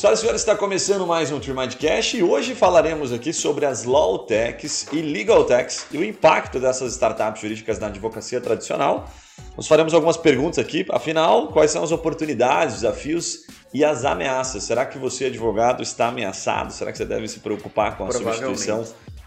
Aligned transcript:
Senhoras 0.00 0.20
e 0.20 0.22
senhores, 0.22 0.40
está 0.40 0.56
começando 0.56 1.06
mais 1.06 1.30
um 1.30 1.38
Tremindcast 1.38 2.16
e 2.16 2.22
hoje 2.22 2.54
falaremos 2.54 3.12
aqui 3.12 3.34
sobre 3.34 3.66
as 3.66 3.84
Law 3.84 4.20
Techs 4.20 4.86
e 4.94 5.02
Legal 5.02 5.44
Techs 5.44 5.88
e 5.92 5.98
o 5.98 6.02
impacto 6.02 6.58
dessas 6.58 6.94
startups 6.94 7.42
jurídicas 7.42 7.78
na 7.78 7.88
advocacia 7.88 8.40
tradicional. 8.40 9.10
Nós 9.54 9.68
faremos 9.68 9.92
algumas 9.92 10.16
perguntas 10.16 10.58
aqui, 10.58 10.86
afinal, 10.88 11.48
quais 11.48 11.70
são 11.70 11.84
as 11.84 11.92
oportunidades, 11.92 12.76
desafios 12.76 13.40
e 13.74 13.84
as 13.84 14.06
ameaças? 14.06 14.62
Será 14.62 14.86
que 14.86 14.96
você, 14.96 15.26
advogado, 15.26 15.82
está 15.82 16.08
ameaçado? 16.08 16.72
Será 16.72 16.90
que 16.90 16.96
você 16.96 17.04
deve 17.04 17.28
se 17.28 17.40
preocupar 17.40 17.98
com 17.98 18.06
a 18.06 18.10
substituição 18.10 18.82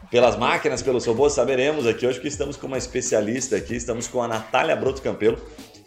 pelas 0.10 0.36
máquinas, 0.36 0.82
pelos 0.82 1.06
robôs? 1.06 1.34
Saberemos 1.34 1.86
aqui 1.86 2.08
hoje 2.08 2.20
que 2.20 2.28
estamos 2.28 2.58
com 2.58 2.66
uma 2.66 2.80
especialista 2.80 3.58
aqui, 3.58 3.76
estamos 3.76 4.08
com 4.08 4.24
a 4.24 4.28
Natália 4.28 4.76
Broto 4.76 5.04
Campelo. 5.04 5.38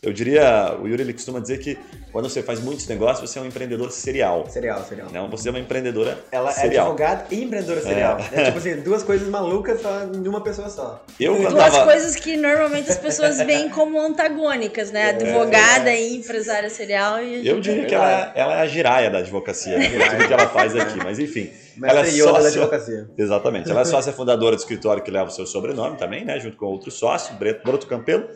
Eu 0.07 0.12
diria, 0.12 0.77
o 0.80 0.86
Yuri 0.86 1.02
ele 1.02 1.12
costuma 1.12 1.41
dizer 1.41 1.59
que 1.59 1.77
quando 2.12 2.29
você 2.30 2.43
faz 2.43 2.61
muitos 2.61 2.86
negócios, 2.86 3.28
você 3.28 3.38
é 3.38 3.42
um 3.42 3.46
empreendedor 3.46 3.91
serial. 3.91 4.46
Serial, 4.48 4.82
serial. 4.84 5.09
Não, 5.12 5.29
você 5.29 5.48
é 5.48 5.51
uma 5.51 5.59
empreendedora 5.59 6.16
Ela 6.30 6.52
serial. 6.52 6.87
é 6.87 6.88
advogada 6.91 7.27
e 7.30 7.42
empreendedora 7.42 7.80
serial. 7.82 8.19
É. 8.32 8.45
tipo 8.45 8.59
assim, 8.59 8.77
duas 8.82 9.02
coisas 9.02 9.29
malucas 9.29 9.80
só 9.82 10.05
em 10.05 10.27
uma 10.29 10.41
pessoa 10.41 10.69
só. 10.70 11.05
Eu 11.19 11.37
Duas 11.51 11.73
tava... 11.73 11.84
coisas 11.84 12.15
que 12.16 12.37
normalmente 12.37 12.91
as 12.91 12.98
pessoas 12.98 13.38
veem 13.38 13.69
como 13.69 14.01
antagônicas, 14.01 14.91
né? 14.92 15.10
Advogada 15.10 15.92
e 15.92 16.16
empresária 16.16 16.70
serial. 16.70 17.20
E 17.23 17.46
Eu 17.46 17.60
diria 17.60 17.84
que 17.87 17.95
ela, 17.95 18.32
é- 18.34 18.41
ela 18.41 18.54
é 18.59 18.60
a 18.62 18.66
giraia 18.66 19.10
da 19.10 19.18
advocacia, 19.18 19.77
né? 19.79 19.88
tudo 19.88 20.27
que 20.29 20.32
ela 20.32 20.48
faz 20.48 20.74
aqui, 20.77 20.98
mas 20.98 21.18
enfim. 21.18 21.51
ela 21.82 22.07
é 22.07 22.10
Yoda 22.10 22.32
da 22.32 22.41
sócia- 22.43 22.48
advocacia. 22.62 23.10
Exatamente. 23.18 23.70
Ela 23.70 23.80
é 23.80 23.84
sócia 23.84 24.12
fundadora 24.12 24.54
do 24.57 24.59
escritório 24.60 25.02
que 25.02 25.10
leva 25.10 25.27
o 25.27 25.30
seu 25.32 25.46
sobrenome 25.46 25.96
também, 25.98 26.24
né? 26.24 26.38
Junto 26.38 26.57
com 26.57 26.66
outro 26.66 26.91
sócio, 26.91 27.34
Breto 27.34 27.62
Broto 27.65 27.87
Campelo. 27.87 28.27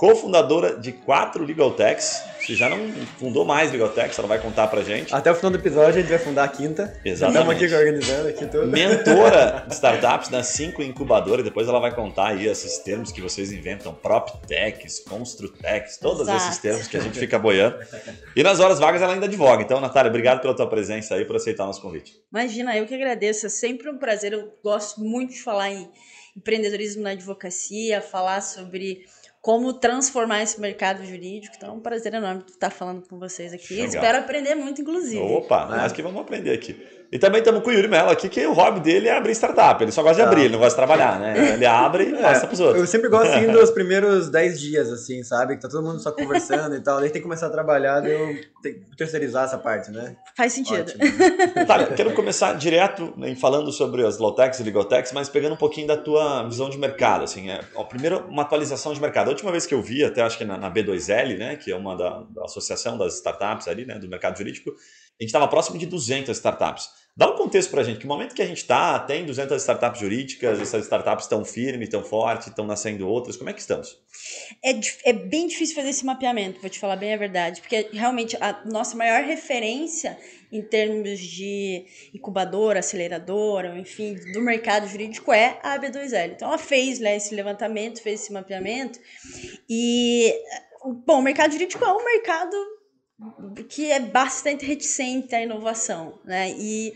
Cofundadora 0.00 0.78
de 0.78 0.92
quatro 0.92 1.44
Legal 1.44 1.72
Techs. 1.72 2.22
Você 2.40 2.54
já 2.54 2.70
não 2.70 2.90
fundou 3.18 3.44
mais 3.44 3.70
Legal 3.70 3.90
Techs, 3.90 4.18
ela 4.18 4.26
vai 4.26 4.40
contar 4.40 4.66
pra 4.68 4.82
gente. 4.82 5.14
Até 5.14 5.30
o 5.30 5.34
final 5.34 5.50
do 5.50 5.58
episódio 5.58 5.98
a 5.98 6.00
gente 6.00 6.08
vai 6.08 6.18
fundar 6.18 6.44
a 6.44 6.48
quinta. 6.48 6.98
Exatamente. 7.04 7.42
Estamos 7.42 7.62
aqui 7.62 7.74
organizando 7.74 8.28
aqui 8.28 8.46
tudo. 8.46 8.66
Mentora 8.68 9.64
de 9.68 9.74
startups 9.74 10.30
nas 10.30 10.46
cinco 10.46 10.82
incubadoras. 10.82 11.44
Depois 11.44 11.68
ela 11.68 11.78
vai 11.78 11.94
contar 11.94 12.28
aí 12.28 12.46
esses 12.46 12.78
termos 12.78 13.12
que 13.12 13.20
vocês 13.20 13.52
inventam: 13.52 13.92
PropTechs, 13.92 15.00
Construtechs, 15.00 15.98
todos 15.98 16.22
Exato. 16.22 16.44
esses 16.44 16.56
termos 16.56 16.88
que 16.88 16.96
a 16.96 17.00
gente 17.00 17.18
fica 17.18 17.38
boiando. 17.38 17.76
E 18.34 18.42
nas 18.42 18.58
horas 18.58 18.80
vagas 18.80 19.02
ela 19.02 19.12
ainda 19.12 19.26
advoga. 19.26 19.62
Então, 19.62 19.82
Natália, 19.82 20.08
obrigado 20.08 20.40
pela 20.40 20.56
tua 20.56 20.66
presença 20.66 21.14
aí, 21.14 21.26
por 21.26 21.36
aceitar 21.36 21.64
o 21.64 21.66
nosso 21.66 21.82
convite. 21.82 22.14
Imagina, 22.32 22.74
eu 22.74 22.86
que 22.86 22.94
agradeço. 22.94 23.44
É 23.44 23.50
sempre 23.50 23.90
um 23.90 23.98
prazer. 23.98 24.32
Eu 24.32 24.50
gosto 24.64 24.98
muito 25.02 25.34
de 25.34 25.42
falar 25.42 25.70
em 25.70 25.90
empreendedorismo 26.34 27.02
na 27.02 27.10
advocacia, 27.10 28.00
falar 28.00 28.40
sobre 28.40 29.04
como 29.40 29.72
transformar 29.72 30.42
esse 30.42 30.60
mercado 30.60 31.04
jurídico. 31.04 31.54
Então 31.56 31.70
é 31.70 31.72
um 31.72 31.80
prazer 31.80 32.14
enorme 32.14 32.44
estar 32.46 32.70
falando 32.70 33.06
com 33.08 33.18
vocês 33.18 33.52
aqui. 33.52 33.74
Legal. 33.74 33.88
Espero 33.88 34.18
aprender 34.18 34.54
muito, 34.54 34.82
inclusive. 34.82 35.20
Opa, 35.20 35.66
nós 35.66 35.92
que 35.92 36.02
vamos 36.02 36.20
aprender 36.20 36.52
aqui. 36.52 36.99
E 37.12 37.18
também 37.18 37.40
estamos 37.40 37.62
com 37.64 37.70
o 37.70 37.72
Yuri 37.72 37.88
Mello 37.88 38.08
aqui, 38.08 38.28
que 38.28 38.46
o 38.46 38.52
hobby 38.52 38.78
dele 38.78 39.08
é 39.08 39.16
abrir 39.16 39.32
startup. 39.32 39.82
Ele 39.82 39.90
só 39.90 40.00
gosta 40.00 40.22
de 40.22 40.28
abrir, 40.28 40.42
ele 40.42 40.52
não 40.52 40.60
gosta 40.60 40.70
de 40.80 40.86
trabalhar, 40.86 41.18
né? 41.18 41.34
Ele 41.54 41.66
abre 41.66 42.04
e 42.04 42.12
passa 42.12 42.46
pros 42.46 42.60
É, 42.60 42.62
Eu 42.62 42.68
outros. 42.68 42.88
sempre 42.88 43.08
gosto 43.08 43.32
assim 43.32 43.48
dos 43.50 43.70
primeiros 43.72 44.28
10 44.30 44.60
dias, 44.60 44.92
assim, 44.92 45.24
sabe? 45.24 45.56
Que 45.56 45.62
tá 45.62 45.68
todo 45.68 45.82
mundo 45.84 45.98
só 46.00 46.12
conversando 46.12 46.76
e 46.76 46.80
tal. 46.80 47.00
Daí 47.00 47.10
tem 47.10 47.20
que 47.20 47.24
começar 47.26 47.48
a 47.48 47.50
trabalhar, 47.50 47.98
daí 47.98 48.12
eu 48.12 48.40
tenho 48.62 48.80
que 48.84 48.96
terceirizar 48.96 49.44
essa 49.46 49.58
parte, 49.58 49.90
né? 49.90 50.14
Faz 50.36 50.52
sentido. 50.52 50.82
Ótimo. 50.88 51.02
Natália, 51.56 51.88
quero 51.88 52.12
começar 52.14 52.52
direto 52.52 53.12
em 53.24 53.34
falando 53.34 53.72
sobre 53.72 54.06
as 54.06 54.18
Lawtechs 54.18 54.60
e 54.60 54.62
Legaltechs, 54.62 55.12
mas 55.12 55.28
pegando 55.28 55.54
um 55.54 55.58
pouquinho 55.58 55.88
da 55.88 55.96
tua 55.96 56.44
visão 56.44 56.70
de 56.70 56.78
mercado. 56.78 57.24
Assim, 57.24 57.50
é, 57.50 57.60
ó, 57.74 57.82
primeiro, 57.82 58.24
uma 58.28 58.42
atualização 58.42 58.92
de 58.94 59.00
mercado. 59.00 59.26
A 59.26 59.30
última 59.30 59.50
vez 59.50 59.66
que 59.66 59.74
eu 59.74 59.82
vi, 59.82 60.04
até 60.04 60.22
acho 60.22 60.38
que 60.38 60.44
na, 60.44 60.56
na 60.56 60.70
B2L, 60.72 61.36
né, 61.36 61.56
que 61.56 61.72
é 61.72 61.76
uma 61.76 61.96
da, 61.96 62.22
da 62.30 62.44
associação 62.44 62.96
das 62.96 63.16
startups 63.16 63.66
ali, 63.66 63.84
né, 63.84 63.98
do 63.98 64.08
mercado 64.08 64.38
jurídico, 64.38 64.70
a 64.70 65.22
gente 65.22 65.28
estava 65.30 65.48
próximo 65.48 65.76
de 65.76 65.86
200 65.86 66.30
startups. 66.36 66.99
Dá 67.20 67.28
um 67.28 67.36
contexto 67.36 67.70
para 67.70 67.82
a 67.82 67.84
gente, 67.84 67.98
que 67.98 68.06
momento 68.06 68.34
que 68.34 68.40
a 68.40 68.46
gente 68.46 68.62
está, 68.62 68.98
tem 68.98 69.26
200 69.26 69.60
startups 69.60 70.00
jurídicas, 70.00 70.58
essas 70.58 70.84
startups 70.84 71.26
estão 71.26 71.44
firmes, 71.44 71.88
estão 71.88 72.02
fortes, 72.02 72.46
estão 72.46 72.66
nascendo 72.66 73.06
outras, 73.06 73.36
como 73.36 73.50
é 73.50 73.52
que 73.52 73.60
estamos? 73.60 74.02
É, 74.64 74.70
é 75.04 75.12
bem 75.12 75.46
difícil 75.46 75.74
fazer 75.74 75.90
esse 75.90 76.06
mapeamento, 76.06 76.62
vou 76.62 76.70
te 76.70 76.78
falar 76.78 76.96
bem 76.96 77.12
a 77.12 77.18
verdade, 77.18 77.60
porque 77.60 77.90
realmente 77.92 78.38
a 78.40 78.62
nossa 78.64 78.96
maior 78.96 79.22
referência 79.22 80.16
em 80.50 80.62
termos 80.62 81.20
de 81.20 81.84
incubadora, 82.14 82.78
aceleradora, 82.78 83.78
enfim, 83.78 84.14
do 84.32 84.40
mercado 84.40 84.88
jurídico 84.88 85.30
é 85.30 85.60
a 85.62 85.78
AB2L. 85.78 86.32
Então 86.36 86.48
ela 86.48 86.56
fez 86.56 87.00
né, 87.00 87.18
esse 87.18 87.34
levantamento, 87.34 88.00
fez 88.00 88.22
esse 88.22 88.32
mapeamento 88.32 88.98
e, 89.68 90.34
bom, 91.06 91.18
o 91.18 91.22
mercado 91.22 91.52
jurídico 91.52 91.84
é 91.84 91.92
um 91.92 92.02
mercado 92.02 92.79
que 93.68 93.90
é 93.90 94.00
bastante 94.00 94.64
reticente 94.64 95.34
à 95.34 95.42
inovação, 95.42 96.18
né? 96.24 96.50
E 96.52 96.94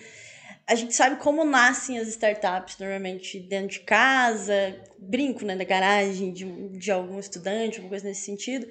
a 0.66 0.74
gente 0.74 0.94
sabe 0.94 1.16
como 1.16 1.44
nascem 1.44 1.98
as 1.98 2.08
startups, 2.08 2.78
normalmente 2.78 3.38
dentro 3.38 3.68
de 3.68 3.80
casa, 3.80 4.80
brinco, 4.98 5.44
né, 5.44 5.54
da 5.54 5.64
garagem 5.64 6.32
de, 6.32 6.44
de 6.70 6.90
algum 6.90 7.18
estudante, 7.18 7.76
alguma 7.76 7.90
coisa 7.90 8.06
nesse 8.06 8.22
sentido. 8.22 8.66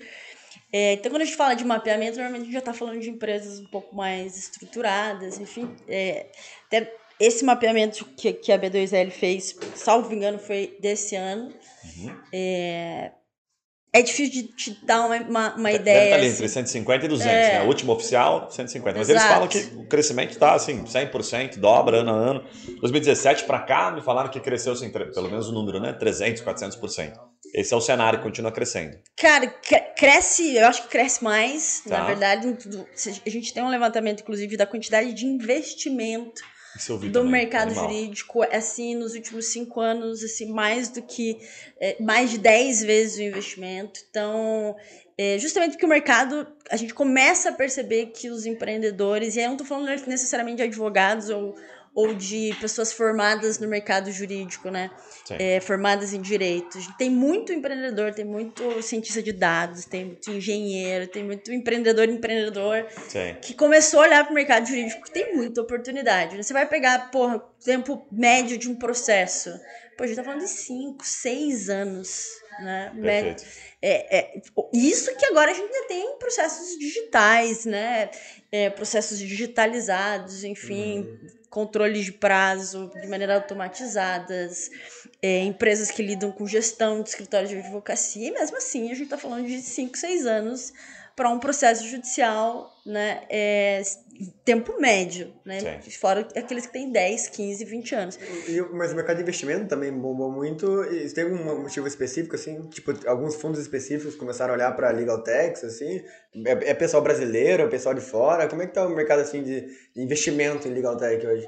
É, 0.72 0.94
então, 0.94 1.12
quando 1.12 1.22
a 1.22 1.26
gente 1.26 1.38
fala 1.38 1.54
de 1.54 1.64
mapeamento, 1.64 2.18
normalmente 2.18 2.42
a 2.42 2.46
gente 2.46 2.54
já 2.54 2.60
está 2.60 2.74
falando 2.74 3.00
de 3.00 3.10
empresas 3.10 3.60
um 3.60 3.68
pouco 3.68 3.96
mais 3.96 4.36
estruturadas, 4.38 5.40
enfim. 5.40 5.76
É, 5.88 6.32
até 6.66 6.92
esse 7.20 7.46
mapeamento 7.46 8.06
que, 8.18 8.34
que 8.34 8.52
a 8.52 8.58
B2L 8.58 9.12
fez, 9.12 9.56
salvo 9.76 10.12
engano, 10.12 10.40
foi 10.40 10.76
desse 10.80 11.16
ano. 11.16 11.54
É, 12.34 13.12
é 13.96 14.02
difícil 14.02 14.32
de 14.42 14.48
te 14.50 14.80
dar 14.86 15.06
uma, 15.06 15.16
uma, 15.18 15.56
uma 15.56 15.70
Deve 15.70 15.76
ideia. 15.84 16.04
estar 16.06 16.16
ali 16.16 16.26
assim. 16.26 16.36
entre 16.36 16.50
150 16.50 17.06
e 17.06 17.08
200, 17.08 17.32
É. 17.32 17.54
né? 17.60 17.62
O 17.64 17.68
último 17.68 17.94
oficial, 17.94 18.50
150. 18.50 18.98
Mas 18.98 19.08
eles 19.10 19.22
Exato. 19.22 19.34
falam 19.36 19.48
que 19.48 19.58
o 19.78 19.88
crescimento 19.88 20.32
está 20.32 20.54
assim, 20.56 20.84
100%, 20.84 21.58
dobra 21.60 21.98
ano 22.00 22.10
a 22.12 22.14
ano. 22.14 22.44
2017 22.82 23.44
para 23.46 23.60
cá, 23.60 23.92
me 23.92 24.02
falaram 24.02 24.30
que 24.30 24.40
cresceu, 24.40 24.74
assim, 24.74 24.90
pelo 24.92 25.30
menos 25.30 25.48
o 25.48 25.52
número, 25.52 25.80
né? 25.80 25.94
300, 25.94 26.42
400%. 26.44 27.14
Esse 27.54 27.72
é 27.74 27.78
o 27.78 27.82
cenário, 27.82 28.20
continua 28.22 28.52
crescendo. 28.52 28.98
Cara, 29.16 29.46
cre- 29.48 29.94
cresce, 29.96 30.56
eu 30.56 30.66
acho 30.68 30.82
que 30.84 30.88
cresce 30.90 31.24
mais, 31.24 31.84
Tá. 31.88 32.00
na 32.00 32.06
verdade. 32.06 32.48
A 33.26 33.30
gente 33.30 33.54
tem 33.54 33.62
um 33.64 33.70
levantamento, 33.70 34.22
inclusive, 34.22 34.58
da 34.58 34.66
quantidade 34.66 35.14
de 35.14 35.26
investimento 35.28 36.42
do 37.10 37.12
também, 37.12 37.32
mercado 37.32 37.70
animal. 37.70 37.90
jurídico, 37.90 38.44
assim, 38.44 38.96
nos 38.96 39.14
últimos 39.14 39.48
cinco 39.48 39.80
anos, 39.80 40.24
assim, 40.24 40.52
mais 40.52 40.90
do 40.90 41.02
que, 41.02 41.40
é, 41.80 42.02
mais 42.02 42.32
de 42.32 42.38
10 42.38 42.84
vezes 42.84 43.18
o 43.18 43.22
investimento. 43.22 44.00
Então, 44.10 44.76
é, 45.18 45.38
justamente 45.38 45.72
porque 45.72 45.86
o 45.86 45.90
mercado, 45.90 46.48
a 46.70 46.76
gente 46.76 46.94
começa 46.94 47.50
a 47.50 47.54
perceber 47.54 48.08
que 48.08 48.30
os 48.30 48.46
empreendedores, 48.46 49.36
e 49.36 49.40
aí 49.40 49.46
eu 49.46 49.50
não 49.50 49.56
estou 49.56 49.68
falando 49.68 49.88
necessariamente 50.08 50.58
de 50.58 50.64
advogados 50.64 51.30
ou, 51.30 51.56
ou 51.96 52.14
de 52.14 52.56
pessoas 52.60 52.92
formadas 52.92 53.60
no 53.60 53.68
mercado 53.68 54.12
jurídico, 54.12 54.70
né? 54.70 54.90
É, 55.30 55.60
formadas 55.60 56.12
em 56.12 56.22
direito. 56.22 56.78
Tem 56.98 57.10
muito 57.10 57.54
empreendedor, 57.54 58.14
tem 58.14 58.26
muito 58.26 58.82
cientista 58.82 59.22
de 59.22 59.32
dados, 59.32 59.86
tem 59.86 60.06
muito 60.06 60.30
engenheiro, 60.32 61.08
tem 61.08 61.24
muito 61.24 61.52
empreendedor 61.52 62.10
empreendedor 62.10 62.86
Sim. 63.08 63.38
que 63.42 63.54
começou 63.54 64.02
a 64.02 64.04
olhar 64.04 64.24
para 64.24 64.32
o 64.32 64.36
mercado 64.36 64.68
jurídico 64.68 65.04
que 65.04 65.12
tem 65.12 65.36
muita 65.36 65.62
oportunidade. 65.62 66.36
né? 66.36 66.44
Você 66.44 66.52
vai 66.52 66.68
pegar, 66.68 67.12
porra, 67.12 67.38
o 67.38 67.64
tempo 67.64 68.06
médio 68.12 68.58
de 68.58 68.70
um 68.70 68.76
processo. 68.76 69.52
Pô, 69.96 70.04
a 70.04 70.08
gente 70.08 70.16
tá 70.16 70.24
falando 70.24 70.42
de 70.42 70.50
5, 70.50 71.06
6 71.06 71.70
anos, 71.70 72.28
né? 72.60 72.92
Perfeito. 73.00 73.44
É, 73.82 74.18
é, 74.18 74.42
isso 74.74 75.16
que 75.16 75.26
agora 75.26 75.52
a 75.52 75.54
gente 75.54 75.72
ainda 75.72 75.88
tem 75.88 76.18
processos 76.18 76.80
digitais, 76.80 77.66
né? 77.66 78.10
É, 78.56 78.70
processos 78.70 79.18
digitalizados, 79.18 80.44
enfim, 80.44 81.18
controles 81.50 82.06
de 82.06 82.12
prazo 82.12 82.92
de 83.02 83.08
maneira 83.08 83.34
automatizadas, 83.34 84.70
é, 85.22 85.40
empresas 85.40 85.90
que 85.90 86.04
lidam 86.04 86.32
com 86.32 86.46
gestão 86.46 87.02
de 87.02 87.10
escritórios 87.10 87.50
de 87.50 87.58
advocacia, 87.58 88.28
e 88.28 88.32
mesmo 88.32 88.56
assim 88.58 88.92
a 88.92 88.94
gente 88.94 89.06
está 89.06 89.18
falando 89.18 89.48
de 89.48 89.60
5, 89.60 89.98
6 89.98 90.26
anos 90.28 90.72
para 91.16 91.30
um 91.30 91.40
processo 91.40 91.86
judicial, 91.88 92.72
né? 92.86 93.22
É, 93.30 93.82
tempo 94.44 94.80
médio, 94.80 95.34
né? 95.46 95.80
Sim. 95.82 95.92
Fora 95.92 96.28
aqueles 96.36 96.66
que 96.66 96.74
têm 96.74 96.92
10, 96.92 97.30
15, 97.30 97.64
20 97.66 97.94
anos. 97.94 98.18
E 98.48 98.60
o- 98.62 98.74
mas 98.76 98.92
o 98.92 98.96
mercado 98.96 99.18
de 99.18 99.22
investimento 99.24 99.68
também 99.68 99.92
bombou 99.92 100.32
muito. 100.32 100.84
E 100.86 101.08
tem 101.14 101.24
algum 101.26 101.62
motivo 101.62 101.88
específico, 101.88 102.36
assim? 102.36 102.62
Tipo, 102.70 102.94
alguns 103.08 103.36
fundos 103.36 103.60
específicos 103.60 104.16
começaram 104.16 104.54
a 104.54 104.56
olhar 104.58 104.72
para 104.76 104.90
legal 104.92 105.24
techs, 105.24 105.64
assim? 105.64 106.04
É, 106.46 106.72
é 106.72 106.74
pessoal 106.74 107.04
brasileiro, 107.04 107.64
é 107.64 107.68
pessoal 107.68 107.94
de 107.94 108.02
fora? 108.02 108.48
Como 108.48 108.62
é 108.62 108.68
que 108.68 108.74
tá 108.74 108.86
o 108.86 108.90
mercado, 108.96 109.20
assim, 109.22 109.44
de 109.44 109.62
de 109.94 110.02
investimento 110.02 110.68
em 110.68 110.72
legal 110.74 110.98
tech 110.98 111.26
hoje? 111.26 111.48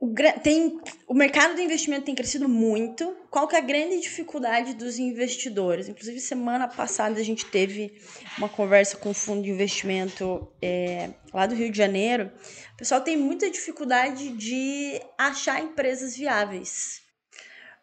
O, 0.00 0.14
tem, 0.44 0.80
o 1.08 1.14
mercado 1.14 1.56
do 1.56 1.60
investimento 1.60 2.04
tem 2.04 2.14
crescido 2.14 2.48
muito. 2.48 3.16
Qual 3.30 3.48
que 3.48 3.56
é 3.56 3.58
a 3.58 3.62
grande 3.62 4.00
dificuldade 4.00 4.74
dos 4.74 4.96
investidores? 4.96 5.88
Inclusive, 5.88 6.20
semana 6.20 6.68
passada 6.68 7.18
a 7.18 7.22
gente 7.24 7.44
teve 7.46 8.00
uma 8.38 8.48
conversa 8.48 8.96
com 8.96 9.10
um 9.10 9.14
fundo 9.14 9.42
de 9.42 9.50
investimento 9.50 10.52
é, 10.62 11.10
lá 11.34 11.46
do 11.46 11.54
Rio 11.56 11.72
de 11.72 11.76
Janeiro. 11.76 12.30
O 12.74 12.76
pessoal 12.76 13.00
tem 13.00 13.16
muita 13.16 13.50
dificuldade 13.50 14.28
de 14.36 15.00
achar 15.18 15.60
empresas 15.60 16.16
viáveis. 16.16 17.00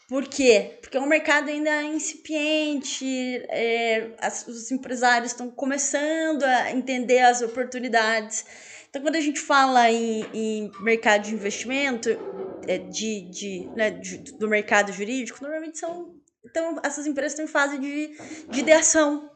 Por 0.07 0.25
quê? 0.29 0.77
Porque 0.81 0.95
é 0.95 1.01
um 1.01 1.07
mercado 1.07 1.50
ainda 1.50 1.81
incipiente, 1.83 3.44
é, 3.50 4.12
as- 4.19 4.47
os 4.47 4.71
empresários 4.71 5.31
estão 5.31 5.50
começando 5.50 6.44
a 6.44 6.71
entender 6.71 7.19
as 7.19 7.41
oportunidades. 7.41 8.45
Então, 8.95 9.03
quando 9.03 9.18
a 9.18 9.21
gente 9.21 9.42
fala 9.42 9.92
em, 9.92 10.25
em 10.33 10.71
mercado 10.80 11.24
de 11.24 11.33
investimento, 11.33 12.18
é, 12.65 12.77
de, 12.77 13.30
de, 13.30 13.69
né, 13.75 13.92
de, 13.92 14.19
do 14.38 14.47
mercado 14.47 14.94
jurídico, 14.94 15.39
normalmente 15.42 15.77
são. 15.77 16.15
Então, 16.45 16.80
essas 16.81 17.06
empresas 17.06 17.33
estão 17.33 17.44
em 17.44 17.50
fase 17.50 17.77
de, 17.77 18.15
de 18.50 18.59
ideação. 18.62 19.30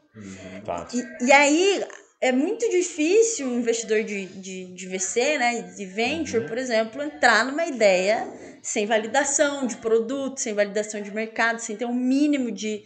Tá. 0.64 0.88
E, 0.94 1.26
e 1.26 1.30
aí 1.30 1.84
é 2.22 2.32
muito 2.32 2.70
difícil 2.70 3.48
um 3.48 3.58
investidor 3.58 4.02
de, 4.02 4.24
de, 4.24 4.72
de 4.72 4.88
VC, 4.88 5.36
né, 5.36 5.60
de 5.76 5.84
venture, 5.84 6.48
por 6.48 6.56
exemplo, 6.56 7.02
entrar 7.02 7.44
numa 7.44 7.66
ideia 7.66 8.26
sem 8.62 8.86
validação 8.86 9.66
de 9.66 9.76
produto, 9.76 10.38
sem 10.38 10.54
validação 10.54 11.02
de 11.02 11.10
mercado, 11.10 11.58
sem 11.58 11.76
ter 11.76 11.84
um 11.84 11.94
mínimo 11.94 12.50
de, 12.50 12.82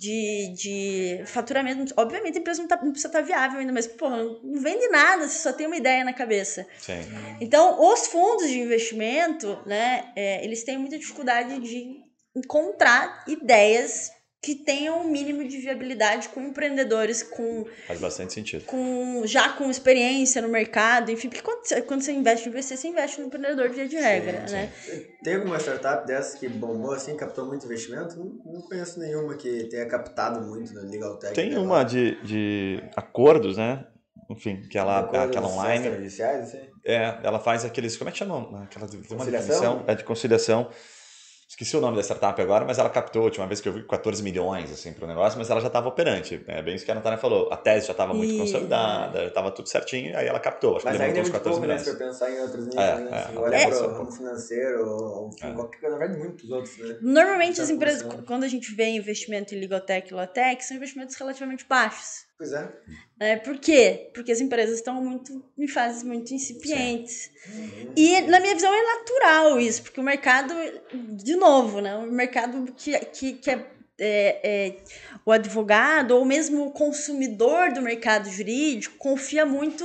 de, 0.00 0.54
de 0.54 1.22
faturamento. 1.26 1.92
Obviamente 1.94 2.38
a 2.38 2.40
empresa 2.40 2.62
não, 2.62 2.68
tá, 2.68 2.76
não 2.76 2.90
precisa 2.90 3.08
estar 3.08 3.20
viável 3.20 3.60
ainda, 3.60 3.70
mas 3.70 3.86
porra, 3.86 4.16
não 4.42 4.58
vende 4.58 4.88
nada, 4.88 5.28
você 5.28 5.38
só 5.38 5.52
tem 5.52 5.66
uma 5.66 5.76
ideia 5.76 6.02
na 6.02 6.14
cabeça. 6.14 6.66
Sim. 6.78 7.02
Então, 7.38 7.78
os 7.78 8.06
fundos 8.06 8.48
de 8.48 8.58
investimento, 8.58 9.58
né, 9.66 10.10
é, 10.16 10.42
eles 10.42 10.64
têm 10.64 10.78
muita 10.78 10.98
dificuldade 10.98 11.60
de 11.60 12.02
encontrar 12.34 13.24
ideias 13.28 14.10
que 14.42 14.54
tenham 14.54 15.00
um 15.02 15.10
mínimo 15.10 15.46
de 15.46 15.58
viabilidade 15.58 16.30
com 16.30 16.40
empreendedores 16.40 17.22
com, 17.22 17.66
Faz 17.86 18.00
bastante 18.00 18.32
sentido. 18.32 18.64
com 18.64 19.22
já 19.26 19.50
com 19.50 19.70
experiência 19.70 20.40
no 20.40 20.48
mercado, 20.48 21.10
enfim, 21.10 21.28
porque 21.28 21.42
quando 21.42 21.62
você, 21.62 21.82
quando 21.82 22.00
você 22.02 22.12
investe 22.12 22.48
em 22.48 22.52
VC, 22.52 22.76
você 22.76 22.88
investe 22.88 23.20
no 23.20 23.26
empreendedor 23.26 23.68
via 23.68 23.86
de 23.86 23.96
regra, 23.96 24.48
sim. 24.48 24.54
né? 24.54 24.72
Tem 25.22 25.34
alguma 25.34 25.58
startup 25.58 26.06
dessa 26.06 26.38
que 26.38 26.48
bombou 26.48 26.92
assim, 26.92 27.14
captou 27.16 27.44
muito 27.46 27.66
investimento? 27.66 28.18
Não, 28.18 28.54
não 28.54 28.62
conheço 28.62 28.98
nenhuma 28.98 29.34
que 29.34 29.64
tenha 29.64 29.84
captado 29.86 30.40
muito 30.40 30.72
no 30.72 30.88
Legal 30.90 31.18
Tech. 31.18 31.34
Tem 31.34 31.50
né? 31.50 31.58
uma 31.58 31.82
de, 31.82 32.18
de 32.22 32.82
acordos, 32.96 33.58
né? 33.58 33.84
Enfim, 34.30 34.62
que 34.70 34.78
ela, 34.78 35.00
Acordos 35.00 35.28
aquela 35.28 35.48
online. 35.48 35.84
extrajudiciais, 35.84 36.40
assim? 36.44 36.60
É, 36.86 37.18
ela 37.22 37.40
faz 37.40 37.64
aqueles. 37.64 37.96
Como 37.96 38.08
é 38.08 38.12
que 38.12 38.18
chama? 38.18 38.62
Aquela 38.62 38.86
uma 38.86 39.02
Conciliação? 39.02 39.26
definição. 39.26 39.84
É 39.86 39.94
de 39.94 40.04
conciliação. 40.04 40.70
Esqueci 41.50 41.76
o 41.76 41.80
nome 41.80 41.96
da 41.96 42.02
startup 42.04 42.40
agora, 42.40 42.64
mas 42.64 42.78
ela 42.78 42.88
captou, 42.88 43.22
a 43.22 43.24
última 43.24 43.44
vez 43.44 43.60
que 43.60 43.68
eu 43.68 43.72
vi, 43.72 43.82
14 43.82 44.22
milhões 44.22 44.70
assim, 44.70 44.92
para 44.92 45.04
o 45.04 45.08
negócio, 45.08 45.36
mas 45.36 45.50
ela 45.50 45.60
já 45.60 45.66
estava 45.66 45.88
operante. 45.88 46.40
É 46.46 46.62
bem 46.62 46.76
isso 46.76 46.84
que 46.84 46.92
a 46.92 46.94
Natália 46.94 47.18
falou. 47.18 47.52
A 47.52 47.56
tese 47.56 47.88
já 47.88 47.92
estava 47.92 48.14
muito 48.14 48.32
E- 48.32 48.38
consolidada, 48.38 49.18
já 49.22 49.26
estava 49.26 49.50
tudo 49.50 49.68
certinho, 49.68 50.16
aí 50.16 50.28
ela 50.28 50.38
captou. 50.38 50.76
Acho 50.76 50.86
Mas 50.86 50.96
que 50.96 51.02
ainda 51.02 51.18
é 51.18 51.22
levantou 51.22 51.22
os 51.24 51.28
muito 51.28 51.42
14 51.42 51.58
pouco, 51.60 51.66
né? 51.66 51.74
milhões. 51.74 51.84
Se 51.84 51.90
for 51.90 51.98
pensar 51.98 52.30
em 52.30 52.40
outros 52.40 52.66
níveis, 52.68 52.86
É, 52.88 52.94
né? 53.02 53.10
é, 53.10 53.34
é, 53.34 53.38
olhar 53.40 53.60
é, 53.62 53.66
para 53.66 53.88
o 53.88 53.92
ramo 53.98 54.12
financeiro, 54.12 54.86
ou 54.88 55.28
enfim, 55.30 55.46
É. 55.48 55.52
qualquer 55.54 55.80
coisa, 55.80 55.96
na 55.96 55.98
verdade, 55.98 56.20
muitos 56.24 56.50
outros, 56.52 56.78
né? 56.78 56.98
Normalmente 57.02 57.56
Já 57.56 57.62
as 57.64 57.70
empresas, 57.70 58.02
quando 58.24 58.44
a 58.44 58.48
gente 58.48 58.72
vê 58.72 58.84
investimento 58.90 59.52
em 59.52 59.58
legal 59.58 59.80
tech 59.80 60.08
e 60.08 60.14
low 60.14 60.24
tech, 60.28 60.64
são 60.64 60.76
investimentos 60.76 61.16
relativamente 61.16 61.66
baixos. 61.68 62.29
Pois 62.40 62.54
é. 62.54 62.72
Né? 63.18 63.36
Por 63.36 63.58
quê? 63.58 64.10
Porque 64.14 64.32
as 64.32 64.40
empresas 64.40 64.76
estão 64.76 64.94
muito 64.94 65.44
em 65.58 65.68
fases 65.68 66.02
muito 66.02 66.32
incipientes. 66.32 67.30
E 67.94 68.18
na 68.22 68.40
minha 68.40 68.54
visão 68.54 68.72
é 68.72 68.82
natural 68.82 69.60
isso, 69.60 69.82
porque 69.82 70.00
o 70.00 70.02
mercado, 70.02 70.54
de 70.90 71.36
novo, 71.36 71.82
né? 71.82 71.94
O 71.96 72.10
mercado 72.10 72.72
que, 72.74 72.98
que, 72.98 73.34
que 73.34 73.50
é, 73.50 73.66
é, 73.98 74.40
é, 74.42 74.76
o 75.26 75.30
advogado 75.30 76.12
ou 76.12 76.24
mesmo 76.24 76.68
o 76.68 76.70
consumidor 76.70 77.74
do 77.74 77.82
mercado 77.82 78.30
jurídico 78.30 78.96
confia 78.96 79.44
muito 79.44 79.84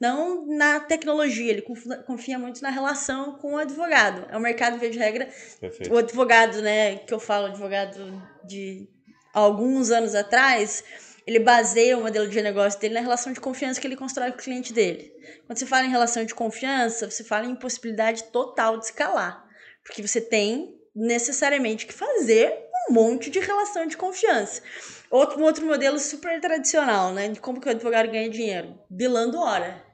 não 0.00 0.44
na 0.44 0.80
tecnologia, 0.80 1.52
ele 1.52 1.62
confia, 2.04 2.36
muito 2.36 2.60
na 2.62 2.70
relação 2.70 3.34
com 3.34 3.52
o 3.54 3.58
advogado. 3.58 4.26
É 4.28 4.36
um 4.36 4.40
mercado, 4.40 4.76
via 4.76 4.90
de 4.90 4.98
regra, 4.98 5.28
Perfeito. 5.60 5.94
o 5.94 5.98
advogado, 5.98 6.60
né, 6.60 6.96
que 6.96 7.14
eu 7.14 7.20
falo, 7.20 7.46
advogado 7.46 8.20
de 8.44 8.88
alguns 9.32 9.92
anos 9.92 10.16
atrás, 10.16 10.82
ele 11.26 11.38
baseia 11.38 11.96
o 11.96 12.02
modelo 12.02 12.28
de 12.28 12.42
negócio 12.42 12.80
dele 12.80 12.94
na 12.94 13.00
relação 13.00 13.32
de 13.32 13.40
confiança 13.40 13.80
que 13.80 13.86
ele 13.86 13.96
constrói 13.96 14.30
com 14.32 14.38
o 14.38 14.42
cliente 14.42 14.72
dele. 14.72 15.12
Quando 15.46 15.58
você 15.58 15.66
fala 15.66 15.86
em 15.86 15.90
relação 15.90 16.24
de 16.24 16.34
confiança, 16.34 17.10
você 17.10 17.22
fala 17.22 17.46
em 17.46 17.50
impossibilidade 17.50 18.24
total 18.24 18.78
de 18.78 18.86
escalar, 18.86 19.44
porque 19.84 20.06
você 20.06 20.20
tem 20.20 20.78
necessariamente 20.94 21.86
que 21.86 21.92
fazer 21.92 22.52
um 22.88 22.94
monte 22.94 23.30
de 23.30 23.38
relação 23.38 23.86
de 23.86 23.96
confiança. 23.96 24.62
Outro, 25.10 25.38
um 25.38 25.44
outro 25.44 25.64
modelo 25.64 25.98
super 25.98 26.40
tradicional, 26.40 27.12
né, 27.12 27.28
de 27.28 27.40
como 27.40 27.60
que 27.60 27.68
o 27.68 27.70
advogado 27.70 28.10
ganha 28.10 28.28
dinheiro, 28.28 28.78
bilando 28.90 29.38
hora. 29.38 29.91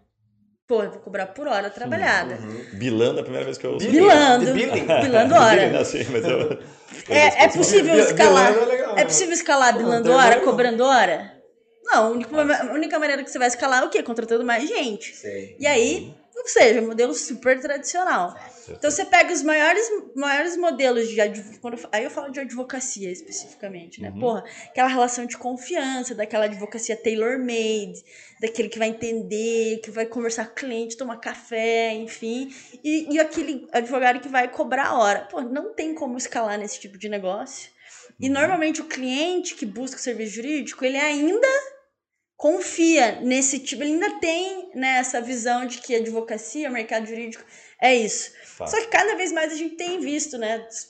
Pô, 0.69 0.83
eu 0.83 0.91
vou 0.91 1.01
cobrar 1.01 1.27
por 1.29 1.49
hora 1.49 1.71
trabalhada. 1.71 2.35
Uhum. 2.35 2.63
Bilando 2.75 3.17
é 3.17 3.21
a 3.21 3.23
primeira 3.23 3.47
vez 3.47 3.57
que 3.57 3.65
eu 3.67 3.73
ouço. 3.73 3.89
Bilando. 3.89 4.53
Bilando 4.53 5.35
hora. 5.35 5.81
assim, 5.81 6.05
mas 6.11 6.23
eu- 6.27 6.59
É, 7.09 7.45
é 7.45 7.49
possível 7.49 7.95
Bil- 7.95 8.05
escalar. 8.05 8.53
bilando 8.53 8.71
é 8.71 8.75
legal, 8.75 8.93
É 8.93 8.97
né? 8.97 9.05
possível 9.07 9.33
escalar 9.33 9.75
bilando 9.79 10.13
hora, 10.13 10.29
legal. 10.37 10.45
cobrando 10.45 10.85
hora? 10.85 11.33
Não, 11.83 12.05
a 12.05 12.09
única, 12.11 12.37
a 12.37 12.75
única 12.75 12.99
maneira 12.99 13.25
que 13.25 13.31
você 13.31 13.39
vai 13.39 13.49
escalar 13.49 13.83
é 13.83 13.87
o 13.87 13.89
quê? 13.89 14.03
Contratando 14.03 14.45
mais 14.45 14.69
gente. 14.69 15.17
Sei. 15.17 15.57
E 15.59 15.67
aí, 15.67 16.15
ou 16.41 16.49
seja, 16.49 16.81
modelo 16.81 17.13
super 17.15 17.61
tradicional. 17.61 18.35
Então 18.69 18.91
você 18.91 19.05
pega 19.05 19.33
os 19.33 19.43
maiores, 19.43 19.91
maiores 20.15 20.57
modelos 20.57 21.09
de 21.09 21.21
adv- 21.21 21.59
quando 21.61 21.79
aí 21.91 22.05
eu 22.05 22.11
falo 22.11 22.31
de 22.31 22.39
advocacia 22.41 23.11
especificamente, 23.11 24.01
né? 24.01 24.11
Uhum. 24.11 24.21
Porra, 24.21 24.45
aquela 24.69 24.89
relação 24.89 25.27
de 25.27 25.37
confiança, 25.37 26.15
daquela 26.15 26.45
advocacia 26.45 26.97
tailor-made, 26.97 28.05
daquele 28.41 28.69
que 28.69 28.79
vai 28.79 28.89
entender, 28.89 29.81
que 29.83 29.91
vai 29.91 30.07
conversar 30.07 30.47
com 30.47 30.53
o 30.53 30.55
cliente, 30.55 30.97
tomar 30.97 31.17
café, 31.17 31.93
enfim, 31.95 32.55
e, 32.85 33.15
e 33.15 33.19
aquele 33.19 33.67
advogado 33.73 34.21
que 34.21 34.29
vai 34.29 34.49
cobrar 34.49 34.89
a 34.89 34.99
hora. 34.99 35.21
Pô, 35.31 35.41
não 35.41 35.73
tem 35.75 35.95
como 35.95 36.17
escalar 36.17 36.59
nesse 36.59 36.79
tipo 36.79 36.97
de 36.99 37.09
negócio. 37.09 37.71
E 38.21 38.29
normalmente 38.29 38.81
o 38.81 38.85
cliente 38.85 39.55
que 39.55 39.65
busca 39.65 39.97
o 39.97 40.01
serviço 40.01 40.35
jurídico, 40.35 40.85
ele 40.85 40.97
ainda 40.97 41.49
confia 42.39 43.21
nesse 43.21 43.59
tipo, 43.59 43.83
ele 43.83 43.95
ainda 43.95 44.21
tem 44.21 44.71
né, 44.73 44.99
essa 45.01 45.21
visão 45.21 45.67
de 45.67 45.79
que 45.79 45.97
advocacia, 45.97 46.71
o 46.71 46.73
mercado 46.73 47.05
jurídico 47.05 47.45
é 47.83 47.95
isso. 47.97 48.31
Tá. 48.57 48.67
Só 48.69 48.81
que 48.81 48.87
cada 48.87 49.17
vez 49.17 49.33
mais 49.33 49.53
a 49.53 49.57
gente 49.57 49.75
tem 49.75 49.99
visto, 49.99 50.39
né? 50.39 50.65
Os, 50.71 50.87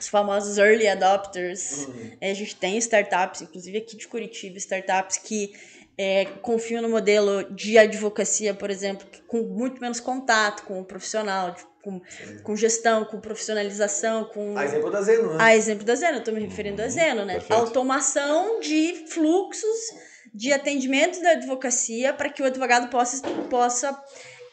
os 0.00 0.08
famosos 0.08 0.58
early 0.58 0.88
adopters. 0.88 1.86
Uhum. 1.86 2.16
É, 2.20 2.32
a 2.32 2.34
gente 2.34 2.56
tem 2.56 2.76
startups, 2.78 3.40
inclusive 3.42 3.78
aqui 3.78 3.96
de 3.96 4.08
Curitiba, 4.08 4.58
startups 4.58 5.16
que 5.18 5.54
é, 5.96 6.24
confiam 6.42 6.82
no 6.82 6.88
modelo 6.88 7.44
de 7.54 7.78
advocacia, 7.78 8.52
por 8.52 8.68
exemplo, 8.68 9.06
com 9.28 9.42
muito 9.42 9.80
menos 9.80 10.00
contato 10.00 10.64
com 10.64 10.80
o 10.80 10.84
profissional, 10.84 11.52
de- 11.52 11.64
com, 11.84 12.00
com 12.42 12.56
gestão, 12.56 13.04
com 13.04 13.20
profissionalização, 13.20 14.24
com. 14.24 14.58
A 14.58 14.64
exemplo 14.64 14.90
da 14.90 15.02
Zeno, 15.02 15.34
né? 15.34 15.36
A 15.38 15.54
exemplo 15.54 15.84
da 15.84 15.94
Zeno, 15.94 16.14
eu 16.14 16.18
estou 16.18 16.34
me 16.34 16.40
referindo 16.40 16.82
a 16.82 16.88
Zeno, 16.88 17.24
né? 17.24 17.34
perfeito. 17.34 17.60
Automação 17.60 18.58
de 18.58 19.04
fluxos 19.08 19.78
de 20.34 20.52
atendimento 20.52 21.22
da 21.22 21.30
advocacia 21.30 22.12
para 22.12 22.28
que 22.28 22.42
o 22.42 22.46
advogado 22.46 22.88
possa, 22.90 23.22
possa 23.48 24.04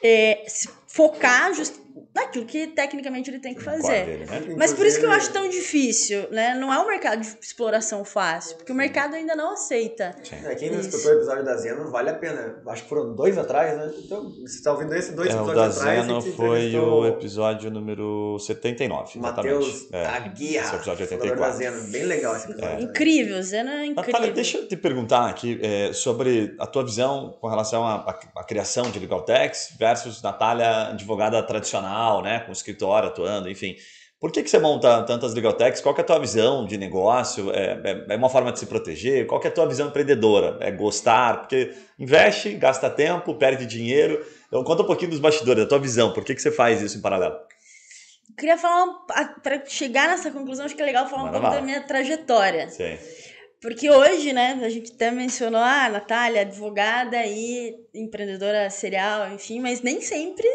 é, 0.04 0.46
focar 0.88 1.54
just, 1.56 1.74
naquilo 2.16 2.46
que 2.46 2.68
tecnicamente 2.68 3.30
ele 3.30 3.40
tem 3.40 3.54
que 3.54 3.62
fazer. 3.64 4.06
dele, 4.06 4.26
né? 4.26 4.56
Mas 4.58 4.74
por 4.74 4.86
isso 4.86 5.00
que 5.00 5.06
eu 5.06 5.12
acho 5.12 5.32
tão 5.32 5.48
difícil, 5.50 6.28
né? 6.32 6.54
Não 6.56 6.72
é 6.74 6.80
um 6.80 6.88
mercado 6.88 7.22
de 7.22 7.28
exploração 7.42 8.04
fácil, 8.06 8.58
porque 8.58 8.72
o 8.72 8.76
mercado 8.76 9.16
ainda 9.16 9.36
não 9.36 9.54
aceita. 9.54 10.16
É, 10.46 10.56
quem 10.56 10.70
não 10.72 10.80
Isso. 10.80 10.90
escutou 10.90 11.12
o 11.12 11.16
episódio 11.16 11.46
da 11.46 11.56
Zeno, 11.58 11.90
vale 11.92 12.10
a 12.10 12.14
pena. 12.16 12.62
Acho 12.68 12.84
que 12.84 12.90
foram 12.90 13.16
dois 13.16 13.38
atrás, 13.38 13.78
né? 13.78 13.92
Então, 14.04 14.30
você 14.42 14.58
está 14.58 14.72
ouvindo 14.72 14.94
esse 14.96 15.14
dois 15.14 15.30
É, 15.30 15.34
o 15.36 15.38
episódios 15.46 15.76
da 15.76 15.82
atrás. 15.82 16.02
Zeno 16.06 16.18
a 16.18 16.22
gente 16.22 16.36
foi 16.36 16.76
o 16.76 17.06
episódio 17.08 17.72
número 17.72 18.38
79. 18.40 19.20
Matheus 19.20 19.68
exatamente. 19.68 19.90
É, 19.96 20.06
Aguirre, 20.06 20.58
esse 20.58 20.70
é 20.70 20.72
o 20.72 20.76
episódio 20.78 21.08
fundador 21.08 21.38
da 21.38 21.48
84. 21.48 21.58
Zeno. 21.58 21.92
Bem 21.92 22.04
legal 22.06 22.36
esse 22.36 22.46
episódio. 22.46 22.70
também. 22.70 22.86
Incrível, 22.86 23.44
Zena 23.44 23.72
é 23.72 23.86
incrível. 23.86 24.12
Natália, 24.14 24.34
deixa 24.34 24.58
eu 24.58 24.68
te 24.68 24.76
perguntar 24.78 25.30
aqui 25.30 25.60
é, 25.62 25.94
sobre 25.94 26.56
a 26.60 26.66
tua 26.68 26.84
visão 26.84 27.38
com 27.40 27.48
relação 27.48 27.86
à, 27.86 27.96
à- 27.96 28.20
à 28.38 28.44
criação 28.44 28.90
de 28.92 29.00
Legal 29.00 29.22
Techs 29.24 29.74
versus 29.78 30.22
Natália, 30.22 30.90
advogada 30.90 31.42
tradicional, 31.44 31.81
né, 32.22 32.40
com 32.42 32.52
escritório 32.52 33.10
atuando, 33.10 33.50
enfim. 33.50 33.76
Por 34.20 34.32
que, 34.32 34.44
que 34.44 34.50
você 34.52 34.60
monta 34.60 35.02
tantas 35.02 35.34
Legal 35.34 35.54
Techs? 35.54 35.82
Qual 35.82 35.96
que 35.96 36.02
é 36.02 36.04
a 36.04 36.06
tua 36.06 36.20
visão 36.20 36.64
de 36.64 36.78
negócio? 36.78 37.52
É, 37.52 37.82
é- 37.84 38.14
é 38.14 38.16
uma 38.16 38.30
forma 38.30 38.52
de 38.52 38.60
se 38.60 38.68
proteger? 38.68 39.26
Qual 39.26 39.42
que 39.42 39.48
é 39.48 39.50
a 39.50 39.54
tua 39.54 39.66
visão 39.68 39.88
empreendedora? 39.88 40.58
É 40.62 40.70
gostar? 40.70 41.40
Porque 41.40 41.74
investe, 41.98 42.54
gasta 42.54 42.88
tempo, 42.88 43.34
perde 43.34 43.66
dinheiro. 43.66 44.24
Então 44.48 44.64
conta 44.64 44.84
um 44.84 44.86
pouquinho 44.86 45.10
dos 45.10 45.20
bastidores, 45.20 45.64
da 45.64 45.68
tua 45.70 45.80
visão. 45.80 46.14
Por 46.14 46.24
que, 46.24 46.36
que 46.36 46.42
você 46.42 46.52
faz 46.52 46.84
isso 46.84 47.00
em 47.00 47.02
paralelo? 47.02 47.34
Eu 48.30 48.36
queria 48.38 48.58
falar, 48.60 48.94
para 49.42 49.66
chegar 49.66 50.08
nessa 50.08 50.30
conclusão, 50.30 50.66
acho 50.66 50.76
que 50.76 50.82
é 50.84 50.86
legal 50.86 51.10
falar 51.10 51.24
um 51.24 51.32
pouco 51.32 51.50
da 51.50 51.62
minha 51.62 51.82
trajetória. 51.82 52.70
Sim. 52.70 52.98
Porque 53.60 53.90
hoje, 53.90 54.34
né, 54.34 54.60
a 54.64 54.70
gente 54.70 54.92
até 54.94 55.12
mencionou, 55.12 55.62
ah, 55.62 55.90
Natália, 55.90 56.42
advogada 56.42 57.26
e 57.26 57.76
empreendedora 57.94 58.70
serial, 58.70 59.32
enfim, 59.34 59.60
mas 59.60 59.82
nem 59.82 60.00
sempre 60.02 60.48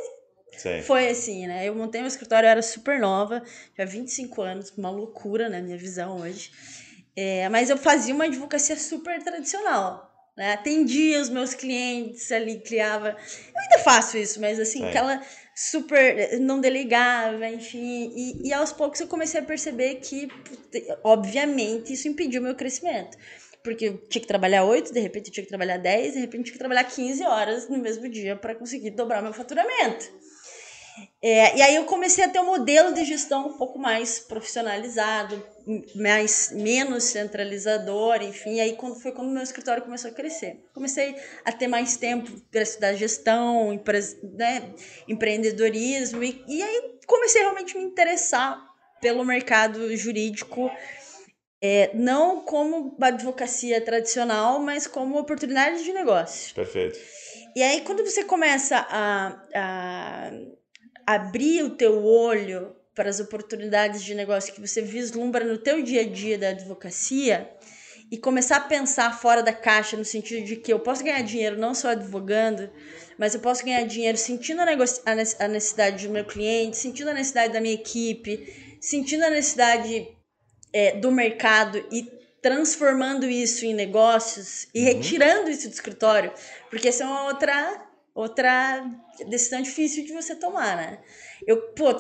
Sim. 0.57 0.83
foi 0.83 1.09
assim, 1.09 1.47
né? 1.47 1.67
Eu 1.69 1.75
montei 1.75 2.01
meu 2.01 2.09
escritório, 2.09 2.47
eu 2.47 2.51
era 2.51 2.63
super 2.63 2.99
nova, 2.99 3.43
tinha 3.75 3.87
25 3.87 4.43
anos, 4.43 4.73
uma 4.77 4.91
loucura, 4.91 5.49
né, 5.49 5.61
minha 5.61 5.77
visão 5.77 6.21
hoje. 6.21 6.51
É, 7.15 7.49
mas 7.49 7.71
eu 7.71 7.79
fazia 7.79 8.15
uma 8.15 8.25
advocacia 8.25 8.77
super 8.77 9.23
tradicional, 9.23 10.31
né? 10.37 10.53
Atendia 10.53 11.21
os 11.21 11.31
meus 11.31 11.55
clientes 11.55 12.31
ali, 12.31 12.61
criava... 12.61 13.09
Eu 13.09 13.61
ainda 13.61 13.79
faço 13.83 14.19
isso, 14.19 14.39
mas 14.41 14.61
assim, 14.61 14.81
Sim. 14.81 14.89
aquela 14.89 15.23
super... 15.55 16.39
Não 16.41 16.61
delegava, 16.61 17.49
enfim. 17.49 18.13
E, 18.15 18.49
e 18.49 18.53
aos 18.53 18.71
poucos 18.73 19.01
eu 19.01 19.07
comecei 19.09 19.41
a 19.41 19.45
perceber 19.45 19.95
que, 19.97 20.29
obviamente, 21.03 21.95
isso 21.95 22.07
impediu 22.07 22.43
o 22.43 22.45
meu 22.45 22.55
crescimento. 22.55 23.17
porque 23.63 23.87
eu 23.87 23.99
tinha 24.09 24.21
que 24.23 24.29
trabalhar 24.29 24.65
8, 24.65 24.93
de 24.93 25.01
repente 25.01 25.27
eu 25.29 25.33
tinha 25.33 25.43
que 25.45 25.49
trabalhar 25.49 25.79
10, 25.79 26.13
de 26.13 26.21
repente 26.21 26.39
eu 26.39 26.45
tinha 26.45 26.53
que 26.53 26.59
trabalhar 26.59 26.85
15 26.85 27.25
horas 27.25 27.69
no 27.69 27.79
mesmo 27.79 28.09
dia 28.09 28.37
para 28.37 28.55
conseguir 28.55 28.91
dobrar 28.91 29.23
meu 29.23 29.33
faturamento. 29.33 30.07
É, 31.21 31.57
e 31.57 31.63
aí 31.63 31.75
eu 31.75 31.85
comecei 31.85 32.25
a 32.25 32.29
ter 32.29 32.39
um 32.39 32.47
modelo 32.47 32.95
de 32.95 33.05
gestão 33.05 33.49
um 33.49 33.57
pouco 33.57 33.79
mais 33.79 34.19
profissionalizado, 34.19 35.45
mais 35.95 36.53
menos 36.53 37.05
centralizador, 37.05 38.23
enfim. 38.23 38.61
aí 38.61 38.77
quando 38.77 39.01
foi 39.01 39.13
quando 39.13 39.31
meu 39.31 39.43
escritório 39.43 39.83
começou 39.83 40.11
a 40.11 40.15
crescer, 40.15 40.65
comecei 40.73 41.17
a 41.45 41.53
ter 41.53 41.67
mais 41.67 41.97
tempo 41.97 42.31
para 42.51 42.63
estudar 42.63 42.95
gestão, 42.95 43.73
empre, 43.73 43.99
né, 44.23 44.73
empreendedorismo 45.09 46.23
e, 46.23 46.45
e 46.47 46.63
aí 46.63 46.99
comecei 47.07 47.43
realmente 47.43 47.77
a 47.77 47.81
me 47.81 47.87
interessar 47.87 48.65
pelo 49.01 49.25
mercado 49.25 49.95
jurídico, 49.97 50.71
é, 51.61 51.91
não 51.95 52.43
como 52.43 52.97
advocacia 53.01 53.81
tradicional, 53.81 54.61
mas 54.61 54.87
como 54.87 55.19
oportunidade 55.19 55.83
de 55.83 55.93
negócio. 55.93 56.55
Perfeito. 56.55 56.99
E 57.55 57.63
aí 57.63 57.81
quando 57.81 58.05
você 58.05 58.23
começa 58.23 58.87
a, 58.89 59.43
a 59.55 60.31
abrir 61.07 61.63
o 61.63 61.71
teu 61.71 62.05
olho 62.05 62.75
para 62.95 63.09
as 63.09 63.21
oportunidades 63.21 64.03
de 64.03 64.15
negócio 64.15 64.53
que 64.53 64.61
você 64.61 64.83
vislumbra 64.83 65.45
no 65.45 65.59
teu 65.59 65.83
dia 65.83 66.01
a 66.01 66.09
dia 66.09 66.39
da 66.39 66.49
advocacia 66.49 67.49
e 68.11 68.17
começar 68.17 68.57
a 68.57 68.61
pensar 68.61 69.19
fora 69.19 69.43
da 69.43 69.53
caixa 69.53 69.97
no 69.97 70.05
sentido 70.05 70.45
de 70.45 70.57
que 70.57 70.73
eu 70.73 70.81
posso 70.81 71.05
ganhar 71.05 71.23
dinheiro 71.23 71.59
não 71.59 71.75
só 71.75 71.91
advogando, 71.91 72.71
mas 73.19 73.35
eu 73.35 73.41
posso 73.41 73.65
ganhar 73.65 73.85
dinheiro 73.85 74.17
sentindo 74.17 74.61
a 74.63 75.49
necessidade 75.49 76.07
do 76.07 76.13
meu 76.13 76.25
cliente, 76.25 76.77
sentindo 76.77 77.11
a 77.11 77.15
necessidade 77.15 77.53
da 77.53 77.61
minha 77.61 77.75
equipe, 77.75 78.79
sentindo 78.81 79.25
a 79.25 79.31
necessidade 79.31 80.09
é, 80.73 80.97
do 80.97 81.11
mercado 81.11 81.85
e 81.91 82.11
transformando 82.41 83.27
isso 83.27 83.65
em 83.65 83.75
negócios 83.75 84.69
e 84.73 84.81
uhum. 84.81 84.87
retirando 84.87 85.51
isso 85.51 85.69
do 85.69 85.75
escritório, 85.75 86.33
porque 86.71 86.89
essa 86.89 87.03
é 87.03 87.07
uma 87.07 87.25
outra 87.25 87.86
outra 88.17 88.83
decisão 89.29 89.61
difícil 89.61 90.05
de 90.05 90.13
você 90.13 90.35
tomar, 90.35 90.77
né? 90.77 90.99
Eu, 91.47 91.61
pô, 91.73 91.95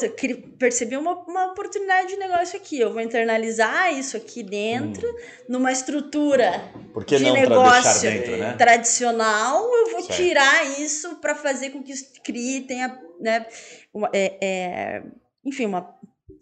percebi 0.59 0.97
uma, 0.97 1.13
uma 1.13 1.53
oportunidade 1.53 2.09
de 2.09 2.17
negócio 2.17 2.57
aqui. 2.57 2.81
Eu 2.81 2.91
vou 2.91 3.03
internalizar 3.03 3.93
isso 3.93 4.17
aqui 4.17 4.43
dentro, 4.43 5.07
hum. 5.07 5.17
numa 5.51 5.71
estrutura 5.71 6.73
de 7.07 7.31
negócio 7.31 8.11
dentro, 8.11 8.37
né? 8.39 8.55
tradicional. 8.55 9.63
Eu 9.75 9.91
vou 9.91 10.03
certo. 10.03 10.17
tirar 10.17 10.81
isso 10.81 11.17
para 11.17 11.35
fazer 11.35 11.71
com 11.71 11.83
que 11.83 11.93
isso 11.93 12.07
crie, 12.25 12.63
tenha, 12.63 12.99
né, 13.21 13.45
uma, 13.93 14.09
é, 14.13 14.39
é, 14.41 15.03
enfim, 15.45 15.67
uma, 15.67 15.95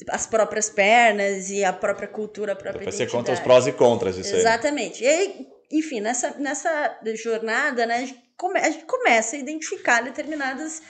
as 0.09 0.25
próprias 0.25 0.71
pernas 0.71 1.51
e 1.51 1.65
a 1.65 1.73
própria 1.73 2.07
cultura, 2.07 2.53
a 2.53 2.57
própria 2.57 2.79
Depois 2.79 2.95
você 2.95 3.09
conta 3.09 3.33
os 3.33 3.41
prós 3.41 3.67
e 3.67 3.73
contras 3.73 4.15
disso 4.15 4.37
Exatamente. 4.37 5.05
aí. 5.05 5.11
Exatamente. 5.11 5.41
E 5.41 5.43
aí, 5.43 5.79
enfim, 5.79 6.01
nessa, 6.01 6.39
nessa 6.39 7.01
jornada, 7.17 7.85
né, 7.87 8.09
come, 8.37 8.59
a 8.59 8.71
gente 8.71 8.85
começa 8.85 9.37
a 9.37 9.39
identificar 9.39 10.03
determinadas 10.03 10.83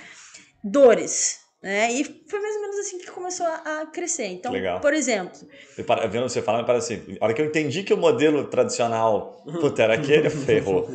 dores. 0.63 1.45
Né? 1.65 1.91
E 1.95 2.05
foi 2.29 2.41
mais 2.41 2.57
ou 2.57 2.61
menos 2.61 2.79
assim 2.81 2.99
que 2.99 3.11
começou 3.11 3.47
a, 3.47 3.81
a 3.81 3.87
crescer. 3.87 4.27
Então, 4.27 4.53
Legal. 4.53 4.81
por 4.81 4.93
exemplo. 4.93 5.41
Vendo 6.11 6.29
você 6.29 6.43
falando, 6.43 6.67
parece 6.67 6.93
assim: 6.93 7.17
a 7.19 7.25
hora 7.25 7.33
que 7.33 7.41
eu 7.41 7.47
entendi 7.47 7.83
que 7.83 7.95
o 7.95 7.97
modelo 7.97 8.45
tradicional 8.49 9.43
puta, 9.47 9.83
era 9.83 9.95
aquele, 9.95 10.29
ferrou. 10.45 10.87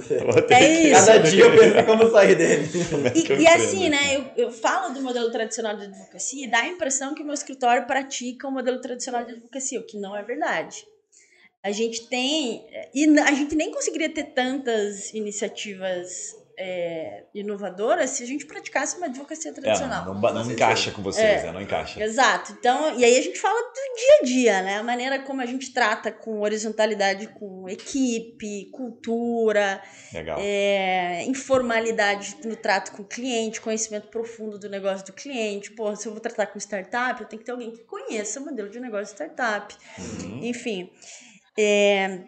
É 0.52 0.84
isso. 0.84 1.08
Cada 1.08 1.18
dia 1.18 1.46
eu 1.46 1.58
penso 1.58 1.86
como 1.88 2.12
sair 2.12 2.36
dele. 2.36 2.70
E, 3.16 3.42
e 3.42 3.48
assim, 3.48 3.90
né? 3.90 4.16
Eu, 4.16 4.46
eu 4.46 4.52
falo 4.52 4.94
do 4.94 5.02
modelo 5.02 5.32
tradicional 5.32 5.76
de 5.76 5.86
advocacia 5.86 6.46
e 6.46 6.52
dá 6.52 6.60
a 6.60 6.68
impressão 6.68 7.16
que 7.16 7.24
o 7.24 7.26
meu 7.26 7.34
escritório 7.34 7.88
pratica 7.88 8.48
o 8.48 8.52
modelo 8.52 8.80
tradicional 8.80 9.26
de 9.26 9.32
advocacia, 9.32 9.80
o 9.80 9.84
que 9.84 10.00
não 10.00 10.16
é 10.16 10.22
verdade. 10.22 10.86
A 11.64 11.72
gente 11.72 12.08
tem. 12.08 12.66
E 12.94 13.20
a 13.20 13.34
gente 13.34 13.56
nem 13.56 13.72
conseguiria 13.72 14.10
ter 14.10 14.26
tantas 14.34 15.14
iniciativas 15.14 16.36
é, 16.62 17.24
inovadoras 17.34 18.10
se 18.10 18.24
a 18.24 18.28
gente 18.28 18.46
praticasse 18.46 18.98
uma 18.98 19.06
advocacia 19.06 19.54
tradicional. 19.54 20.04
É, 20.04 20.06
não, 20.08 20.22
não, 20.22 20.44
não 20.44 20.52
encaixa 20.52 20.92
com 20.92 21.02
vocês, 21.02 21.26
é, 21.26 21.46
né? 21.46 21.52
Não 21.54 21.62
encaixa. 21.62 22.04
Exato. 22.04 22.52
Então, 22.60 23.00
e 23.00 23.06
aí 23.06 23.18
a 23.18 23.22
gente 23.22 23.40
fala 23.40 23.58
do 23.62 23.96
dia 23.96 24.20
a 24.20 24.26
dia, 24.26 24.62
né? 24.62 24.78
A 24.78 24.84
maneira 24.84 25.20
como 25.20 25.42
a 25.42 25.46
gente 25.46 25.74
trata 25.74 26.12
com 26.12 26.42
horizontalidade 26.42 27.28
com 27.28 27.70
equipe, 27.70 28.70
cultura, 28.72 29.82
é, 30.38 31.24
informalidade 31.24 32.36
no 32.44 32.58
trato 32.58 32.92
com 32.92 33.04
o 33.04 33.06
cliente, 33.06 33.62
conhecimento 33.62 34.10
profundo 34.10 34.60
do 34.60 34.70
negócio 34.70 35.06
do 35.06 35.14
cliente. 35.14 35.72
Pô, 35.72 35.96
se 35.96 36.10
eu 36.10 36.12
vou 36.12 36.20
tratar 36.20 36.48
com 36.48 36.60
startup, 36.60 37.22
eu 37.22 37.28
tenho 37.28 37.40
que 37.40 37.46
ter 37.46 37.54
alguém 37.54 37.72
que 37.72 37.86
conheça 37.86 38.42
o 38.42 38.44
modelo 38.44 38.70
de 38.70 38.82
negócio 38.82 39.06
de 39.06 39.12
startup. 39.12 39.74
Uhum. 39.98 40.44
Enfim. 40.44 40.92
É... 41.62 42.22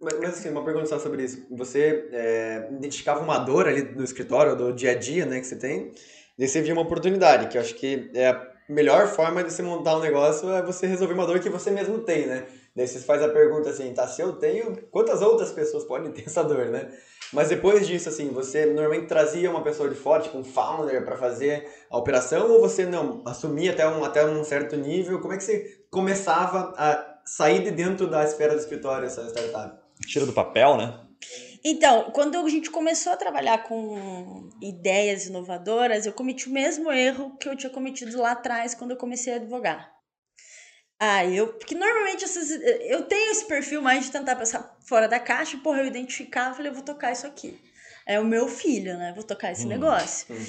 Mas, 0.00 0.18
mas 0.18 0.30
assim, 0.38 0.48
uma 0.48 0.64
pergunta 0.64 0.86
só 0.86 0.98
sobre 0.98 1.24
isso. 1.24 1.46
Você 1.50 2.08
é, 2.12 2.68
identificava 2.70 3.20
uma 3.20 3.38
dor 3.38 3.68
ali 3.68 3.82
no 3.82 4.04
escritório, 4.04 4.56
do 4.56 4.72
dia 4.72 4.92
a 4.92 4.94
dia, 4.94 5.26
né, 5.26 5.40
que 5.40 5.46
você 5.46 5.56
tem, 5.56 5.92
e 6.38 6.48
você 6.48 6.62
via 6.62 6.72
uma 6.72 6.82
oportunidade, 6.82 7.48
que 7.48 7.58
eu 7.58 7.62
acho 7.62 7.74
que 7.74 8.10
é 8.14 8.28
a 8.28 8.48
melhor 8.68 9.08
forma 9.08 9.42
de 9.42 9.52
você 9.52 9.62
montar 9.62 9.96
um 9.96 10.00
negócio 10.00 10.52
é 10.52 10.62
você 10.62 10.86
resolver 10.86 11.14
uma 11.14 11.26
dor 11.26 11.40
que 11.40 11.50
você 11.50 11.70
mesmo 11.70 11.98
tem, 11.98 12.26
né? 12.26 12.46
Daí 12.76 12.86
você 12.86 13.00
faz 13.00 13.22
a 13.22 13.28
pergunta 13.28 13.70
assim, 13.70 13.92
tá, 13.92 14.06
se 14.06 14.22
eu 14.22 14.34
tenho, 14.34 14.76
quantas 14.90 15.20
outras 15.20 15.50
pessoas 15.50 15.84
podem 15.84 16.12
ter 16.12 16.26
essa 16.26 16.44
dor, 16.44 16.66
né? 16.66 16.88
Mas 17.32 17.48
depois 17.48 17.86
disso, 17.86 18.08
assim, 18.08 18.28
você 18.28 18.66
normalmente 18.66 19.06
trazia 19.06 19.50
uma 19.50 19.62
pessoa 19.62 19.88
de 19.88 19.96
fora, 19.96 20.22
tipo 20.22 20.38
um 20.38 20.44
founder, 20.44 21.04
para 21.04 21.16
fazer 21.16 21.68
a 21.90 21.98
operação, 21.98 22.50
ou 22.52 22.60
você 22.60 22.86
não 22.86 23.22
assumia 23.26 23.72
até 23.72 23.86
um, 23.86 24.04
até 24.04 24.24
um 24.24 24.44
certo 24.44 24.76
nível? 24.76 25.20
Como 25.20 25.34
é 25.34 25.36
que 25.36 25.42
você 25.42 25.82
começava 25.90 26.72
a 26.76 27.17
sair 27.28 27.62
de 27.62 27.70
dentro 27.70 28.08
da 28.08 28.24
esfera 28.24 28.54
do 28.54 28.60
escritório 28.60 29.06
essa 29.06 29.26
startup? 29.28 29.78
Tira 30.06 30.26
do 30.26 30.32
papel, 30.32 30.76
né? 30.76 31.00
Então, 31.64 32.10
quando 32.12 32.38
a 32.38 32.48
gente 32.48 32.70
começou 32.70 33.12
a 33.12 33.16
trabalhar 33.16 33.64
com 33.64 34.48
ideias 34.62 35.26
inovadoras, 35.26 36.06
eu 36.06 36.12
cometi 36.12 36.48
o 36.48 36.52
mesmo 36.52 36.90
erro 36.92 37.36
que 37.36 37.48
eu 37.48 37.56
tinha 37.56 37.70
cometido 37.70 38.16
lá 38.20 38.32
atrás 38.32 38.74
quando 38.74 38.92
eu 38.92 38.96
comecei 38.96 39.32
a 39.32 39.36
advogar. 39.36 39.92
Ah, 41.00 41.24
eu. 41.24 41.48
Porque 41.54 41.74
normalmente 41.74 42.24
essas. 42.24 42.50
Eu 42.50 43.02
tenho 43.04 43.30
esse 43.30 43.44
perfil 43.46 43.80
mais 43.80 44.04
de 44.04 44.12
tentar 44.12 44.36
pensar 44.36 44.76
fora 44.84 45.06
da 45.06 45.20
caixa, 45.20 45.58
porra, 45.58 45.80
eu 45.80 45.86
identificava, 45.86 46.56
falei, 46.56 46.70
eu 46.70 46.74
vou 46.74 46.84
tocar 46.84 47.12
isso 47.12 47.26
aqui. 47.26 47.60
É 48.06 48.18
o 48.18 48.24
meu 48.24 48.48
filho, 48.48 48.96
né? 48.96 49.12
Vou 49.14 49.22
tocar 49.22 49.52
esse 49.52 49.64
hum, 49.64 49.68
negócio. 49.68 50.26
Hum. 50.30 50.44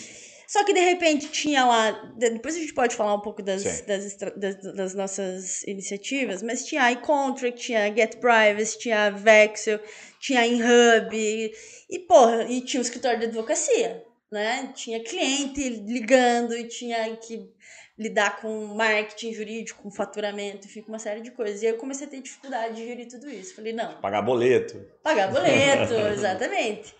Só 0.49 0.63
que 0.63 0.73
de 0.73 0.79
repente 0.79 1.27
tinha 1.29 1.63
lá. 1.63 1.91
Depois 2.17 2.55
a 2.55 2.59
gente 2.59 2.73
pode 2.73 2.95
falar 2.95 3.13
um 3.13 3.19
pouco 3.19 3.43
das, 3.43 3.81
das, 3.81 4.15
das, 4.15 4.55
das, 4.73 4.95
nossas 4.95 5.61
iniciativas, 5.61 6.41
mas 6.41 6.65
tinha 6.65 6.85
a 6.85 6.91
iContract, 6.93 7.61
tinha 7.61 7.85
a 7.85 7.95
Get 7.95 8.15
Privacy, 8.15 8.79
tinha 8.79 9.05
a 9.05 9.09
Vexel, 9.11 9.79
tinha 10.19 10.39
a 10.39 10.47
InHub, 10.47 11.15
e, 11.15 11.53
e 11.87 11.99
porra, 11.99 12.45
e 12.49 12.61
tinha 12.61 12.81
o 12.81 12.83
escritório 12.83 13.19
de 13.19 13.25
advocacia, 13.27 14.03
né? 14.31 14.73
Tinha 14.73 15.03
cliente 15.03 15.69
ligando 15.69 16.57
e 16.57 16.63
tinha 16.63 17.15
que 17.17 17.47
lidar 17.95 18.41
com 18.41 18.73
marketing 18.73 19.33
jurídico, 19.33 19.83
com 19.83 19.91
faturamento, 19.91 20.65
enfim, 20.65 20.81
com 20.81 20.91
uma 20.91 20.97
série 20.97 21.21
de 21.21 21.29
coisas. 21.29 21.61
E 21.61 21.67
aí 21.67 21.73
eu 21.73 21.77
comecei 21.77 22.07
a 22.07 22.09
ter 22.09 22.21
dificuldade 22.21 22.73
de 22.73 22.87
gerir 22.87 23.07
tudo 23.07 23.29
isso. 23.29 23.53
Falei, 23.53 23.71
não. 23.71 24.01
Pagar 24.01 24.23
boleto. 24.23 24.83
Pagar 25.03 25.29
boleto, 25.29 25.93
exatamente. 26.11 26.95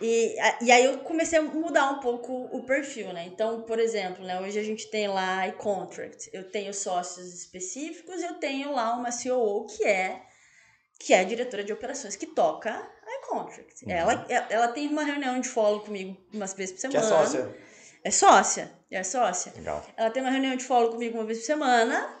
E, 0.00 0.36
e 0.62 0.72
aí 0.72 0.84
eu 0.84 0.98
comecei 0.98 1.38
a 1.38 1.42
mudar 1.42 1.90
um 1.90 2.00
pouco 2.00 2.32
o 2.50 2.64
perfil, 2.64 3.12
né? 3.12 3.24
Então, 3.26 3.62
por 3.62 3.78
exemplo, 3.78 4.24
né, 4.24 4.40
hoje 4.40 4.58
a 4.58 4.62
gente 4.62 4.90
tem 4.90 5.08
lá 5.08 5.44
a 5.44 5.52
contract, 5.52 6.30
eu 6.32 6.50
tenho 6.50 6.72
sócios 6.72 7.34
específicos, 7.34 8.22
eu 8.22 8.34
tenho 8.34 8.72
lá 8.72 8.94
uma 8.94 9.10
COO 9.10 9.66
que 9.66 9.84
é 9.84 10.22
que 10.98 11.14
é 11.14 11.20
a 11.20 11.24
diretora 11.24 11.64
de 11.64 11.72
operações 11.72 12.14
que 12.14 12.26
toca 12.26 12.70
a 12.70 13.26
contract. 13.26 13.86
Uhum. 13.86 13.90
Ela, 13.90 14.26
ela 14.50 14.68
tem 14.68 14.86
uma 14.86 15.02
reunião 15.02 15.40
de 15.40 15.48
follow 15.48 15.80
comigo 15.80 16.14
umas 16.32 16.52
vezes 16.52 16.74
por 16.74 16.80
semana. 16.80 17.00
Que 17.00 17.06
é 17.06 17.08
sócia. 17.08 17.56
É 18.04 18.10
sócia, 18.10 18.72
é 18.90 19.02
sócia. 19.02 19.52
Legal. 19.56 19.84
Ela 19.96 20.10
tem 20.10 20.22
uma 20.22 20.30
reunião 20.30 20.56
de 20.56 20.64
follow 20.64 20.90
comigo 20.90 21.16
uma 21.16 21.24
vez 21.24 21.38
por 21.38 21.46
semana 21.46 22.19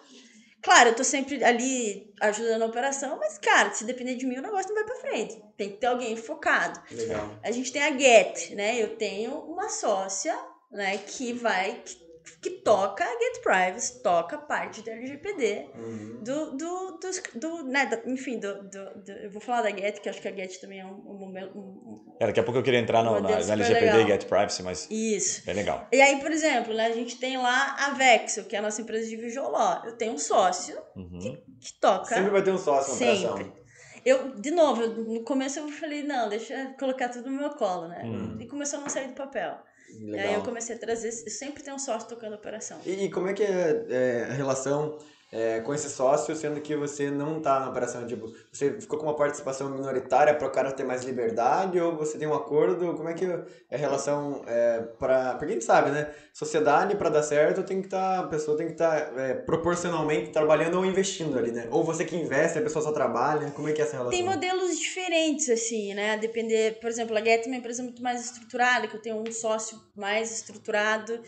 Claro, 0.62 0.90
eu 0.90 0.94
tô 0.94 1.02
sempre 1.02 1.42
ali 1.42 2.12
ajudando 2.20 2.62
a 2.62 2.66
operação, 2.66 3.16
mas, 3.18 3.38
cara, 3.38 3.72
se 3.72 3.84
depender 3.84 4.16
de 4.16 4.26
mim, 4.26 4.38
o 4.38 4.42
negócio 4.42 4.68
não 4.68 4.74
vai 4.74 4.84
pra 4.84 4.96
frente. 4.96 5.42
Tem 5.56 5.70
que 5.70 5.78
ter 5.78 5.86
alguém 5.86 6.16
focado. 6.16 6.80
Legal. 6.90 7.38
A 7.42 7.50
gente 7.50 7.72
tem 7.72 7.82
a 7.82 7.96
Get, 7.96 8.50
né? 8.54 8.80
Eu 8.80 8.96
tenho 8.96 9.32
uma 9.32 9.68
sócia, 9.68 10.38
né, 10.70 10.98
que 10.98 11.32
vai. 11.32 11.80
Que 11.84 12.09
que 12.40 12.50
toca 12.50 13.04
Get 13.04 13.42
Privacy, 13.42 14.02
toca 14.02 14.38
parte 14.38 14.82
da 14.82 14.92
LGPD, 14.92 15.70
uhum. 15.74 16.20
do, 16.22 16.56
do, 16.56 16.98
do, 16.98 17.38
do, 17.40 17.64
né, 17.64 17.86
do, 17.86 18.10
enfim, 18.10 18.38
do, 18.38 18.62
do, 18.62 18.94
do, 19.04 19.12
eu 19.12 19.30
vou 19.30 19.40
falar 19.40 19.62
da 19.62 19.70
Get, 19.70 20.00
que 20.00 20.08
acho 20.08 20.20
que 20.20 20.28
a 20.28 20.34
Get 20.34 20.60
também 20.60 20.80
é 20.80 20.86
um, 20.86 20.90
um, 20.90 21.34
um 21.54 22.16
é, 22.20 22.26
daqui 22.26 22.40
a 22.40 22.42
pouco 22.42 22.58
eu 22.58 22.62
queria 22.62 22.80
entrar 22.80 23.02
no, 23.02 23.20
na, 23.20 23.30
na 23.30 23.52
LGPD 23.52 24.02
e 24.02 24.06
Get 24.06 24.26
Privacy, 24.26 24.62
mas 24.62 24.86
Isso. 24.90 25.48
é 25.48 25.52
legal. 25.52 25.88
E 25.92 26.00
aí, 26.00 26.20
por 26.20 26.30
exemplo, 26.30 26.74
né, 26.74 26.86
a 26.86 26.92
gente 26.92 27.16
tem 27.16 27.36
lá 27.38 27.76
a 27.78 27.90
Vexel, 27.90 28.44
que 28.44 28.54
é 28.54 28.58
a 28.58 28.62
nossa 28.62 28.82
empresa 28.82 29.08
de 29.08 29.16
Visual 29.16 29.50
Law. 29.50 29.82
Eu 29.86 29.96
tenho 29.96 30.12
um 30.12 30.18
sócio 30.18 30.78
uhum. 30.94 31.18
que, 31.18 31.30
que 31.60 31.72
toca... 31.80 32.14
Sempre 32.14 32.30
vai 32.30 32.42
ter 32.42 32.52
um 32.52 32.58
sócio 32.58 32.92
na 32.92 32.98
Sempre. 32.98 33.26
operação. 33.26 33.60
Eu, 34.04 34.34
de 34.34 34.50
novo, 34.50 34.82
eu, 34.82 34.94
no 34.94 35.22
começo 35.24 35.58
eu 35.58 35.68
falei, 35.68 36.02
não, 36.02 36.28
deixa 36.28 36.54
eu 36.54 36.70
colocar 36.78 37.08
tudo 37.08 37.30
no 37.30 37.38
meu 37.38 37.50
colo, 37.50 37.88
né? 37.88 38.02
Hum. 38.04 38.36
E 38.40 38.46
começou 38.46 38.78
a 38.78 38.82
não 38.82 38.88
sair 38.88 39.08
do 39.08 39.14
papel. 39.14 39.58
Legal. 39.98 40.16
E 40.16 40.28
aí 40.28 40.34
eu 40.34 40.42
comecei 40.42 40.76
a 40.76 40.78
trazer, 40.78 41.08
eu 41.08 41.30
sempre 41.30 41.62
tenho 41.62 41.76
um 41.76 41.78
sócio 41.78 42.08
tocando 42.08 42.34
operação. 42.34 42.78
E, 42.84 43.04
e 43.04 43.10
como 43.10 43.28
é 43.28 43.32
que 43.32 43.42
é, 43.42 43.86
é, 43.88 44.26
a 44.30 44.32
relação 44.32 44.98
é, 45.32 45.60
com 45.60 45.72
esse 45.72 45.88
sócio, 45.88 46.34
sendo 46.34 46.60
que 46.60 46.74
você 46.74 47.10
não 47.10 47.38
está 47.38 47.60
na 47.60 47.68
operação? 47.68 48.06
Tipo, 48.06 48.32
você 48.50 48.80
ficou 48.80 48.98
com 48.98 49.06
uma 49.06 49.14
participação 49.14 49.70
minoritária 49.70 50.34
para 50.34 50.48
o 50.48 50.50
cara 50.50 50.72
ter 50.72 50.84
mais 50.84 51.04
liberdade 51.04 51.78
ou 51.80 51.96
você 51.96 52.18
tem 52.18 52.26
um 52.26 52.34
acordo? 52.34 52.94
Como 52.94 53.08
é 53.08 53.14
que 53.14 53.24
é 53.24 53.44
a 53.72 53.76
relação 53.76 54.42
é, 54.46 54.80
para... 54.98 55.38
A 55.40 55.46
gente 55.46 55.64
sabe, 55.64 55.90
né? 55.90 56.12
Sociedade, 56.32 56.96
para 56.96 57.08
dar 57.08 57.22
certo, 57.22 57.62
tem 57.62 57.80
que 57.80 57.86
estar... 57.86 58.00
Tá, 58.00 58.20
a 58.20 58.26
pessoa 58.28 58.56
tem 58.56 58.66
que 58.66 58.72
estar 58.72 59.12
tá, 59.12 59.20
é, 59.20 59.34
proporcionalmente 59.34 60.30
trabalhando 60.30 60.78
ou 60.78 60.84
investindo 60.84 61.38
ali, 61.38 61.52
né? 61.52 61.68
Ou 61.70 61.84
você 61.84 62.04
que 62.04 62.16
investe, 62.16 62.58
a 62.58 62.62
pessoa 62.62 62.84
só 62.84 62.92
trabalha. 62.92 63.50
Como 63.50 63.68
é 63.68 63.72
que 63.72 63.80
é 63.80 63.84
essa 63.84 63.92
relação? 63.92 64.18
Tem 64.18 64.24
modelos 64.24 64.78
diferentes, 64.78 65.48
assim, 65.48 65.94
né? 65.94 66.16
Depender... 66.16 66.80
Por 66.80 66.88
exemplo, 66.88 67.16
a 67.16 67.20
Get 67.20 67.44
é 67.44 67.46
uma 67.46 67.56
empresa 67.56 67.82
muito 67.82 68.02
mais 68.02 68.24
estruturada, 68.24 68.88
que 68.88 68.96
eu 68.96 69.02
tenho 69.02 69.16
um 69.16 69.30
sócio 69.30 69.78
mais 69.94 70.32
estruturado. 70.32 71.20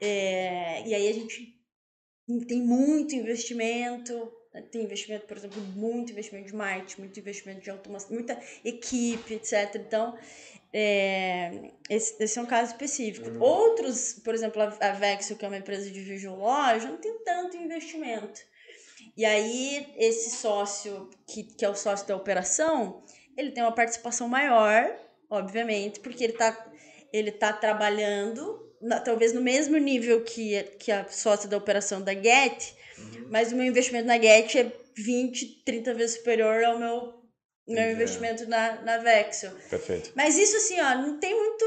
É, 0.00 0.86
e 0.86 0.94
aí 0.94 1.08
a 1.08 1.12
gente 1.12 1.53
tem 2.48 2.60
muito 2.62 3.14
investimento, 3.14 4.32
né, 4.52 4.62
tem 4.62 4.82
investimento, 4.82 5.26
por 5.26 5.36
exemplo, 5.36 5.60
muito 5.60 6.12
investimento 6.12 6.46
de 6.46 6.54
marketing, 6.54 7.00
muito 7.00 7.20
investimento 7.20 7.60
de 7.60 7.70
automação, 7.70 8.12
muita 8.12 8.38
equipe, 8.64 9.34
etc. 9.34 9.74
Então, 9.76 10.16
é, 10.72 11.70
esse, 11.88 12.22
esse 12.22 12.38
é 12.38 12.42
um 12.42 12.46
caso 12.46 12.72
específico. 12.72 13.28
Uhum. 13.28 13.40
Outros, 13.40 14.14
por 14.24 14.34
exemplo, 14.34 14.62
a, 14.62 14.66
a 14.80 14.92
Vexel, 14.92 15.36
que 15.36 15.44
é 15.44 15.48
uma 15.48 15.58
empresa 15.58 15.90
de 15.90 16.28
loja, 16.28 16.88
não 16.88 16.98
tem 16.98 17.18
tanto 17.24 17.56
investimento. 17.56 18.40
E 19.16 19.24
aí, 19.24 19.86
esse 19.96 20.30
sócio, 20.36 21.10
que, 21.26 21.42
que 21.44 21.64
é 21.64 21.68
o 21.68 21.74
sócio 21.74 22.06
da 22.06 22.16
operação, 22.16 23.04
ele 23.36 23.52
tem 23.52 23.62
uma 23.62 23.74
participação 23.74 24.28
maior, 24.28 24.96
obviamente, 25.30 26.00
porque 26.00 26.24
ele 26.24 26.32
está 26.32 26.70
ele 27.12 27.30
tá 27.30 27.52
trabalhando 27.52 28.63
na, 28.84 29.00
talvez 29.00 29.32
no 29.32 29.40
mesmo 29.40 29.76
nível 29.78 30.22
que, 30.22 30.62
que 30.78 30.92
a 30.92 31.08
sócia 31.08 31.48
da 31.48 31.56
operação 31.56 32.02
da 32.02 32.12
Get, 32.12 32.74
uhum. 32.98 33.28
mas 33.30 33.50
o 33.50 33.56
meu 33.56 33.64
investimento 33.64 34.06
na 34.06 34.20
Get 34.20 34.54
é 34.56 34.70
20, 34.94 35.62
30 35.64 35.94
vezes 35.94 36.16
superior 36.18 36.62
ao 36.62 36.78
meu, 36.78 37.14
meu 37.66 37.92
investimento 37.92 38.46
na, 38.46 38.82
na 38.82 38.98
Vexel. 38.98 39.52
Perfeito. 39.70 40.12
Mas 40.14 40.36
isso 40.36 40.56
assim, 40.56 40.78
ó, 40.80 40.94
não 40.96 41.18
tem 41.18 41.34
muito 41.34 41.64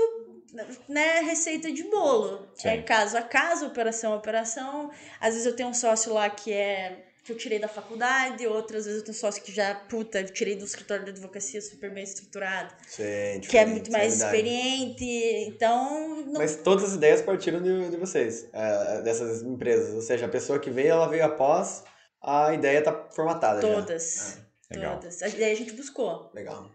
né, 0.88 1.22
receita 1.22 1.72
de 1.72 1.84
bolo. 1.84 2.48
Sim. 2.56 2.70
É 2.70 2.82
caso 2.84 3.18
a 3.18 3.24
caso, 3.24 3.66
operação 3.66 4.14
a 4.14 4.18
operação. 4.18 4.92
Às 5.20 5.34
vezes 5.34 5.48
eu 5.48 5.56
tenho 5.56 5.70
um 5.70 5.74
sócio 5.74 6.14
lá 6.14 6.30
que 6.30 6.54
é 6.54 7.07
que 7.28 7.34
eu 7.34 7.38
tirei 7.38 7.60
da 7.60 7.68
faculdade, 7.68 8.48
outras 8.48 8.86
vezes 8.86 9.02
eu 9.02 9.06
tenho 9.06 9.18
sócio 9.18 9.44
que 9.44 9.52
já, 9.52 9.76
puta, 9.76 10.22
eu 10.22 10.30
tirei 10.30 10.56
do 10.56 10.64
escritório 10.64 11.04
de 11.04 11.12
advocacia 11.12 11.62
super 11.62 11.94
bem 11.94 12.04
estruturado. 12.04 12.74
Sim, 12.88 13.42
que 13.42 13.58
é 13.58 13.66
muito 13.66 13.92
mais 13.92 14.22
experiente. 14.22 15.06
Então. 15.48 16.24
Não... 16.26 16.40
Mas 16.40 16.56
todas 16.56 16.86
as 16.86 16.96
ideias 16.96 17.22
partiram 17.22 17.62
de, 17.62 17.90
de 17.90 17.98
vocês, 17.98 18.48
é, 18.54 19.02
dessas 19.02 19.42
empresas. 19.42 19.94
Ou 19.94 20.02
seja, 20.02 20.26
a 20.26 20.30
pessoa 20.30 20.58
que 20.58 20.70
veio, 20.70 20.92
ela 20.92 21.08
veio 21.08 21.26
após 21.26 21.84
a 22.24 22.54
ideia 22.54 22.82
tá 22.82 23.08
formatada. 23.12 23.60
Todas. 23.60 24.40
Já. 24.72 24.96
Todas. 24.96 25.22
A 25.22 25.28
ideia 25.28 25.54
a 25.54 25.58
gente 25.58 25.74
buscou. 25.74 26.32
Legal. 26.34 26.70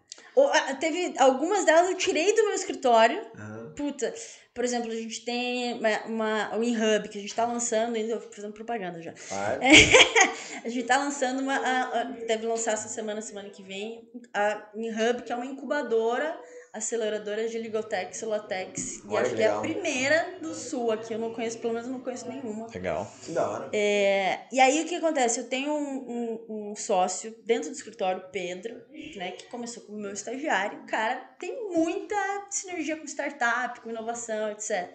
Teve 0.80 1.14
algumas 1.18 1.64
delas 1.64 1.90
eu 1.90 1.96
tirei 1.96 2.34
do 2.34 2.44
meu 2.44 2.54
escritório. 2.54 3.22
Uhum. 3.38 3.61
Puta, 3.76 4.12
por 4.54 4.64
exemplo, 4.64 4.90
a 4.90 4.94
gente 4.94 5.24
tem 5.24 5.74
uma, 5.74 6.04
uma, 6.06 6.56
o 6.56 6.62
InHub, 6.62 7.08
que 7.08 7.18
a 7.18 7.20
gente 7.20 7.30
está 7.30 7.44
lançando, 7.44 7.96
ainda 7.96 8.20
fazendo 8.20 8.52
propaganda 8.52 9.00
já. 9.00 9.12
a 10.64 10.68
gente 10.68 10.82
está 10.82 10.98
lançando 10.98 11.40
uma. 11.40 11.56
A, 11.56 12.00
a, 12.00 12.04
deve 12.04 12.46
lançar 12.46 12.72
essa 12.72 12.88
semana, 12.88 13.22
semana 13.22 13.48
que 13.50 13.62
vem, 13.62 14.08
a 14.34 14.70
InHub, 14.74 15.22
que 15.22 15.32
é 15.32 15.36
uma 15.36 15.46
incubadora 15.46 16.38
aceleradora 16.72 17.46
de 17.46 17.58
Ligotex 17.58 18.22
e 18.22 18.24
Latex. 18.24 19.02
E 19.04 19.16
acho 19.16 19.34
que 19.34 19.42
é 19.42 19.48
a 19.48 19.60
primeira 19.60 20.38
do 20.40 20.54
sul 20.54 20.90
aqui. 20.90 21.12
Eu 21.12 21.18
não 21.18 21.34
conheço, 21.34 21.58
pelo 21.58 21.74
menos 21.74 21.86
eu 21.86 21.92
não 21.92 22.00
conheço 22.00 22.26
nenhuma. 22.28 22.66
Legal. 22.72 23.12
Que 23.22 23.32
da 23.32 23.50
hora. 23.50 23.70
É, 23.72 24.46
e 24.50 24.58
aí 24.58 24.82
o 24.82 24.86
que 24.86 24.94
acontece? 24.94 25.40
Eu 25.40 25.48
tenho 25.48 25.70
um, 25.70 26.10
um, 26.48 26.70
um, 26.70 26.76
sócio 26.76 27.36
dentro 27.44 27.68
do 27.68 27.76
escritório, 27.76 28.24
Pedro, 28.32 28.74
né, 29.16 29.32
que 29.32 29.46
começou 29.48 29.82
como 29.82 29.98
meu 29.98 30.12
estagiário. 30.12 30.80
O 30.80 30.86
cara 30.86 31.16
tem 31.38 31.68
muita 31.70 32.16
sinergia 32.50 32.96
com 32.96 33.04
startup, 33.04 33.80
com 33.80 33.90
inovação, 33.90 34.50
etc. 34.50 34.90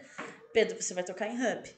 Pedro, 0.51 0.81
você 0.81 0.96
vai 0.96 1.03
tocar 1.03 1.27
em 1.27 1.36
hub. 1.36 1.77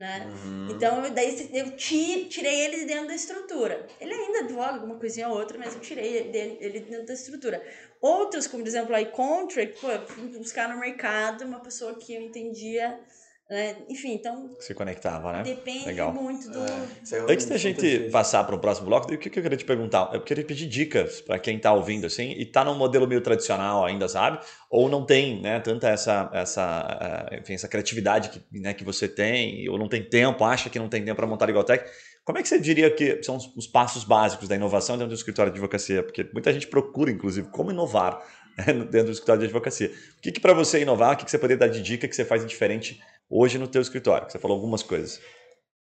Né? 0.00 0.26
Uhum. 0.26 0.68
Então, 0.72 1.14
daí 1.14 1.48
eu 1.52 1.76
tirei 1.76 2.64
ele 2.64 2.78
de 2.78 2.84
dentro 2.86 3.06
da 3.06 3.14
estrutura. 3.14 3.86
Ele 4.00 4.12
ainda 4.12 4.40
advoga 4.40 4.72
alguma 4.72 4.98
coisinha 4.98 5.28
ou 5.28 5.36
outra, 5.36 5.56
mas 5.56 5.74
eu 5.74 5.80
tirei 5.80 6.16
ele 6.16 6.80
dentro 6.80 7.06
da 7.06 7.14
estrutura. 7.14 7.64
Outros, 8.04 8.46
como 8.46 8.62
por 8.62 8.68
exemplo 8.68 8.94
a 8.94 9.00
iContract, 9.00 9.80
pô, 9.80 9.90
eu 9.90 10.06
fui 10.06 10.38
buscar 10.38 10.68
no 10.68 10.78
mercado 10.78 11.44
uma 11.44 11.60
pessoa 11.60 11.94
que 11.94 12.14
eu 12.14 12.20
entendia 12.20 13.00
né? 13.48 13.76
Enfim, 13.90 14.14
então. 14.14 14.56
Se 14.58 14.72
conectava, 14.72 15.30
né? 15.30 15.42
Depende 15.42 15.84
Legal. 15.84 16.12
muito 16.14 16.50
do. 16.50 16.60
É, 16.60 17.18
é 17.18 17.32
Antes 17.32 17.44
da 17.44 17.58
gente 17.58 18.08
passar 18.10 18.42
para 18.44 18.54
o 18.54 18.58
próximo 18.58 18.86
bloco, 18.86 19.12
o 19.12 19.18
que 19.18 19.28
eu 19.28 19.42
queria 19.42 19.56
te 19.56 19.66
perguntar? 19.66 20.10
Eu 20.14 20.22
queria 20.22 20.42
pedir 20.42 20.66
dicas 20.66 21.20
para 21.20 21.38
quem 21.38 21.58
está 21.58 21.70
ouvindo 21.72 22.06
assim 22.06 22.32
e 22.32 22.44
está 22.44 22.64
num 22.64 22.74
modelo 22.74 23.06
meio 23.06 23.20
tradicional 23.20 23.84
ainda, 23.84 24.08
sabe? 24.08 24.40
Ou 24.70 24.88
não 24.88 25.04
tem 25.04 25.42
né, 25.42 25.60
tanta 25.60 25.90
essa, 25.90 26.30
essa, 26.32 27.28
eh, 27.30 27.40
enfim, 27.40 27.52
essa 27.52 27.68
criatividade 27.68 28.30
que, 28.30 28.60
né, 28.60 28.72
que 28.72 28.82
você 28.82 29.06
tem, 29.06 29.68
ou 29.68 29.78
não 29.78 29.88
tem 29.88 30.02
tempo, 30.02 30.42
acha 30.42 30.70
que 30.70 30.78
não 30.78 30.88
tem 30.88 31.04
tempo 31.04 31.16
para 31.16 31.26
montar 31.26 31.50
Igualtech. 31.50 31.84
Como 32.24 32.38
é 32.38 32.42
que 32.42 32.48
você 32.48 32.58
diria 32.58 32.90
que 32.90 33.22
são 33.22 33.36
os 33.36 33.66
passos 33.66 34.02
básicos 34.02 34.48
da 34.48 34.56
inovação 34.56 34.96
dentro 34.96 35.10
do 35.10 35.14
escritório 35.14 35.52
de 35.52 35.58
advocacia? 35.58 36.02
Porque 36.02 36.26
muita 36.32 36.52
gente 36.52 36.66
procura, 36.66 37.10
inclusive, 37.10 37.48
como 37.50 37.70
inovar 37.70 38.18
né, 38.56 38.72
dentro 38.72 39.06
do 39.06 39.12
escritório 39.12 39.40
de 39.40 39.46
advocacia. 39.46 39.92
O 40.18 40.20
que, 40.22 40.32
que 40.32 40.40
para 40.40 40.54
você 40.54 40.80
inovar, 40.80 41.14
o 41.14 41.16
que, 41.18 41.24
que 41.26 41.30
você 41.30 41.38
poderia 41.38 41.58
dar 41.58 41.68
de 41.68 41.82
dica 41.82 42.08
que 42.08 42.16
você 42.16 42.24
faz 42.24 42.44
diferente 42.46 42.98
hoje 43.28 43.58
no 43.58 43.68
teu 43.68 43.82
escritório? 43.82 44.30
Você 44.30 44.38
falou 44.38 44.56
algumas 44.56 44.82
coisas. 44.82 45.20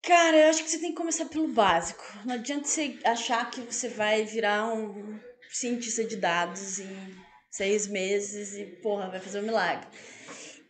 Cara, 0.01 0.35
eu 0.35 0.49
acho 0.49 0.65
que 0.65 0.69
você 0.69 0.79
tem 0.79 0.89
que 0.89 0.97
começar 0.97 1.25
pelo 1.25 1.47
básico. 1.47 2.03
Não 2.25 2.35
adianta 2.35 2.67
você 2.67 2.97
achar 3.05 3.49
que 3.49 3.61
você 3.61 3.87
vai 3.87 4.25
virar 4.25 4.67
um 4.67 5.17
cientista 5.49 6.03
de 6.03 6.17
dados 6.17 6.79
em 6.79 7.15
seis 7.49 7.87
meses 7.87 8.53
e, 8.57 8.65
porra, 8.81 9.09
vai 9.09 9.21
fazer 9.21 9.39
um 9.39 9.43
milagre. 9.43 9.87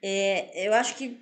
É, 0.04 0.68
eu 0.68 0.74
acho 0.76 0.96
que 0.96 1.20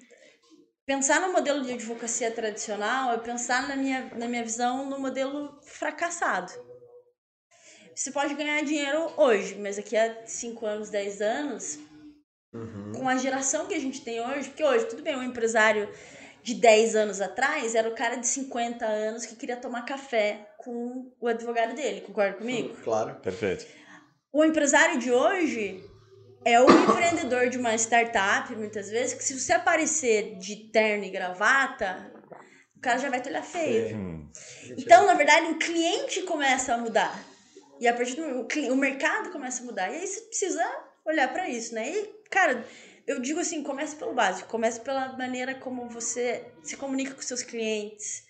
pensar 0.91 1.21
no 1.21 1.31
modelo 1.31 1.61
de 1.63 1.71
advocacia 1.71 2.29
tradicional 2.31 3.13
é 3.13 3.17
pensar, 3.17 3.65
na 3.65 3.77
minha, 3.77 4.11
na 4.13 4.27
minha 4.27 4.43
visão, 4.43 4.89
no 4.89 4.99
modelo 4.99 5.57
fracassado. 5.63 6.51
Você 7.95 8.11
pode 8.11 8.33
ganhar 8.33 8.61
dinheiro 8.65 9.09
hoje, 9.15 9.55
mas 9.55 9.77
daqui 9.77 9.95
a 9.95 10.25
5 10.25 10.65
anos, 10.65 10.89
10 10.89 11.21
anos, 11.21 11.79
uhum. 12.53 12.91
com 12.93 13.07
a 13.07 13.15
geração 13.15 13.67
que 13.67 13.73
a 13.73 13.79
gente 13.79 14.03
tem 14.03 14.19
hoje, 14.19 14.49
porque 14.49 14.65
hoje, 14.65 14.85
tudo 14.87 15.01
bem, 15.01 15.15
um 15.15 15.23
empresário 15.23 15.89
de 16.43 16.55
10 16.55 16.97
anos 16.97 17.21
atrás 17.21 17.73
era 17.73 17.87
o 17.87 17.95
cara 17.95 18.17
de 18.17 18.27
50 18.27 18.85
anos 18.85 19.25
que 19.25 19.37
queria 19.37 19.55
tomar 19.55 19.85
café 19.85 20.45
com 20.57 21.09
o 21.21 21.27
advogado 21.27 21.73
dele, 21.73 22.01
concorda 22.01 22.33
comigo? 22.33 22.75
Claro. 22.83 23.15
Perfeito. 23.21 23.65
O 24.33 24.43
empresário 24.43 24.99
de 24.99 25.09
hoje 25.09 25.89
é 26.43 26.59
o 26.59 26.69
empreendedor 26.69 27.49
de 27.49 27.57
uma 27.57 27.75
startup, 27.75 28.55
muitas 28.55 28.89
vezes, 28.89 29.13
que 29.13 29.23
se 29.23 29.39
você 29.39 29.53
aparecer 29.53 30.37
de 30.37 30.55
terno 30.71 31.03
e 31.03 31.09
gravata, 31.09 32.11
o 32.75 32.79
cara 32.79 32.97
já 32.97 33.09
vai 33.09 33.21
te 33.21 33.29
olhar 33.29 33.43
feio. 33.43 33.95
Hum. 33.95 34.31
Então, 34.77 35.05
na 35.05 35.13
verdade, 35.13 35.47
o 35.47 35.59
cliente 35.59 36.23
começa 36.23 36.73
a 36.73 36.77
mudar. 36.77 37.23
E 37.79 37.87
a 37.87 37.93
partir 37.93 38.15
do 38.15 38.47
o 38.71 38.75
mercado 38.75 39.31
começa 39.31 39.61
a 39.61 39.65
mudar. 39.65 39.91
E 39.91 39.97
aí 39.97 40.07
você 40.07 40.21
precisa 40.21 40.63
olhar 41.05 41.31
para 41.31 41.49
isso, 41.49 41.73
né? 41.73 41.89
E, 41.89 42.07
cara, 42.29 42.65
eu 43.05 43.19
digo 43.19 43.39
assim, 43.39 43.63
comece 43.63 43.95
pelo 43.95 44.13
básico, 44.13 44.49
comece 44.49 44.79
pela 44.81 45.17
maneira 45.17 45.55
como 45.55 45.89
você 45.89 46.45
se 46.63 46.77
comunica 46.77 47.13
com 47.13 47.21
seus 47.21 47.43
clientes. 47.43 48.23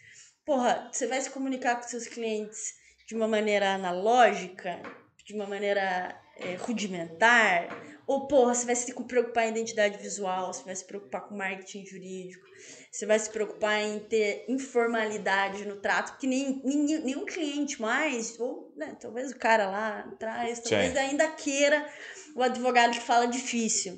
Porra, 0.46 0.90
você 0.92 1.08
vai 1.08 1.22
se 1.22 1.30
comunicar 1.30 1.76
com 1.76 1.88
seus 1.88 2.08
clientes 2.08 2.74
de 3.08 3.16
uma 3.16 3.28
maneira 3.28 3.74
analógica, 3.74 4.82
de 5.26 5.34
uma 5.34 5.46
maneira 5.46 6.16
é, 6.38 6.56
rudimentar, 6.56 7.68
ou, 8.12 8.28
porra, 8.28 8.54
você 8.54 8.66
vai 8.66 8.76
se 8.76 8.94
preocupar 9.06 9.46
em 9.46 9.52
identidade 9.52 9.98
visual, 9.98 10.54
você 10.54 10.64
vai 10.66 10.76
se 10.76 10.84
preocupar 10.84 11.22
com 11.22 11.36
marketing 11.36 11.86
jurídico, 11.86 12.46
você 12.92 13.06
vai 13.06 13.18
se 13.18 13.30
preocupar 13.30 13.82
em 13.82 14.00
ter 14.00 14.44
informalidade 14.50 15.64
no 15.64 15.78
trato, 15.78 16.12
porque 16.12 16.28
nem, 16.28 16.62
nem, 16.64 17.00
nenhum 17.00 17.26
cliente 17.26 17.82
mais, 17.82 18.38
ou 18.38 18.74
né, 18.76 18.98
talvez 19.00 19.32
o 19.32 19.40
cara 19.40 19.70
lá 19.70 20.00
atrás, 20.00 20.60
talvez 20.60 20.92
Sim. 20.92 21.00
ainda 21.00 21.26
queira 21.30 21.88
o 22.36 22.44
advogado 22.44 22.92
que 22.92 23.00
fala 23.00 23.28
difícil. 23.28 23.98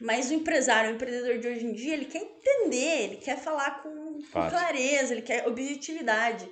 Mas 0.00 0.30
o 0.30 0.34
empresário, 0.34 0.90
o 0.90 0.94
empreendedor 0.94 1.38
de 1.38 1.46
hoje 1.46 1.66
em 1.66 1.72
dia, 1.72 1.92
ele 1.92 2.06
quer 2.06 2.22
entender, 2.22 3.02
ele 3.02 3.16
quer 3.18 3.38
falar 3.38 3.82
com, 3.82 4.18
com 4.32 4.48
clareza, 4.48 5.12
ele 5.12 5.22
quer 5.22 5.46
objetividade. 5.46 6.48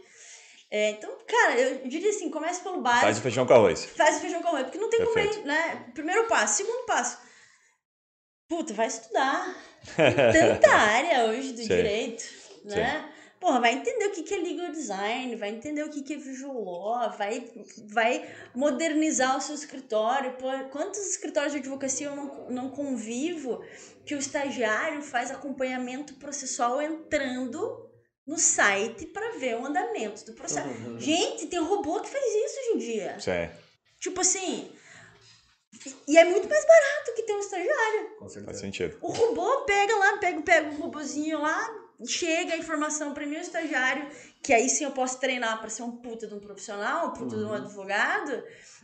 É, 0.70 0.90
então, 0.90 1.10
cara, 1.26 1.58
eu 1.58 1.88
diria 1.88 2.10
assim, 2.10 2.30
comece 2.30 2.62
pelo 2.62 2.80
básico. 2.80 3.06
Faz 3.06 3.18
o 3.18 3.22
feijão 3.22 3.46
com 3.46 3.54
arroz. 3.54 3.84
Faz 3.86 4.18
o 4.18 4.20
feijão 4.20 4.40
com 4.40 4.48
arroz, 4.48 4.62
porque 4.64 4.78
não 4.78 4.88
tem 4.88 5.00
Perfeito. 5.00 5.34
como, 5.36 5.46
né? 5.46 5.90
Primeiro 5.92 6.28
passo. 6.28 6.58
Segundo 6.58 6.86
passo, 6.86 7.18
puta, 8.48 8.72
vai 8.72 8.86
estudar. 8.86 9.56
tanta 9.96 10.70
área 10.70 11.24
hoje 11.24 11.52
do 11.52 11.62
Sim. 11.62 11.68
direito, 11.68 12.24
né? 12.64 13.00
Sim. 13.00 13.20
Porra, 13.40 13.58
vai 13.58 13.72
entender 13.72 14.04
o 14.04 14.10
que 14.10 14.34
é 14.34 14.36
legal 14.36 14.70
design, 14.70 15.34
vai 15.34 15.48
entender 15.48 15.82
o 15.82 15.88
que 15.88 16.12
é 16.12 16.16
visual 16.18 16.62
law, 16.62 17.10
vai, 17.16 17.50
vai 17.86 18.28
modernizar 18.54 19.34
o 19.38 19.40
seu 19.40 19.54
escritório. 19.54 20.34
Pô, 20.34 20.46
quantos 20.70 21.00
escritórios 21.08 21.54
de 21.54 21.60
advocacia 21.60 22.08
eu 22.08 22.14
não, 22.14 22.50
não 22.50 22.70
convivo 22.70 23.64
que 24.04 24.14
o 24.14 24.18
estagiário 24.18 25.02
faz 25.02 25.30
acompanhamento 25.30 26.14
processual 26.14 26.82
entrando 26.82 27.89
no 28.26 28.38
site 28.38 29.06
para 29.06 29.38
ver 29.38 29.56
o 29.56 29.66
andamento 29.66 30.24
do 30.24 30.32
processo. 30.34 30.68
Uhum. 30.68 31.00
Gente, 31.00 31.46
tem 31.46 31.58
robô 31.58 32.00
que 32.00 32.08
faz 32.08 32.24
isso 32.24 32.60
hoje 32.60 32.70
em 32.74 32.78
dia. 32.78 33.16
É, 33.26 33.52
Tipo 33.98 34.20
assim. 34.20 34.72
E 36.06 36.18
é 36.18 36.24
muito 36.24 36.48
mais 36.48 36.64
barato 36.66 37.14
que 37.14 37.22
ter 37.22 37.32
um 37.32 37.40
estagiário. 37.40 38.10
Com 38.10 38.20
faz 38.20 38.32
certeza. 38.32 38.60
sentido. 38.60 38.98
O 39.00 39.10
robô 39.10 39.62
pega 39.62 39.96
lá, 39.96 40.18
pega, 40.18 40.42
pega 40.42 40.70
o 40.70 40.76
robôzinho 40.76 41.40
lá, 41.40 41.70
chega 42.06 42.54
a 42.54 42.56
informação 42.56 43.14
para 43.14 43.26
mim, 43.26 43.36
o 43.36 43.40
estagiário, 43.40 44.08
que 44.42 44.52
aí 44.52 44.68
sim 44.68 44.84
eu 44.84 44.90
posso 44.90 45.18
treinar 45.18 45.58
para 45.60 45.70
ser 45.70 45.82
um 45.82 45.92
puta 45.92 46.26
de 46.26 46.34
um 46.34 46.40
profissional, 46.40 47.08
um 47.08 47.12
puta 47.12 47.36
de 47.36 47.44
um 47.44 47.52
advogado. 47.52 48.42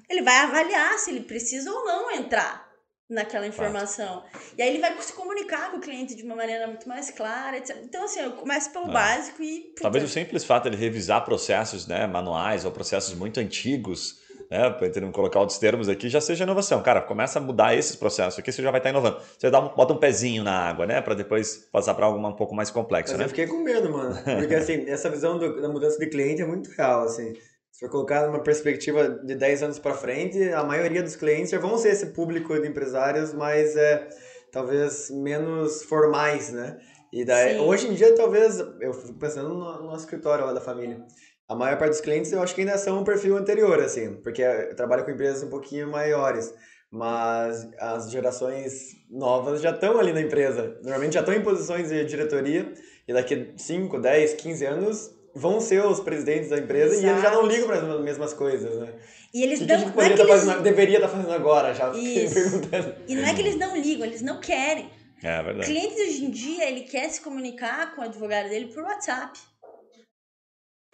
Ele 0.08 0.22
vai 0.22 0.36
avaliar 0.36 0.98
se 0.98 1.10
ele 1.10 1.24
precisa 1.24 1.70
ou 1.70 1.84
não 1.84 2.10
entrar 2.12 2.66
naquela 3.08 3.46
informação. 3.46 4.24
E 4.58 4.62
aí 4.62 4.68
ele 4.70 4.78
vai 4.80 5.00
se 5.00 5.12
comunicar 5.12 5.70
com 5.70 5.76
o 5.76 5.80
cliente 5.80 6.14
de 6.14 6.22
uma 6.24 6.34
maneira 6.34 6.66
muito 6.66 6.88
mais 6.88 7.10
clara, 7.10 7.56
etc. 7.56 7.76
Então, 7.84 8.04
assim, 8.04 8.20
eu 8.20 8.32
começo 8.32 8.70
pelo 8.72 8.88
É. 8.88 8.92
básico 8.92 9.42
e. 9.42 9.60
puta, 9.68 9.82
Talvez 9.82 10.04
o 10.04 10.08
simples 10.08 10.44
fato 10.44 10.64
de 10.64 10.70
ele 10.70 10.76
revisar 10.76 11.24
processos 11.24 11.86
né, 11.86 12.06
manuais 12.06 12.64
ou 12.64 12.72
processos 12.72 13.14
muito 13.14 13.38
antigos, 13.38 14.18
né, 14.50 14.70
para 14.70 15.00
não 15.00 15.12
colocar 15.12 15.38
outros 15.40 15.58
termos 15.58 15.88
aqui, 15.88 16.08
já 16.08 16.20
seja 16.20 16.44
inovação. 16.44 16.82
Cara, 16.82 17.00
começa 17.00 17.38
a 17.38 17.42
mudar 17.42 17.74
esses 17.76 17.94
processos 17.96 18.38
aqui, 18.38 18.50
você 18.50 18.62
já 18.62 18.70
vai 18.70 18.80
estar 18.80 18.90
inovando. 18.90 19.20
Você 19.38 19.50
dá 19.50 19.60
um, 19.60 19.68
bota 19.74 19.92
um 19.92 19.98
pezinho 19.98 20.42
na 20.42 20.68
água, 20.68 20.84
né, 20.86 21.00
para 21.00 21.14
depois 21.14 21.68
passar 21.72 21.94
para 21.94 22.06
algo 22.06 22.18
um 22.26 22.32
pouco 22.32 22.54
mais 22.54 22.70
complexo, 22.70 23.12
Mas 23.12 23.18
né? 23.20 23.24
eu 23.24 23.28
fiquei 23.28 23.46
com 23.46 23.58
medo, 23.62 23.90
mano. 23.90 24.14
Porque 24.24 24.54
assim, 24.54 24.88
essa 24.88 25.08
visão 25.08 25.38
do- 25.38 25.60
da 25.60 25.68
mudança 25.68 25.98
de 25.98 26.06
cliente 26.08 26.42
é 26.42 26.46
muito 26.46 26.70
real, 26.70 27.02
assim. 27.04 27.32
Se 27.76 27.80
for 27.80 27.90
colocar 27.90 28.26
numa 28.26 28.42
perspectiva 28.42 29.06
de 29.06 29.34
10 29.34 29.62
anos 29.64 29.78
para 29.78 29.92
frente, 29.92 30.42
a 30.50 30.64
maioria 30.64 31.02
dos 31.02 31.14
clientes 31.14 31.50
já 31.50 31.58
vão 31.58 31.76
ser 31.76 31.90
esse 31.90 32.06
público 32.06 32.58
de 32.58 32.66
empresários, 32.66 33.34
mas 33.34 33.76
é 33.76 34.08
talvez 34.50 35.10
menos 35.10 35.82
formais, 35.82 36.50
né? 36.50 36.78
E 37.12 37.22
daí, 37.22 37.56
Sim. 37.56 37.60
hoje 37.60 37.88
em 37.88 37.92
dia, 37.92 38.14
talvez, 38.14 38.58
eu 38.80 38.94
fico 38.94 39.18
pensando 39.18 39.50
no, 39.50 39.58
no 39.58 39.82
nosso 39.88 40.04
escritório 40.04 40.46
lá 40.46 40.54
da 40.54 40.60
família. 40.60 41.04
A 41.46 41.54
maior 41.54 41.76
parte 41.76 41.90
dos 41.90 42.00
clientes 42.00 42.32
eu 42.32 42.40
acho 42.40 42.54
que 42.54 42.62
ainda 42.62 42.78
são 42.78 42.98
um 42.98 43.04
perfil 43.04 43.36
anterior, 43.36 43.78
assim, 43.78 44.14
porque 44.22 44.40
eu 44.40 44.74
trabalho 44.74 45.04
com 45.04 45.10
empresas 45.10 45.42
um 45.42 45.50
pouquinho 45.50 45.86
maiores. 45.86 46.54
Mas 46.90 47.68
as 47.78 48.10
gerações 48.10 48.92
novas 49.10 49.60
já 49.60 49.72
estão 49.72 50.00
ali 50.00 50.14
na 50.14 50.22
empresa. 50.22 50.78
Normalmente 50.82 51.12
já 51.12 51.20
estão 51.20 51.34
em 51.34 51.42
posições 51.42 51.90
de 51.90 52.06
diretoria 52.06 52.72
e 53.06 53.12
daqui 53.12 53.52
5, 53.54 54.00
10, 54.00 54.32
15 54.32 54.64
anos 54.64 55.15
vão 55.36 55.60
ser 55.60 55.84
os 55.84 56.00
presidentes 56.00 56.50
da 56.50 56.58
empresa 56.58 56.94
e 56.94 57.04
eles 57.08 57.22
já 57.22 57.30
não 57.30 57.40
Exato. 57.42 57.46
ligam 57.46 57.66
para 57.66 57.94
as 57.94 58.00
mesmas 58.00 58.32
coisas, 58.32 58.78
né? 58.80 58.94
E 59.34 59.42
eles 59.42 59.60
O 59.60 59.62
que, 59.62 59.66
que 59.68 59.72
a 59.72 59.76
não. 59.78 59.84
gente 59.84 59.94
não 59.96 60.02
é 60.02 60.08
que 60.10 60.16
tá 60.16 60.22
eles- 60.24 60.34
fazendo, 60.44 60.62
deveria 60.62 60.96
estar 60.96 61.08
fazendo 61.08 61.32
agora 61.32 61.74
já? 61.74 61.92
Isso. 61.92 62.34
perguntando. 62.34 62.94
E 63.06 63.14
não 63.14 63.24
é 63.28 63.34
que 63.34 63.40
eles 63.42 63.56
não 63.56 63.76
ligam, 63.76 64.06
eles 64.06 64.22
não 64.22 64.40
querem. 64.40 64.90
É 65.22 65.40
O 65.40 65.44
verdade. 65.44 65.66
cliente 65.66 65.94
de 65.94 66.02
hoje 66.02 66.24
em 66.24 66.30
dia, 66.30 66.68
ele 66.68 66.82
quer 66.82 67.08
se 67.10 67.20
comunicar 67.20 67.94
com 67.94 68.00
o 68.00 68.04
advogado 68.04 68.48
dele 68.48 68.72
por 68.72 68.82
WhatsApp. 68.82 69.38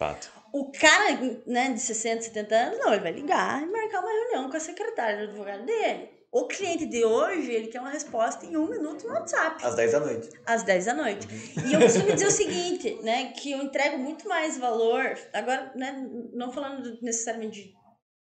Fato. 0.01 0.31
O 0.53 0.71
cara, 0.71 1.19
né, 1.47 1.71
de 1.71 1.79
60, 1.79 2.21
70 2.23 2.55
anos, 2.55 2.79
não, 2.79 2.93
ele 2.93 3.01
vai 3.01 3.11
ligar 3.11 3.61
e 3.63 3.65
marcar 3.71 3.99
uma 4.01 4.11
reunião 4.11 4.49
com 4.49 4.57
a 4.57 4.59
secretária 4.59 5.17
do 5.17 5.23
advogado 5.29 5.65
dele. 5.65 6.09
O 6.33 6.47
cliente 6.47 6.87
de 6.87 7.05
hoje, 7.05 7.51
ele 7.51 7.67
quer 7.67 7.79
uma 7.79 7.91
resposta 7.91 8.43
em 8.45 8.57
um 8.57 8.67
minuto 8.67 9.05
no 9.07 9.13
WhatsApp, 9.13 9.63
Às 9.63 9.75
10 9.75 9.91
da 9.91 9.99
noite. 9.99 10.29
às 10.47 10.63
10 10.63 10.85
da 10.85 10.93
noite. 10.95 11.27
E 11.69 11.73
eu 11.73 11.79
costumo 11.79 12.11
dizer 12.11 12.25
o 12.25 12.31
seguinte, 12.31 12.97
né, 13.03 13.31
que 13.33 13.51
eu 13.51 13.59
entrego 13.61 13.99
muito 13.99 14.27
mais 14.27 14.57
valor, 14.57 15.15
agora, 15.31 15.71
né, 15.75 16.09
não 16.33 16.51
falando 16.51 16.97
necessariamente 17.03 17.61
de 17.65 17.73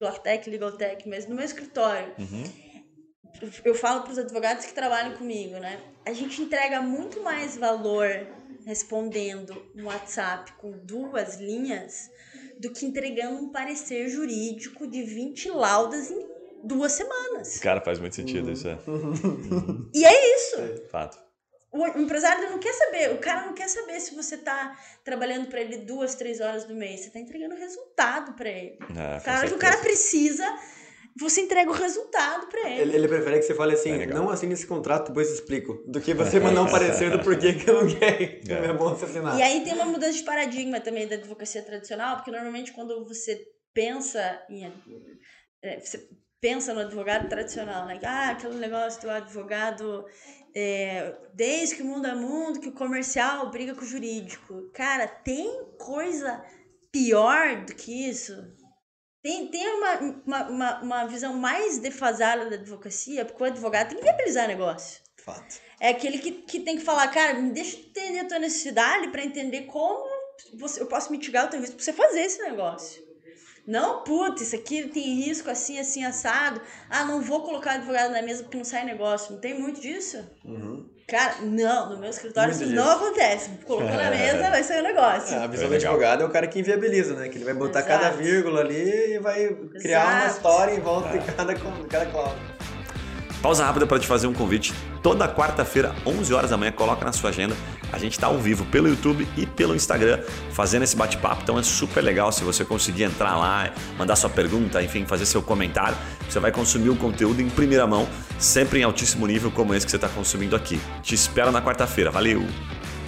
Blocktech, 0.01 0.49
Legaltech, 0.49 1.07
mas 1.07 1.27
no 1.27 1.35
meu 1.35 1.45
escritório, 1.45 2.11
Uhum. 2.17 2.43
eu 3.63 3.75
falo 3.75 4.01
para 4.01 4.11
os 4.11 4.17
advogados 4.17 4.65
que 4.65 4.73
trabalham 4.73 5.15
comigo, 5.15 5.59
né? 5.59 5.79
A 6.03 6.11
gente 6.11 6.41
entrega 6.41 6.81
muito 6.81 7.21
mais 7.21 7.55
valor 7.57 8.09
respondendo 8.65 9.61
um 9.75 9.85
WhatsApp 9.85 10.51
com 10.53 10.71
duas 10.71 11.35
linhas 11.39 12.09
do 12.59 12.71
que 12.71 12.85
entregando 12.85 13.37
um 13.39 13.51
parecer 13.51 14.09
jurídico 14.09 14.87
de 14.87 15.03
20 15.03 15.49
laudas 15.51 16.09
em 16.09 16.38
duas 16.63 16.91
semanas. 16.91 17.59
Cara, 17.59 17.81
faz 17.81 17.99
muito 17.99 18.15
sentido 18.15 18.51
isso, 18.51 18.67
é. 18.67 18.77
E 19.93 20.05
é 20.05 20.35
isso. 20.35 20.87
Fato. 20.89 21.17
O 21.71 21.85
empresário 21.99 22.49
não 22.49 22.57
quer 22.57 22.73
saber, 22.73 23.11
o 23.13 23.19
cara 23.19 23.45
não 23.45 23.53
quer 23.53 23.67
saber 23.67 23.99
se 23.99 24.15
você 24.15 24.37
tá 24.37 24.75
trabalhando 25.03 25.47
para 25.49 25.61
ele 25.61 25.77
duas, 25.77 26.15
três 26.15 26.39
horas 26.41 26.65
do 26.65 26.73
mês. 26.73 27.01
Você 27.01 27.11
tá 27.11 27.19
entregando 27.19 27.53
resultado 27.55 28.33
para 28.33 28.49
ele. 28.49 28.79
É, 28.97 29.17
O 29.17 29.21
cara, 29.23 29.55
o 29.55 29.57
cara 29.59 29.77
precisa, 29.77 30.43
você 31.19 31.41
entrega 31.41 31.69
o 31.69 31.73
resultado 31.73 32.47
para 32.47 32.71
ele. 32.71 32.81
Ele, 32.81 32.95
ele 32.95 33.07
prefere 33.07 33.37
que 33.37 33.43
você 33.45 33.53
fale 33.53 33.73
assim, 33.73 33.91
É 33.91 34.07
não 34.07 34.31
assine 34.31 34.53
esse 34.53 34.65
contrato, 34.65 35.09
depois 35.09 35.29
explico, 35.29 35.75
do 35.85 36.01
que 36.01 36.15
você 36.15 36.39
mandar 36.41 36.63
um 36.63 36.71
parecer 36.71 37.11
do 37.11 37.19
porquê 37.23 37.53
que 37.53 37.69
eu 37.69 37.83
não 37.83 37.99
quero. 37.99 38.23
É. 38.51 38.69
É, 38.69 38.73
bom 38.73 38.89
você 38.95 39.05
assinar. 39.05 39.37
E 39.37 39.43
aí 39.43 39.63
tem 39.63 39.73
uma 39.75 39.85
mudança 39.85 40.13
de 40.13 40.23
paradigma 40.23 40.79
também 40.79 41.07
da 41.07 41.15
advocacia 41.17 41.61
tradicional, 41.61 42.15
porque 42.15 42.31
normalmente 42.31 42.71
quando 42.73 43.05
você 43.07 43.45
pensa 43.75 44.41
em. 44.49 44.73
é, 45.61 45.79
Você 45.79 46.09
pensa 46.41 46.73
no 46.73 46.81
advogado 46.81 47.27
tradicional, 47.27 47.85
né? 47.85 47.99
Ah, 48.03 48.31
aquele 48.31 48.55
negócio 48.55 49.01
do 49.01 49.09
advogado. 49.09 50.05
é, 50.55 51.15
desde 51.33 51.75
que 51.75 51.81
o 51.81 51.85
mundo 51.85 52.07
é 52.07 52.15
mundo, 52.15 52.59
que 52.59 52.69
o 52.69 52.73
comercial 52.73 53.49
briga 53.49 53.75
com 53.75 53.81
o 53.81 53.87
jurídico. 53.87 54.69
Cara, 54.73 55.07
tem 55.07 55.65
coisa 55.77 56.43
pior 56.91 57.65
do 57.65 57.75
que 57.75 58.09
isso? 58.09 58.33
Tem, 59.21 59.47
tem 59.47 59.67
uma, 59.67 59.99
uma, 59.99 60.49
uma, 60.49 60.81
uma 60.81 61.05
visão 61.05 61.33
mais 61.33 61.77
defasada 61.77 62.49
da 62.49 62.55
advocacia, 62.55 63.25
porque 63.25 63.43
o 63.43 63.47
advogado 63.47 63.89
tem 63.89 63.97
que 63.97 64.03
viabilizar 64.03 64.47
negócio. 64.47 65.01
Fato. 65.17 65.59
É 65.79 65.89
aquele 65.89 66.19
que, 66.19 66.31
que 66.31 66.61
tem 66.61 66.77
que 66.77 66.83
falar, 66.83 67.07
cara, 67.09 67.33
me 67.33 67.51
deixa 67.51 67.77
entender 67.77 68.19
a 68.19 68.27
tua 68.27 68.39
necessidade 68.39 69.09
para 69.09 69.23
entender 69.23 69.63
como 69.63 70.07
você, 70.53 70.81
eu 70.81 70.87
posso 70.87 71.11
mitigar 71.11 71.45
o 71.45 71.49
teu 71.49 71.59
risco 71.59 71.75
pra 71.75 71.83
você 71.83 71.93
fazer 71.93 72.21
esse 72.21 72.41
negócio. 72.41 73.08
Não, 73.69 74.03
puta, 74.03 74.41
isso 74.41 74.55
aqui 74.55 74.87
tem 74.87 75.13
risco 75.13 75.47
assim, 75.47 75.79
assim, 75.79 76.03
assado. 76.03 76.59
Ah, 76.89 77.05
não 77.05 77.21
vou 77.21 77.43
colocar 77.43 77.73
advogado 77.73 78.11
na 78.11 78.19
mesa 78.23 78.41
porque 78.41 78.57
não 78.57 78.63
sai 78.65 78.83
negócio. 78.83 79.33
Não 79.33 79.39
tem 79.39 79.59
muito 79.59 79.79
disso? 79.79 80.27
Uhum. 80.43 80.89
Cara, 81.07 81.35
não, 81.41 81.91
no 81.91 81.97
meu 81.99 82.09
escritório 82.09 82.49
Muito 82.49 82.63
isso 82.63 82.71
disso. 82.73 82.83
não 82.83 82.91
acontece. 82.95 83.51
Colocou 83.67 83.91
na 83.95 84.09
mesa, 84.11 84.49
vai 84.49 84.63
sair 84.63 84.79
o 84.79 84.83
negócio. 84.83 85.35
É, 85.35 85.43
a 85.43 85.47
visão 85.47 85.67
É 85.67 85.69
do 85.69 85.75
advogado 85.75 86.23
é 86.23 86.25
o 86.25 86.29
cara 86.31 86.47
que 86.47 86.59
inviabiliza, 86.59 87.13
né? 87.13 87.29
Que 87.29 87.37
ele 87.37 87.45
vai 87.45 87.53
botar 87.53 87.83
cada 87.83 88.07
Exato. 88.07 88.17
vírgula 88.17 88.61
ali 88.61 89.13
e 89.13 89.19
vai 89.19 89.47
criar 89.79 90.03
uma 90.05 90.19
Exato. 90.21 90.35
história 90.35 90.73
em 90.73 90.79
volta 90.79 91.17
de 91.17 91.31
cada, 91.31 91.53
cada 91.53 92.05
cláusula. 92.07 92.58
Pausa 93.41 93.65
rápida 93.65 93.87
para 93.87 93.97
te 93.99 94.05
fazer 94.05 94.27
um 94.27 94.33
convite. 94.33 94.73
Toda 95.01 95.27
quarta-feira, 95.27 95.95
11 96.05 96.33
horas 96.33 96.49
da 96.49 96.57
manhã, 96.57 96.71
coloca 96.71 97.05
na 97.05 97.13
sua 97.13 97.29
agenda. 97.29 97.55
A 97.91 97.97
gente 97.97 98.13
está 98.13 98.27
ao 98.27 98.37
vivo 98.37 98.65
pelo 98.65 98.87
YouTube 98.87 99.27
e 99.37 99.45
pelo 99.45 99.75
Instagram 99.75 100.19
fazendo 100.51 100.83
esse 100.83 100.95
bate-papo. 100.95 101.41
Então 101.43 101.57
é 101.57 101.63
super 101.63 102.01
legal 102.01 102.31
se 102.31 102.43
você 102.43 102.65
conseguir 102.65 103.03
entrar 103.03 103.37
lá, 103.37 103.71
mandar 103.97 104.15
sua 104.15 104.29
pergunta, 104.29 104.81
enfim, 104.83 105.05
fazer 105.05 105.25
seu 105.25 105.41
comentário. 105.41 105.97
Você 106.29 106.39
vai 106.39 106.51
consumir 106.51 106.89
o 106.89 106.95
conteúdo 106.95 107.41
em 107.41 107.49
primeira 107.49 107.87
mão, 107.87 108.07
sempre 108.37 108.79
em 108.79 108.83
altíssimo 108.83 109.25
nível 109.25 109.49
como 109.51 109.73
esse 109.73 109.85
que 109.85 109.91
você 109.91 109.97
está 109.97 110.09
consumindo 110.09 110.55
aqui. 110.55 110.79
Te 111.01 111.15
espero 111.15 111.51
na 111.51 111.61
quarta-feira. 111.61 112.11
Valeu! 112.11 112.45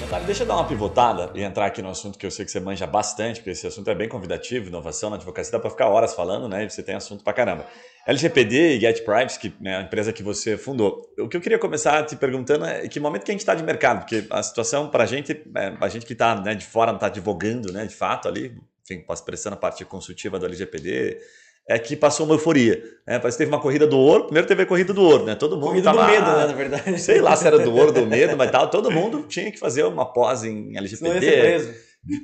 Natália, 0.01 0.25
deixa 0.25 0.41
eu 0.41 0.47
dar 0.47 0.55
uma 0.55 0.67
pivotada 0.67 1.31
e 1.35 1.43
entrar 1.43 1.67
aqui 1.67 1.79
no 1.79 1.89
assunto 1.89 2.17
que 2.17 2.25
eu 2.25 2.31
sei 2.31 2.43
que 2.43 2.51
você 2.51 2.59
manja 2.59 2.87
bastante, 2.87 3.39
porque 3.39 3.51
esse 3.51 3.67
assunto 3.67 3.87
é 3.89 3.93
bem 3.93 4.09
convidativo, 4.09 4.67
inovação 4.67 5.11
na 5.11 5.15
advocacia, 5.15 5.51
dá 5.51 5.59
para 5.59 5.69
ficar 5.69 5.89
horas 5.89 6.15
falando, 6.15 6.49
né? 6.49 6.65
E 6.65 6.69
você 6.69 6.81
tem 6.81 6.95
assunto 6.95 7.23
pra 7.23 7.31
caramba. 7.33 7.67
LGPD 8.07 8.77
e 8.77 8.79
Get 8.79 9.05
Privacy, 9.05 9.39
que 9.39 9.53
é 9.63 9.75
a 9.75 9.81
empresa 9.81 10.11
que 10.11 10.23
você 10.23 10.57
fundou. 10.57 11.07
O 11.19 11.27
que 11.27 11.37
eu 11.37 11.41
queria 11.41 11.59
começar 11.59 12.03
te 12.03 12.15
perguntando 12.15 12.65
é 12.65 12.87
que 12.87 12.99
momento 12.99 13.23
que 13.23 13.31
a 13.31 13.33
gente 13.33 13.41
está 13.41 13.53
de 13.53 13.63
mercado, 13.63 13.99
porque 13.99 14.25
a 14.31 14.41
situação 14.41 14.89
para 14.89 15.03
a 15.03 15.07
gente, 15.07 15.31
é, 15.55 15.77
a 15.79 15.87
gente 15.87 16.05
que 16.05 16.13
está 16.13 16.35
né, 16.35 16.55
de 16.55 16.65
fora, 16.65 16.91
não 16.91 16.97
está 16.97 17.07
advogando 17.07 17.71
né, 17.71 17.85
de 17.85 17.93
fato 17.93 18.27
ali, 18.27 18.57
enfim, 18.83 19.05
prestando 19.23 19.53
a 19.55 19.59
parte 19.59 19.85
consultiva 19.85 20.39
do 20.39 20.47
LGPD, 20.47 21.19
é 21.73 21.79
que 21.79 21.95
passou 21.95 22.25
uma 22.25 22.35
euforia. 22.35 22.81
Né? 23.07 23.17
Parece 23.19 23.37
que 23.37 23.43
teve 23.43 23.53
uma 23.55 23.61
corrida 23.61 23.87
do 23.87 23.97
ouro, 23.97 24.25
primeiro 24.25 24.47
teve 24.47 24.63
a 24.63 24.65
corrida 24.65 24.93
do 24.93 25.01
ouro, 25.03 25.25
né? 25.25 25.35
Todo 25.35 25.55
mundo 25.55 25.67
Corrida 25.67 25.91
do 25.91 25.97
tava- 25.97 26.11
medo, 26.11 26.25
né, 26.25 26.47
na 26.47 26.53
verdade. 26.53 26.99
Sei 27.01 27.19
lá 27.21 27.35
se 27.35 27.47
era 27.47 27.57
do 27.59 27.73
ouro, 27.75 27.91
do 27.91 28.05
medo, 28.05 28.35
mas 28.37 28.51
tal. 28.51 28.69
Todo 28.69 28.91
mundo 28.91 29.23
tinha 29.27 29.51
que 29.51 29.57
fazer 29.59 29.83
uma 29.85 30.05
pós 30.05 30.43
em 30.43 30.71
ia 30.73 30.87
ser 30.87 30.97
preso. 31.19 31.73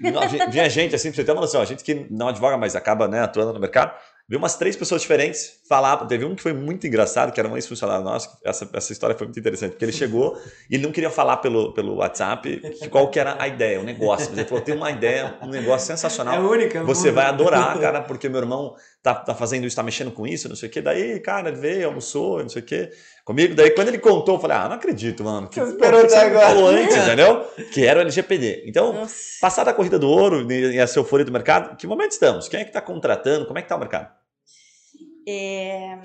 Não, 0.02 0.28
vi- 0.28 0.40
Vinha 0.50 0.68
gente, 0.70 0.96
assim, 0.96 1.10
pra 1.10 1.18
você 1.18 1.24
ter 1.24 1.32
uma 1.32 1.42
noção, 1.42 1.62
a 1.62 1.66
gente 1.66 1.84
que 1.84 2.08
não 2.10 2.28
advoga, 2.30 2.58
mas 2.58 2.76
acaba 2.76 3.08
né, 3.08 3.20
atuando 3.22 3.54
no 3.54 3.60
mercado, 3.60 3.94
viu 4.28 4.40
umas 4.40 4.56
três 4.56 4.76
pessoas 4.76 5.02
diferentes 5.04 5.52
falar. 5.70 5.98
Teve 6.08 6.26
um 6.26 6.34
que 6.34 6.42
foi 6.42 6.52
muito 6.52 6.88
engraçado, 6.88 7.32
que 7.32 7.40
era 7.40 7.48
um 7.48 7.56
ex-funcionário 7.56 8.04
nosso. 8.04 8.28
Essa, 8.44 8.68
essa 8.74 8.92
história 8.92 9.16
foi 9.16 9.28
muito 9.28 9.40
interessante, 9.40 9.74
porque 9.74 9.86
ele 9.86 9.92
chegou 9.92 10.36
e 10.68 10.74
ele 10.76 10.84
não 10.84 10.92
queria 10.92 11.12
falar 11.12 11.38
pelo, 11.38 11.74
pelo 11.76 11.94
WhatsApp 11.98 12.60
qual 12.90 13.12
que 13.12 13.20
era 13.20 13.36
a 13.40 13.48
ideia, 13.48 13.80
o 13.80 13.84
negócio. 13.84 14.30
Mas 14.30 14.40
ele 14.40 14.48
falou: 14.48 14.64
tem 14.64 14.76
uma 14.76 14.90
ideia, 14.90 15.36
um 15.44 15.48
negócio 15.48 15.86
sensacional. 15.86 16.34
É 16.34 16.40
única. 16.40 16.84
Você 16.84 17.12
vai 17.12 17.28
adorar, 17.28 17.80
cara, 17.80 18.02
porque 18.02 18.28
meu 18.28 18.40
irmão 18.42 18.74
tá, 19.08 19.16
tá 19.16 19.34
fazendo 19.36 19.66
isso, 19.66 19.76
tá 19.76 19.84
mexendo 19.84 20.12
com 20.12 20.28
isso, 20.28 20.50
não 20.50 20.56
sei 20.56 20.68
o 20.68 20.72
quê. 20.72 20.82
Daí, 20.82 21.20
cara, 21.22 21.48
ele 21.48 21.58
veio, 21.58 21.88
almoçou, 21.88 22.42
não 22.42 22.50
sei 22.50 22.62
o 22.62 22.66
quê, 22.66 22.92
comigo. 23.24 23.56
Daí, 23.56 23.72
quando 23.72 23.88
ele 23.88 24.00
contou, 24.00 24.36
eu 24.36 24.42
falei, 24.42 24.58
ah, 24.58 24.68
não 24.68 24.76
acredito, 24.76 25.24
mano. 25.24 25.48
Que, 25.48 25.62
esperou 25.62 26.02
que 26.02 26.10
você 26.10 26.18
agora. 26.18 26.48
falou 26.48 26.68
antes, 26.68 26.96
entendeu? 26.98 27.46
Que 27.72 27.86
era 27.86 28.00
o 28.00 28.02
LGPD. 28.02 28.64
Então, 28.68 28.92
Nossa. 28.92 29.16
passada 29.40 29.72
a 29.72 29.74
corrida 29.74 29.98
do 29.98 30.10
ouro 30.10 30.52
e 30.52 30.78
essa 30.78 31.00
euforia 31.00 31.26
do 31.26 31.32
mercado, 31.32 31.78
que 31.78 31.88
momento 31.88 32.12
estamos? 32.12 32.50
Quem 32.50 32.60
é 32.60 32.64
que 32.64 32.70
está 32.70 32.82
contratando? 32.82 33.46
Como 33.46 33.58
é 33.58 33.62
que 33.62 33.66
está 33.66 33.78
o 33.78 33.80
mercado? 33.80 34.14
É, 35.26 36.00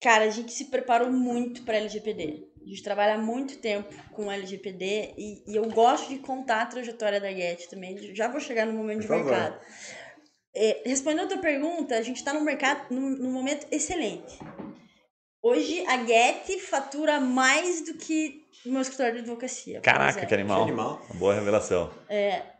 cara, 0.00 0.24
a 0.24 0.30
gente 0.30 0.52
se 0.52 0.66
preparou 0.66 1.10
muito 1.10 1.62
para 1.62 1.78
LGPD. 1.78 2.48
A 2.64 2.68
gente 2.68 2.82
trabalha 2.82 3.14
há 3.14 3.18
muito 3.18 3.58
tempo 3.58 3.92
com 4.12 4.30
LGPD 4.30 5.14
e, 5.18 5.42
e 5.50 5.56
eu 5.56 5.64
gosto 5.70 6.08
de 6.10 6.18
contar 6.18 6.62
a 6.62 6.66
trajetória 6.66 7.20
da 7.20 7.32
Get 7.32 7.66
também. 7.68 8.14
Já 8.14 8.28
vou 8.28 8.40
chegar 8.40 8.66
no 8.66 8.72
momento 8.72 8.98
Por 8.98 9.02
de 9.02 9.08
favor. 9.08 9.24
mercado. 9.24 9.60
É, 10.54 10.82
respondendo 10.84 11.24
a 11.24 11.28
tua 11.28 11.38
pergunta, 11.38 11.96
a 11.96 12.02
gente 12.02 12.16
está 12.16 12.32
no 12.32 12.40
mercado 12.42 12.92
num, 12.94 13.10
num 13.10 13.32
momento 13.32 13.66
excelente. 13.70 14.38
Hoje 15.42 15.84
a 15.86 16.04
Get 16.04 16.58
fatura 16.60 17.18
mais 17.20 17.84
do 17.84 17.94
que 17.94 18.42
o 18.64 18.68
meu 18.70 18.80
escritório 18.82 19.14
de 19.14 19.18
advocacia. 19.20 19.80
Caraca, 19.80 20.24
que 20.24 20.34
animal. 20.34 20.64
Que 20.64 20.70
animal. 20.70 21.02
Uma 21.10 21.18
boa 21.18 21.34
revelação. 21.34 21.90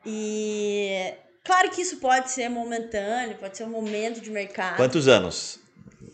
E 0.05 1.15
claro 1.45 1.71
que 1.71 1.83
isso 1.83 1.99
pode 1.99 2.31
ser 2.31 2.49
momentâneo, 2.49 3.37
pode 3.39 3.57
ser 3.57 3.65
um 3.65 3.71
momento 3.71 4.21
de 4.21 4.31
mercado. 4.31 4.77
Quantos 4.77 5.07
anos? 5.07 5.61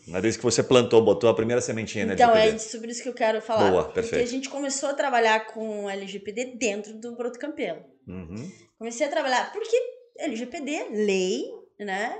Na 0.07 0.19
vez 0.19 0.35
que 0.37 0.43
você 0.43 0.61
plantou, 0.61 1.01
botou 1.03 1.29
a 1.29 1.33
primeira 1.33 1.61
sementinha 1.61 2.05
na 2.05 2.13
Então, 2.13 2.35
é 2.35 2.41
LGPD. 2.49 2.59
sobre 2.71 2.91
isso 2.91 3.01
que 3.03 3.09
eu 3.09 3.13
quero 3.13 3.41
falar. 3.41 3.69
Boa, 3.71 3.83
Porque 3.85 4.01
perfeito. 4.01 4.23
a 4.23 4.27
gente 4.27 4.49
começou 4.49 4.89
a 4.89 4.93
trabalhar 4.93 5.47
com 5.47 5.89
LGPD 5.89 6.55
dentro 6.57 6.93
do 6.93 7.15
Broto 7.15 7.39
Campelo. 7.39 7.83
Uhum. 8.07 8.51
Comecei 8.77 9.05
a 9.07 9.09
trabalhar, 9.09 9.51
porque 9.51 9.75
LGPD, 10.19 10.87
lei, 10.91 11.43
né? 11.79 12.17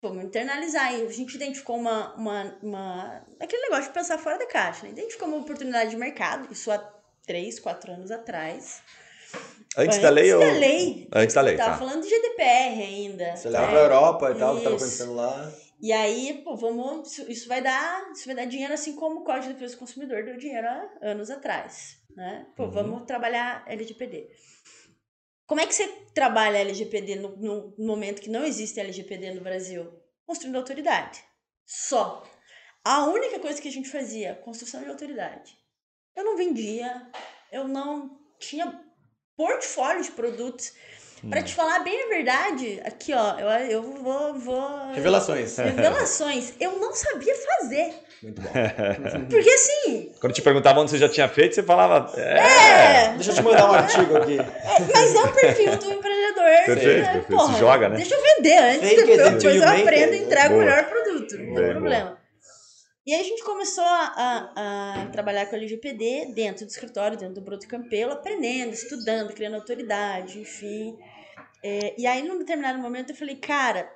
Vamos 0.00 0.24
internalizar. 0.24 0.92
E 0.94 1.06
a 1.06 1.10
gente 1.10 1.34
identificou 1.34 1.76
uma, 1.76 2.14
uma, 2.14 2.58
uma. 2.62 3.24
aquele 3.40 3.62
negócio 3.62 3.84
de 3.84 3.94
pensar 3.94 4.18
fora 4.18 4.38
da 4.38 4.46
caixa, 4.46 4.84
né? 4.84 4.90
Identificou 4.90 5.28
uma 5.28 5.38
oportunidade 5.38 5.90
de 5.90 5.96
mercado, 5.96 6.52
isso 6.52 6.70
há 6.70 6.78
três, 7.24 7.60
quatro 7.60 7.92
anos 7.92 8.10
atrás. 8.10 8.82
Antes 9.76 9.98
da 9.98 10.10
lei 10.10 10.32
ou... 10.34 10.40
da 10.40 10.52
lei. 10.52 11.08
Antes 11.14 11.34
da 11.34 11.40
lei, 11.40 11.56
Tava 11.56 11.70
tá. 11.70 11.78
falando 11.78 12.02
de 12.02 12.08
GDPR 12.08 12.82
ainda. 12.82 13.36
Você 13.36 13.48
né? 13.48 13.58
leva 13.58 13.70
pra 13.72 13.80
Europa 13.80 14.30
e 14.30 14.34
tal, 14.34 14.54
o 14.54 14.58
que 14.58 14.64
tava 14.64 14.76
Isso. 14.76 14.84
acontecendo 14.84 15.14
lá. 15.14 15.52
E 15.80 15.92
aí, 15.92 16.42
pô, 16.44 16.56
vamos. 16.56 17.10
Isso, 17.12 17.30
isso 17.30 17.48
vai 17.48 17.62
dar. 17.62 18.10
Isso 18.12 18.26
vai 18.26 18.34
dar 18.34 18.44
dinheiro 18.44 18.74
assim 18.74 18.94
como 18.94 19.20
o 19.20 19.24
Código 19.24 19.48
de 19.48 19.54
Defesa 19.54 19.74
do 19.74 19.78
Consumidor 19.78 20.24
deu 20.24 20.36
dinheiro 20.36 20.66
há 20.66 20.90
anos 21.00 21.30
atrás. 21.30 21.96
Né? 22.14 22.46
Pô, 22.54 22.64
Uhum. 22.64 22.70
vamos 22.70 23.06
trabalhar 23.06 23.64
LGPD. 23.66 24.28
Como 25.52 25.60
é 25.60 25.66
que 25.66 25.74
você 25.74 25.86
trabalha 26.14 26.60
LGPD 26.60 27.16
no, 27.16 27.36
no 27.36 27.86
momento 27.86 28.22
que 28.22 28.30
não 28.30 28.42
existe 28.42 28.80
LGPD 28.80 29.34
no 29.34 29.42
Brasil? 29.42 29.86
Construindo 30.24 30.56
autoridade. 30.56 31.22
Só. 31.66 32.26
A 32.82 33.04
única 33.04 33.38
coisa 33.38 33.60
que 33.60 33.68
a 33.68 33.70
gente 33.70 33.90
fazia, 33.90 34.34
construção 34.34 34.82
de 34.82 34.88
autoridade. 34.88 35.54
Eu 36.16 36.24
não 36.24 36.38
vendia, 36.38 37.06
eu 37.52 37.68
não 37.68 38.18
tinha 38.38 38.82
portfólio 39.36 40.02
de 40.02 40.12
produtos. 40.12 40.72
Pra 41.30 41.40
Hum. 41.40 41.44
te 41.44 41.54
falar 41.54 41.78
bem 41.84 42.02
a 42.04 42.08
verdade, 42.08 42.80
aqui 42.84 43.12
ó, 43.14 43.38
eu, 43.38 43.48
eu 43.70 43.82
vou, 43.82 44.34
vou 44.34 44.92
Revelações. 44.92 45.56
Revelações. 45.56 46.54
Eu 46.58 46.78
não 46.78 46.92
sabia 46.92 47.34
fazer. 47.34 47.94
Muito 48.22 48.40
bom. 48.42 48.50
Porque 49.30 49.50
assim, 49.50 50.12
Quando 50.20 50.32
te 50.32 50.42
perguntavam 50.42 50.82
onde 50.82 50.90
você 50.90 50.98
já 50.98 51.08
tinha 51.08 51.28
feito, 51.28 51.54
você 51.54 51.62
falava... 51.62 52.12
É, 52.20 52.38
é. 52.38 53.12
Deixa 53.14 53.30
eu 53.30 53.34
te 53.36 53.42
mandar 53.42 53.70
um 53.70 53.74
artigo 53.74 54.16
aqui. 54.16 54.36
Mas 54.92 55.14
é 55.14 55.22
o 55.22 55.32
perfil 55.32 55.78
do 55.78 55.92
empreendedor. 55.92 56.64
Perfeito, 56.66 57.02
né? 57.02 57.12
perfeito. 57.12 57.46
Se 57.46 57.58
joga, 57.60 57.88
né? 57.88 57.96
Deixa 57.96 58.14
eu 58.14 58.22
vender 58.22 58.58
antes, 58.58 58.88
Fake 58.88 59.02
depois, 59.06 59.34
depois 59.34 59.56
eu 59.56 59.68
aprendo 59.68 60.14
e 60.14 60.22
entrego 60.24 60.54
o 60.54 60.58
melhor 60.58 60.84
produto. 60.86 61.38
Não 61.38 61.54
tem 61.54 61.70
problema. 61.70 62.22
E 63.04 63.12
aí 63.12 63.20
a 63.20 63.24
gente 63.24 63.42
começou 63.42 63.82
a, 63.82 64.12
a, 64.16 65.02
a 65.02 65.06
trabalhar 65.06 65.46
com 65.46 65.56
a 65.56 65.58
LGPD 65.58 66.32
dentro 66.36 66.64
do 66.64 66.68
escritório, 66.68 67.18
dentro 67.18 67.34
do 67.34 67.40
Broto 67.40 67.66
Campelo, 67.66 68.12
aprendendo, 68.12 68.72
estudando, 68.72 69.32
criando 69.32 69.54
autoridade, 69.54 70.38
enfim. 70.38 70.96
É, 71.62 71.94
e 71.98 72.06
aí, 72.06 72.22
num 72.22 72.38
determinado 72.38 72.78
momento, 72.78 73.10
eu 73.10 73.16
falei, 73.16 73.36
cara, 73.36 73.90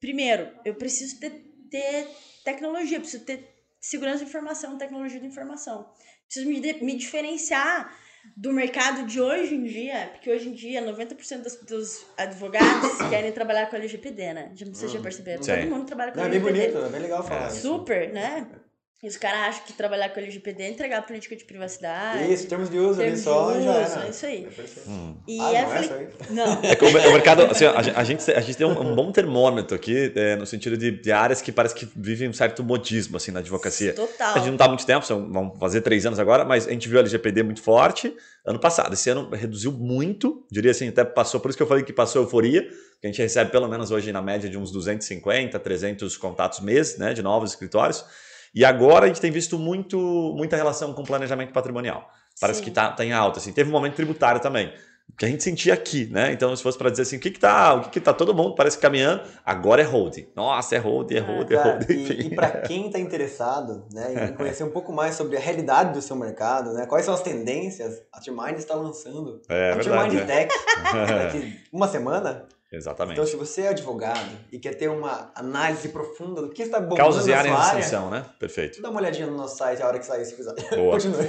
primeiro, 0.00 0.50
eu 0.64 0.74
preciso 0.74 1.18
ter, 1.18 1.30
ter 1.70 2.08
tecnologia, 2.44 3.00
preciso 3.00 3.24
ter 3.24 3.48
segurança 3.80 4.18
de 4.18 4.24
informação, 4.24 4.76
tecnologia 4.76 5.20
de 5.20 5.26
informação. 5.26 5.88
Preciso 6.26 6.48
me, 6.48 6.60
me 6.82 6.96
diferenciar 6.96 7.94
do 8.36 8.52
mercado 8.52 9.06
de 9.06 9.20
hoje 9.20 9.54
em 9.54 9.64
dia, 9.64 10.10
porque 10.12 10.30
hoje 10.30 10.48
em 10.48 10.52
dia 10.52 10.82
90% 10.82 11.42
dos, 11.42 11.56
dos 11.56 12.06
advogados 12.16 12.96
querem 13.10 13.32
trabalhar 13.32 13.66
com 13.68 13.76
a 13.76 13.78
LGPD, 13.78 14.32
né? 14.32 14.52
Já, 14.54 14.66
vocês 14.66 14.90
já 14.90 15.00
perceberam? 15.00 15.42
Sim. 15.42 15.56
Todo 15.56 15.70
mundo 15.70 15.86
trabalha 15.86 16.12
com 16.12 16.20
a 16.20 16.24
é 16.24 16.28
bem 16.28 16.38
LGPD. 16.38 16.72
bonito, 16.72 16.86
é 16.86 16.88
bem 16.90 17.00
legal 17.00 17.22
falar 17.22 17.48
isso. 17.48 17.60
Super, 17.60 18.12
né? 18.12 18.46
E 19.04 19.06
os 19.06 19.18
caras 19.18 19.40
acham 19.48 19.64
que 19.66 19.74
trabalhar 19.74 20.08
com 20.08 20.18
LGPD 20.18 20.62
é 20.62 20.70
entregar 20.70 20.96
a 21.00 21.02
política 21.02 21.36
de 21.36 21.44
privacidade. 21.44 22.32
Isso, 22.32 22.46
termos 22.46 22.70
de 22.70 22.78
uso 22.78 23.02
ali 23.02 23.10
Termos 23.10 23.20
só 23.20 23.52
de 23.52 23.58
e 23.58 23.62
já 23.62 23.70
uso, 23.70 23.92
era. 23.98 24.06
é 24.06 24.08
isso 24.08 24.24
aí. 24.26 24.44
É 24.46 24.48
perfeito. 24.48 24.88
E 25.28 25.40
Ah, 25.40 25.42
não 25.42 25.54
é 25.56 25.66
falei, 25.66 25.88
só 25.88 25.94
aí? 25.94 26.08
não. 26.30 26.60
É 26.62 26.74
que 26.74 26.84
o 26.86 26.88
o 26.88 27.12
mercado, 27.12 27.42
assim, 27.42 27.66
a, 27.66 28.02
gente- 28.02 28.30
a 28.32 28.40
gente, 28.40 28.56
tem 28.56 28.66
um, 28.66 28.80
um 28.80 28.94
bom 28.94 29.12
termômetro 29.12 29.76
aqui, 29.76 30.10
é, 30.16 30.36
no 30.36 30.46
sentido 30.46 30.78
de, 30.78 30.90
de 30.90 31.12
áreas 31.12 31.42
que 31.42 31.52
parece 31.52 31.74
que 31.74 31.86
vivem 31.94 32.30
um 32.30 32.32
certo 32.32 32.64
modismo, 32.64 33.18
assim, 33.18 33.30
na 33.30 33.40
advocacia. 33.40 33.92
Total. 33.92 34.32
A 34.36 34.38
gente 34.38 34.46
não 34.46 34.54
está 34.54 34.64
há 34.64 34.68
muito 34.68 34.86
tempo, 34.86 35.04
são, 35.04 35.30
vão 35.30 35.54
fazer 35.58 35.82
três 35.82 36.06
anos 36.06 36.18
agora, 36.18 36.42
mas 36.42 36.66
a 36.66 36.70
gente 36.70 36.88
viu 36.88 36.96
a 36.96 37.00
LGPD 37.02 37.42
muito 37.42 37.60
forte 37.60 38.16
ano 38.46 38.58
passado. 38.58 38.94
Esse 38.94 39.10
ano 39.10 39.28
reduziu 39.30 39.70
muito, 39.70 40.46
diria 40.50 40.70
assim, 40.70 40.88
até 40.88 41.04
passou, 41.04 41.40
por 41.40 41.50
isso 41.50 41.58
que 41.58 41.62
eu 41.62 41.66
falei 41.66 41.84
que 41.84 41.92
passou 41.92 42.22
euforia, 42.22 42.62
que 43.02 43.06
a 43.06 43.08
gente 43.08 43.20
recebe 43.20 43.50
pelo 43.50 43.68
menos 43.68 43.90
hoje 43.90 44.10
na 44.12 44.22
média 44.22 44.48
de 44.48 44.56
uns 44.56 44.70
250, 44.72 45.58
300 45.58 46.16
contatos 46.16 46.60
mês, 46.60 46.96
né, 46.96 47.12
de 47.12 47.20
novos 47.22 47.50
escritórios. 47.50 48.02
E 48.54 48.64
agora 48.64 49.06
a 49.06 49.08
gente 49.08 49.20
tem 49.20 49.30
visto 49.30 49.58
muito, 49.58 49.98
muita 50.36 50.56
relação 50.56 50.92
com 50.92 51.02
planejamento 51.02 51.52
patrimonial. 51.52 52.08
Parece 52.40 52.58
Sim. 52.58 52.64
que 52.64 52.70
está 52.70 52.90
tá 52.92 53.04
em 53.04 53.12
alta, 53.12 53.38
assim. 53.38 53.52
Teve 53.52 53.68
um 53.68 53.72
momento 53.72 53.94
tributário 53.94 54.40
também, 54.40 54.72
que 55.16 55.24
a 55.24 55.28
gente 55.28 55.44
sentia 55.44 55.74
aqui, 55.74 56.06
né? 56.06 56.32
Então, 56.32 56.54
se 56.56 56.62
fosse 56.62 56.76
para 56.76 56.90
dizer 56.90 57.02
assim, 57.02 57.16
o 57.16 57.20
que 57.20 57.30
que 57.30 57.38
tá, 57.38 57.74
o 57.74 57.82
que 57.82 57.90
que 57.90 58.00
tá 58.00 58.12
todo 58.12 58.34
mundo 58.34 58.54
parece 58.54 58.78
caminhando, 58.78 59.22
agora 59.44 59.80
é 59.82 59.84
holding. 59.84 60.28
Nossa, 60.34 60.74
é 60.74 60.78
holding, 60.78 61.16
é 61.16 61.20
holding, 61.20 61.54
é 61.54 61.56
Cara, 61.56 61.70
holding, 61.72 61.92
e, 61.92 62.02
enfim. 62.02 62.28
e 62.28 62.34
para 62.34 62.50
quem 62.62 62.86
está 62.86 62.98
interessado 62.98 63.84
né, 63.92 64.28
em 64.28 64.32
conhecer 64.34 64.64
um 64.64 64.70
pouco 64.70 64.92
mais 64.92 65.14
sobre 65.14 65.36
a 65.36 65.40
realidade 65.40 65.92
do 65.92 66.02
seu 66.02 66.16
mercado, 66.16 66.72
né, 66.72 66.86
quais 66.86 67.04
são 67.04 67.14
as 67.14 67.22
tendências, 67.22 68.02
a 68.12 68.20
Trimind 68.20 68.56
está 68.56 68.74
lançando 68.74 69.40
É 69.48 69.72
a 69.72 69.74
verdade. 69.76 70.10
Trimind 70.10 70.28
né? 70.28 70.46
Tech 70.46 70.54
daqui 71.08 71.60
uma 71.72 71.86
semana. 71.86 72.46
Exatamente. 72.74 73.14
Então, 73.14 73.26
se 73.26 73.36
você 73.36 73.62
é 73.62 73.68
advogado 73.68 74.30
e 74.50 74.58
quer 74.58 74.74
ter 74.74 74.88
uma 74.88 75.32
análise 75.34 75.88
profunda 75.88 76.42
do 76.42 76.50
que 76.50 76.62
está 76.62 76.80
bombando 76.80 76.96
Causas 76.96 77.26
e 77.26 77.30
na 77.30 77.38
áreas 77.38 77.54
de 77.54 77.62
área, 77.62 77.78
extensão, 77.78 78.10
né? 78.10 78.26
Perfeito. 78.38 78.82
dá 78.82 78.90
uma 78.90 79.00
olhadinha 79.00 79.26
no 79.26 79.36
nosso 79.36 79.56
site 79.56 79.82
a 79.82 79.86
hora 79.86 79.98
que 79.98 80.06
sair 80.06 80.22
esse 80.22 80.34
episódio. 80.34 80.68
Boa. 80.70 80.92
Continue. 81.00 81.26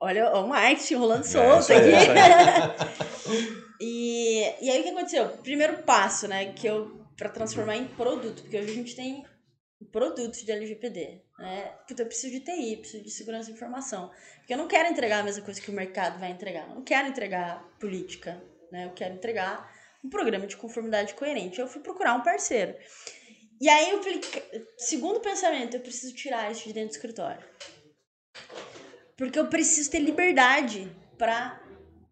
Olha 0.00 0.30
o 0.34 0.46
marketing 0.46 0.94
rolando 0.96 1.24
É, 1.24 1.28
solto 1.28 1.72
aí, 1.72 1.94
aqui. 1.94 2.10
e, 3.80 4.64
e 4.66 4.70
aí 4.70 4.80
o 4.80 4.82
que 4.82 4.90
aconteceu? 4.90 5.28
Primeiro 5.42 5.78
passo, 5.82 6.28
né? 6.28 6.52
Que 6.52 6.66
eu. 6.66 7.02
Pra 7.16 7.28
transformar 7.28 7.76
em 7.76 7.86
produto, 7.86 8.42
porque 8.42 8.58
hoje 8.58 8.72
a 8.72 8.74
gente 8.74 8.96
tem 8.96 9.24
produtos 9.92 10.42
de 10.42 10.50
LGPD. 10.50 11.22
Né? 11.38 11.72
Puta, 11.86 12.02
eu 12.02 12.06
preciso 12.06 12.32
de 12.32 12.40
TI, 12.40 12.76
preciso 12.78 13.04
de 13.04 13.10
segurança 13.10 13.46
de 13.46 13.52
informação. 13.52 14.10
Porque 14.38 14.52
eu 14.52 14.58
não 14.58 14.66
quero 14.66 14.88
entregar 14.88 15.20
a 15.20 15.22
mesma 15.22 15.44
coisa 15.44 15.60
que 15.60 15.70
o 15.70 15.74
mercado 15.74 16.18
vai 16.18 16.32
entregar. 16.32 16.68
Eu 16.68 16.74
não 16.74 16.82
quero 16.82 17.06
entregar 17.06 17.62
política. 17.78 18.42
Né? 18.72 18.86
Eu 18.86 18.90
quero 18.90 19.14
entregar 19.14 19.72
um 20.04 20.10
programa 20.10 20.46
de 20.46 20.56
conformidade 20.56 21.14
coerente. 21.14 21.58
Eu 21.58 21.66
fui 21.66 21.80
procurar 21.80 22.14
um 22.14 22.22
parceiro. 22.22 22.74
E 23.60 23.68
aí 23.68 23.90
eu 23.90 24.02
falei, 24.02 24.20
segundo 24.76 25.20
pensamento, 25.20 25.74
eu 25.74 25.80
preciso 25.80 26.14
tirar 26.14 26.50
isso 26.52 26.64
de 26.64 26.74
dentro 26.74 26.90
do 26.90 26.92
escritório. 26.92 27.42
Porque 29.16 29.38
eu 29.38 29.46
preciso 29.46 29.90
ter 29.90 30.00
liberdade 30.00 30.94
para 31.16 31.60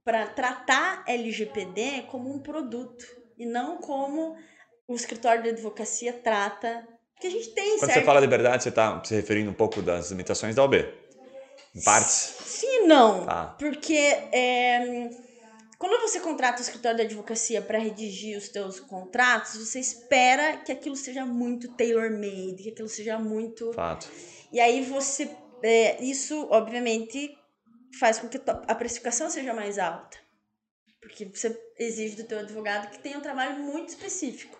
para 0.04 0.26
tratar 0.26 1.04
LGPD 1.06 2.06
como 2.10 2.34
um 2.34 2.40
produto 2.40 3.06
e 3.38 3.46
não 3.46 3.76
como 3.76 4.36
o 4.88 4.96
escritório 4.96 5.44
de 5.44 5.50
advocacia 5.50 6.12
trata. 6.12 6.86
Porque 7.14 7.28
a 7.28 7.30
gente 7.30 7.50
tem, 7.50 7.78
Quando 7.78 7.86
certo? 7.86 8.00
você 8.00 8.04
fala 8.04 8.18
liberdade, 8.18 8.64
você 8.64 8.68
está 8.70 9.00
se 9.04 9.14
referindo 9.14 9.52
um 9.52 9.54
pouco 9.54 9.80
das 9.80 10.10
limitações 10.10 10.56
da 10.56 10.64
OB. 10.64 10.76
Em 11.72 11.82
partes. 11.82 12.34
Sim 12.44 12.86
não. 12.86 13.24
Tá. 13.24 13.54
Porque 13.58 13.94
é, 13.94 15.08
quando 15.82 16.00
você 16.00 16.20
contrata 16.20 16.60
o 16.60 16.62
escritório 16.62 16.98
de 16.98 17.02
advocacia 17.06 17.60
para 17.60 17.76
redigir 17.76 18.38
os 18.38 18.48
teus 18.48 18.78
contratos, 18.78 19.56
você 19.56 19.80
espera 19.80 20.58
que 20.58 20.70
aquilo 20.70 20.94
seja 20.94 21.26
muito 21.26 21.72
tailor-made, 21.72 22.62
que 22.62 22.68
aquilo 22.68 22.88
seja 22.88 23.18
muito 23.18 23.72
Fato. 23.72 24.08
E 24.52 24.60
aí 24.60 24.80
você. 24.84 25.28
é, 25.60 26.00
isso, 26.00 26.46
obviamente, 26.52 27.36
faz 27.98 28.20
com 28.20 28.28
que 28.28 28.40
a 28.46 28.74
precificação 28.76 29.28
seja 29.28 29.52
mais 29.52 29.76
alta. 29.76 30.18
Porque 31.00 31.24
você 31.24 31.60
exige 31.76 32.14
do 32.14 32.28
teu 32.28 32.38
advogado 32.38 32.88
que 32.88 33.00
tenha 33.00 33.18
um 33.18 33.20
trabalho 33.20 33.58
muito 33.58 33.88
específico. 33.88 34.56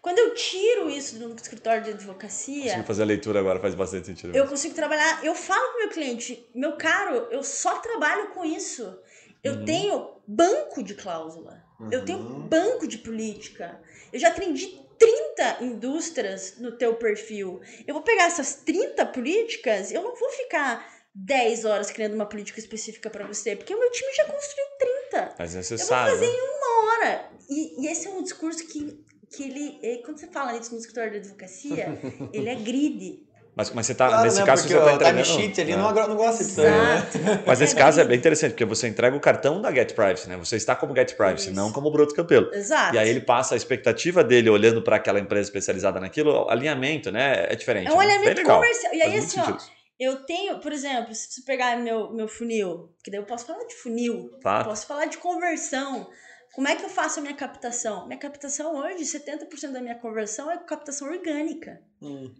Quando 0.00 0.20
eu 0.20 0.34
tiro 0.34 0.88
isso 0.88 1.18
do 1.18 1.34
escritório 1.34 1.82
de 1.82 1.90
advocacia, 1.90 2.62
Consegui 2.62 2.86
fazer 2.86 3.02
a 3.02 3.06
leitura 3.06 3.40
agora, 3.40 3.58
faz 3.58 3.74
bastante 3.74 4.06
sentido. 4.06 4.36
eu 4.36 4.46
consigo 4.46 4.72
trabalhar. 4.72 5.24
Eu 5.24 5.34
falo 5.34 5.68
pro 5.70 5.78
meu 5.80 5.88
cliente, 5.88 6.48
meu 6.54 6.76
caro, 6.76 7.26
eu 7.32 7.42
só 7.42 7.80
trabalho 7.80 8.28
com 8.28 8.44
isso. 8.44 9.02
Eu 9.44 9.56
Uhum. 9.56 9.64
tenho 9.64 10.10
banco 10.26 10.82
de 10.82 10.94
cláusula. 10.94 11.62
Eu 11.92 12.04
tenho 12.04 12.18
Uhum. 12.20 12.48
banco 12.48 12.86
de 12.88 12.98
política. 12.98 13.78
Eu 14.12 14.18
já 14.18 14.28
atendi 14.28 14.80
30 14.98 15.58
indústrias 15.62 16.56
no 16.58 16.72
teu 16.78 16.94
perfil. 16.94 17.60
Eu 17.86 17.94
vou 17.94 18.02
pegar 18.02 18.24
essas 18.24 18.54
30 18.56 19.04
políticas, 19.06 19.92
eu 19.92 20.02
não 20.02 20.14
vou 20.16 20.30
ficar 20.30 20.90
10 21.14 21.64
horas 21.64 21.90
criando 21.90 22.14
uma 22.14 22.26
política 22.26 22.58
específica 22.58 23.10
para 23.10 23.26
você, 23.26 23.54
porque 23.54 23.74
o 23.74 23.78
meu 23.78 23.90
time 23.90 24.12
já 24.14 24.24
construiu 24.24 24.66
30 25.10 25.34
Mas 25.38 25.54
é 25.54 25.58
necessário. 25.58 26.12
fazer 26.14 26.26
né? 26.32 26.38
hora. 26.66 27.30
E, 27.50 27.82
e 27.84 27.88
esse 27.88 28.06
é 28.08 28.10
um 28.10 28.22
discurso 28.22 28.66
que, 28.66 29.04
que 29.30 29.42
ele, 29.44 29.78
eh, 29.82 29.98
quando 30.04 30.18
você 30.18 30.26
fala 30.28 30.56
isso 30.56 30.72
no 30.72 30.78
escritório 30.78 31.12
de 31.12 31.18
advocacia, 31.18 31.86
ele 32.32 32.48
é 32.48 32.54
grid. 32.56 33.28
Mas, 33.56 33.70
mas 33.70 33.86
você 33.86 33.94
tá, 33.94 34.08
Claro, 34.08 34.24
nesse 34.24 34.40
né, 34.40 34.46
caso, 34.46 34.62
porque 34.62 34.74
você 34.74 34.80
tá 34.84 34.90
o 34.90 34.94
entregando... 34.96 35.22
timesheet 35.22 35.60
ali 35.60 35.72
É. 35.72 35.76
não, 35.76 35.92
não 35.92 36.16
gosta 36.16 36.42
disso 36.44 36.60
né? 36.60 37.06
Mas 37.46 37.60
nesse 37.60 37.76
caso 37.76 38.00
é 38.00 38.04
bem 38.04 38.18
interessante, 38.18 38.50
porque 38.50 38.64
você 38.64 38.88
entrega 38.88 39.16
o 39.16 39.20
cartão 39.20 39.62
da 39.62 39.72
Get 39.72 39.92
Privacy, 39.94 40.28
né? 40.28 40.36
Você 40.38 40.56
está 40.56 40.74
como 40.74 40.94
Get 40.94 41.14
Privacy, 41.14 41.46
Isso. 41.46 41.54
não 41.54 41.70
como 41.70 41.90
Broto 41.90 42.14
Campelo. 42.14 42.52
Exato. 42.52 42.96
E 42.96 42.98
aí 42.98 43.08
ele 43.08 43.20
passa 43.20 43.54
a 43.54 43.56
expectativa 43.56 44.24
dele 44.24 44.50
olhando 44.50 44.82
para 44.82 44.96
aquela 44.96 45.20
empresa 45.20 45.48
especializada 45.48 46.00
naquilo, 46.00 46.48
alinhamento, 46.50 47.12
né? 47.12 47.46
É 47.48 47.54
diferente. 47.54 47.86
É 47.88 47.92
um 47.92 47.98
né? 47.98 48.04
Alinhamento 48.04 48.42
comercial. 48.42 48.92
E 48.92 48.98
Faz 48.98 49.12
aí, 49.12 49.18
muito 49.20 49.26
assim, 49.26 49.40
ó, 49.40 49.44
sentido. 49.44 49.72
eu 50.00 50.16
tenho, 50.24 50.58
por 50.58 50.72
exemplo, 50.72 51.14
se 51.14 51.30
você 51.32 51.42
pegar 51.42 51.76
meu, 51.76 52.12
meu 52.12 52.26
funil, 52.26 52.90
que 53.04 53.10
daí 53.10 53.20
eu 53.20 53.24
posso 53.24 53.46
falar 53.46 53.64
de 53.64 53.74
funil, 53.76 54.30
Tá. 54.42 54.64
posso 54.64 54.84
falar 54.86 55.04
de 55.06 55.18
conversão. 55.18 56.08
Como 56.54 56.68
é 56.68 56.76
que 56.76 56.84
eu 56.84 56.88
faço 56.88 57.18
a 57.18 57.22
minha 57.22 57.34
captação? 57.34 58.06
Minha 58.06 58.18
captação 58.18 58.76
hoje, 58.76 59.04
70% 59.04 59.72
da 59.72 59.80
minha 59.80 59.96
conversão 59.96 60.50
é 60.50 60.56
captação 60.58 61.08
orgânica. 61.08 61.80
Hum. 62.02 62.32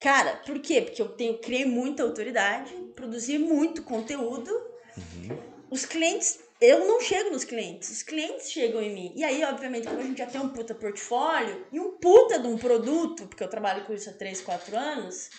Cara, 0.00 0.36
por 0.44 0.58
quê? 0.60 0.82
Porque 0.82 1.00
eu 1.00 1.08
tenho, 1.08 1.38
criei 1.38 1.64
muita 1.64 2.02
autoridade, 2.02 2.72
produzi 2.94 3.38
muito 3.38 3.82
conteúdo. 3.82 4.50
Uhum. 4.96 5.38
Os 5.70 5.84
clientes, 5.84 6.38
eu 6.60 6.86
não 6.86 7.00
chego 7.00 7.30
nos 7.30 7.44
clientes, 7.44 7.90
os 7.90 8.02
clientes 8.02 8.50
chegam 8.50 8.80
em 8.82 8.94
mim. 8.94 9.12
E 9.16 9.24
aí, 9.24 9.42
obviamente, 9.44 9.88
como 9.88 10.00
a 10.00 10.02
gente 10.02 10.18
já 10.18 10.26
tem 10.26 10.40
um 10.40 10.50
puta 10.50 10.74
portfólio 10.74 11.66
e 11.72 11.80
um 11.80 11.92
puta 11.98 12.38
de 12.38 12.46
um 12.46 12.56
produto, 12.56 13.26
porque 13.26 13.42
eu 13.42 13.48
trabalho 13.48 13.84
com 13.84 13.94
isso 13.94 14.10
há 14.10 14.12
3, 14.12 14.40
4 14.42 14.76
anos, 14.76 15.30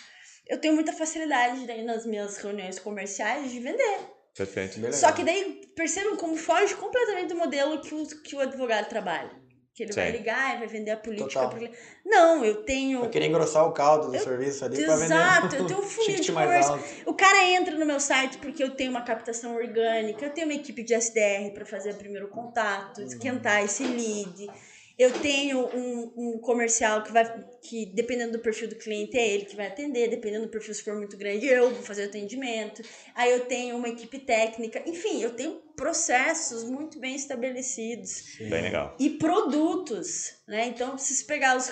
eu 0.46 0.60
tenho 0.60 0.74
muita 0.74 0.92
facilidade 0.92 1.66
daí 1.66 1.84
nas 1.84 2.04
minhas 2.04 2.36
reuniões 2.38 2.78
comerciais 2.78 3.50
de 3.50 3.60
vender. 3.60 4.00
Perfeito. 4.34 4.78
Bem 4.78 4.92
Só 4.92 5.12
que 5.12 5.24
daí 5.24 5.60
percebam 5.74 6.16
como 6.16 6.36
foge 6.36 6.74
completamente 6.76 7.28
do 7.28 7.36
modelo 7.36 7.80
que 7.80 7.94
o, 7.94 8.06
que 8.22 8.36
o 8.36 8.40
advogado 8.40 8.88
trabalha. 8.88 9.30
Que 9.78 9.84
ele 9.84 9.92
vai 9.92 10.06
Sim. 10.10 10.12
ligar 10.18 10.56
e 10.56 10.58
vai 10.58 10.66
vender 10.66 10.90
a 10.90 10.96
política. 10.96 11.28
Total. 11.30 11.50
pro. 11.50 11.70
Não, 12.04 12.44
eu 12.44 12.64
tenho. 12.64 12.98
Pra 12.98 13.10
querer 13.10 13.26
engrossar 13.26 13.64
o 13.64 13.70
caldo 13.70 14.08
do 14.10 14.16
Eu- 14.16 14.20
serviço 14.24 14.64
ali 14.64 14.84
pra 14.84 14.96
vender. 14.96 15.14
Exato, 15.14 15.54
eu 15.54 15.66
tenho 15.68 15.78
um 15.78 15.82
funil 15.84 16.20
de 16.20 16.32
alto. 16.32 16.84
O 17.06 17.14
cara 17.14 17.44
entra 17.44 17.76
no 17.76 17.86
meu 17.86 18.00
site 18.00 18.38
porque 18.38 18.60
eu 18.60 18.70
tenho 18.74 18.90
uma 18.90 19.02
captação 19.02 19.54
orgânica, 19.54 20.24
eu 20.26 20.30
tenho 20.30 20.48
uma 20.48 20.54
equipe 20.54 20.82
de 20.82 20.94
SDR 20.94 21.52
para 21.54 21.64
fazer 21.64 21.92
o 21.92 21.94
primeiro 21.94 22.26
contato, 22.26 23.00
esquentar 23.02 23.62
esse 23.62 23.84
lead. 23.84 24.50
Eu 24.98 25.12
tenho 25.20 25.60
um, 25.60 26.12
um 26.16 26.38
comercial 26.40 27.04
que 27.04 27.12
vai, 27.12 27.24
que 27.62 27.86
dependendo 27.94 28.32
do 28.32 28.40
perfil 28.40 28.68
do 28.68 28.74
cliente 28.74 29.16
é 29.16 29.28
ele 29.28 29.44
que 29.44 29.54
vai 29.54 29.68
atender, 29.68 30.08
dependendo 30.08 30.46
do 30.46 30.50
perfil 30.50 30.74
se 30.74 30.82
for 30.82 30.96
muito 30.96 31.16
grande 31.16 31.46
eu 31.46 31.70
vou 31.70 31.84
fazer 31.84 32.06
o 32.06 32.08
atendimento. 32.08 32.82
Aí 33.14 33.30
eu 33.30 33.46
tenho 33.46 33.76
uma 33.76 33.88
equipe 33.88 34.18
técnica, 34.18 34.82
enfim, 34.86 35.22
eu 35.22 35.30
tenho 35.36 35.62
processos 35.76 36.64
muito 36.64 36.98
bem 36.98 37.14
estabelecidos 37.14 38.36
Bem 38.40 38.62
legal. 38.62 38.96
e 38.98 39.10
produtos, 39.10 40.34
né? 40.48 40.66
Então, 40.66 40.98
se 40.98 41.14
você 41.14 41.24
pegar 41.24 41.56
os 41.56 41.70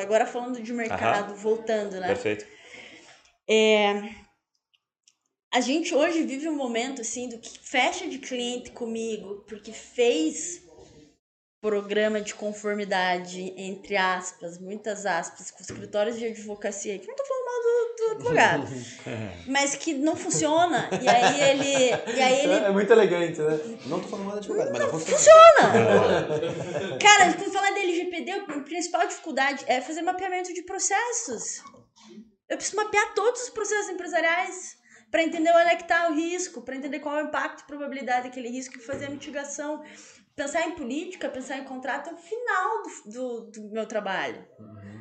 agora 0.00 0.24
falando 0.24 0.62
de 0.62 0.72
mercado, 0.72 1.34
voltando, 1.34 1.98
né? 1.98 2.06
Perfeito. 2.06 2.46
A 5.52 5.60
gente 5.60 5.94
hoje 5.94 6.22
vive 6.22 6.48
um 6.48 6.56
momento 6.56 7.02
assim 7.02 7.28
do 7.28 7.38
que 7.38 7.58
fecha 7.58 8.08
de 8.08 8.18
cliente 8.18 8.70
comigo 8.70 9.44
porque 9.46 9.72
fez 9.72 10.62
programa 11.62 12.20
de 12.20 12.34
conformidade, 12.34 13.54
entre 13.56 13.96
aspas, 13.96 14.58
muitas 14.58 15.06
aspas, 15.06 15.52
com 15.52 15.62
escritórios 15.62 16.18
de 16.18 16.26
advocacia, 16.26 16.98
que 16.98 17.06
não 17.06 17.14
tô 17.14 17.24
falando 17.24 17.44
mal 17.44 17.62
do, 17.62 17.96
do 17.96 18.10
advogado, 18.16 18.66
mas 19.46 19.76
que 19.76 19.94
não 19.94 20.16
funciona. 20.16 20.90
E 21.00 21.08
aí 21.08 21.40
ele. 21.40 22.16
E 22.16 22.20
aí 22.20 22.40
ele 22.40 22.52
É, 22.54 22.64
é 22.64 22.70
muito 22.70 22.92
elegante, 22.92 23.40
né? 23.40 23.60
Não 23.86 24.00
tô 24.00 24.08
falando 24.08 24.26
nada 24.26 24.40
de 24.40 24.50
advogado, 24.50 24.72
mas 24.72 24.80
não 24.82 24.90
funciona. 24.90 25.18
funciona! 25.18 26.98
Cara, 27.00 27.32
quando 27.32 27.52
falar 27.52 27.70
da 27.70 27.78
LGPD, 27.78 28.30
a 28.32 28.60
principal 28.62 29.06
dificuldade 29.06 29.64
é 29.68 29.80
fazer 29.80 30.02
mapeamento 30.02 30.52
de 30.52 30.62
processos. 30.64 31.62
Eu 32.48 32.56
preciso 32.56 32.76
mapear 32.76 33.14
todos 33.14 33.40
os 33.40 33.50
processos 33.50 33.88
empresariais 33.88 34.76
para 35.12 35.22
entender 35.22 35.50
onde 35.50 35.70
é 35.70 35.76
que 35.76 35.82
está 35.82 36.08
o 36.08 36.14
risco, 36.14 36.62
para 36.62 36.74
entender 36.74 36.98
qual 36.98 37.18
é 37.18 37.22
o 37.22 37.26
impacto 37.28 37.60
e 37.60 37.66
probabilidade 37.66 38.24
daquele 38.24 38.48
risco 38.48 38.78
e 38.78 38.80
fazer 38.80 39.06
a 39.06 39.10
mitigação. 39.10 39.84
Pensar 40.34 40.66
em 40.66 40.72
política, 40.72 41.28
pensar 41.28 41.58
em 41.58 41.64
contrato 41.64 42.10
é 42.10 42.12
o 42.14 42.16
final 42.16 42.82
do, 42.82 43.12
do, 43.12 43.50
do 43.50 43.70
meu 43.70 43.86
trabalho. 43.86 44.42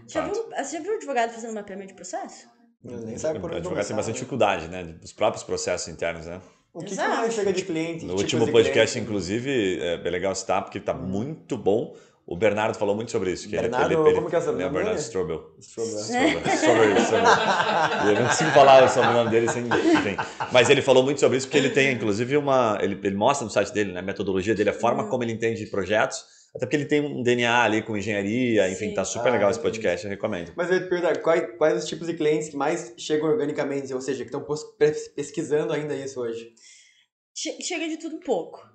Já 0.07 0.23
Fato. 0.23 0.33
viu, 0.33 0.49
você 0.49 0.77
já 0.77 0.83
viu 0.83 0.91
um 0.91 0.95
advogado 0.95 1.31
fazendo 1.31 1.53
mapeamento 1.53 1.89
de 1.89 1.93
processo? 1.95 2.47
Eu 2.83 2.97
nem 2.99 3.17
sabe 3.17 3.39
por 3.39 3.45
O 3.45 3.53
onde 3.53 3.57
advogado 3.59 3.87
tem 3.87 3.95
bastante 3.95 4.15
né? 4.15 4.19
dificuldade, 4.19 4.67
né? 4.67 4.95
Os 5.03 5.13
próprios 5.13 5.43
processos 5.43 5.87
internos, 5.87 6.25
né? 6.25 6.41
O 6.73 6.79
que, 6.79 6.85
que 6.87 6.91
Exato. 6.93 7.09
mais 7.09 7.33
chega 7.33 7.53
de 7.53 7.63
cliente? 7.63 8.05
No 8.05 8.15
Que 8.15 8.23
tipos 8.25 8.41
último 8.41 8.51
podcast, 8.51 8.93
cliente? 8.93 8.99
inclusive, 8.99 9.79
é 9.81 9.97
bem 9.97 10.11
legal 10.11 10.33
citar, 10.33 10.63
porque 10.63 10.79
tá 10.79 10.93
muito 10.93 11.57
bom. 11.57 11.95
O 12.31 12.37
Bernardo 12.37 12.77
falou 12.77 12.95
muito 12.95 13.11
sobre 13.11 13.31
isso. 13.31 13.49
Que 13.49 13.57
Bernardo, 13.57 13.91
ele, 13.91 14.01
ele, 14.01 14.15
como 14.15 14.29
que 14.29 14.35
é 14.35 14.39
o 14.39 14.41
né, 14.41 14.45
sobrenome 14.47 14.73
Bernardo 14.73 14.95
dele? 14.95 15.05
Strobel. 15.07 15.55
Strobel. 15.59 15.99
Strobel. 15.99 16.55
Strobel, 16.55 16.97
Strobel. 16.97 18.07
Eu 18.07 18.19
não 18.21 18.27
consigo 18.29 18.51
falar 18.51 18.83
o 18.85 18.87
sobrenome 18.89 19.29
dele 19.29 19.49
sem. 19.49 19.63
Enfim. 19.65 20.15
Mas 20.51 20.69
ele 20.69 20.81
falou 20.81 21.03
muito 21.03 21.19
sobre 21.19 21.37
isso, 21.37 21.47
porque 21.47 21.57
ele 21.57 21.69
tem, 21.71 21.91
inclusive, 21.93 22.37
uma. 22.37 22.77
Ele, 22.81 22.97
ele 23.03 23.15
mostra 23.15 23.43
no 23.43 23.51
site 23.51 23.73
dele, 23.73 23.91
né, 23.91 23.99
a 23.99 24.03
metodologia 24.03 24.55
dele, 24.55 24.69
a 24.69 24.73
forma 24.73 25.09
como 25.09 25.23
ele 25.23 25.33
entende 25.33 25.65
projetos. 25.67 26.23
Até 26.55 26.65
porque 26.65 26.75
ele 26.75 26.85
tem 26.85 26.99
um 27.01 27.23
DNA 27.23 27.63
ali 27.63 27.81
com 27.81 27.95
engenharia, 27.95 28.69
enfim, 28.69 28.89
Sim. 28.89 28.93
tá 28.93 29.05
super 29.05 29.29
Ah, 29.29 29.31
legal 29.31 29.49
esse 29.51 29.59
podcast, 29.59 30.05
eu 30.05 30.09
recomendo. 30.09 30.51
Mas 30.55 30.67
eu 30.69 30.75
ia 30.77 30.83
te 30.83 30.89
perguntar, 30.89 31.17
quais, 31.21 31.57
quais 31.57 31.77
os 31.83 31.87
tipos 31.89 32.07
de 32.07 32.13
clientes 32.13 32.49
que 32.49 32.57
mais 32.57 32.93
chegam 32.97 33.29
organicamente, 33.29 33.93
ou 33.93 34.01
seja, 34.01 34.25
que 34.25 34.35
estão 34.35 34.45
pesquisando 35.15 35.71
ainda 35.71 35.95
isso 35.95 36.19
hoje? 36.19 36.53
Che- 37.33 37.61
Chega 37.61 37.87
de 37.87 37.95
tudo 37.95 38.17
um 38.17 38.19
pouco. 38.19 38.69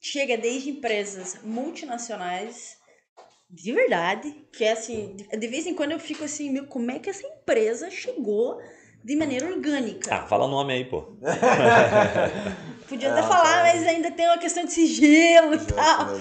Chega 0.00 0.38
desde 0.38 0.70
empresas 0.70 1.36
multinacionais, 1.42 2.77
de 3.50 3.72
verdade, 3.72 4.34
que 4.52 4.64
é 4.64 4.72
assim, 4.72 5.16
de- 5.16 5.46
vez 5.48 5.66
em 5.66 5.74
quando 5.74 5.92
eu 5.92 5.98
fico 5.98 6.24
assim, 6.24 6.50
meu, 6.50 6.66
como 6.66 6.90
é 6.90 6.98
que 6.98 7.08
essa 7.08 7.26
empresa 7.26 7.90
chegou 7.90 8.60
de 9.04 9.16
maneira 9.16 9.46
orgânica? 9.46 10.14
Ah, 10.14 10.26
fala 10.26 10.44
o 10.44 10.48
nome 10.48 10.72
aí, 10.74 10.84
pô. 10.84 11.16
Podia 12.88 13.10
ah, 13.10 13.12
até 13.12 13.22
falar, 13.22 13.56
tá. 13.58 13.62
mas 13.62 13.86
ainda 13.86 14.10
tem 14.10 14.26
uma 14.26 14.38
questão 14.38 14.64
de 14.64 14.72
sigilo 14.72 15.54
e 15.54 15.58
tal. 15.58 16.18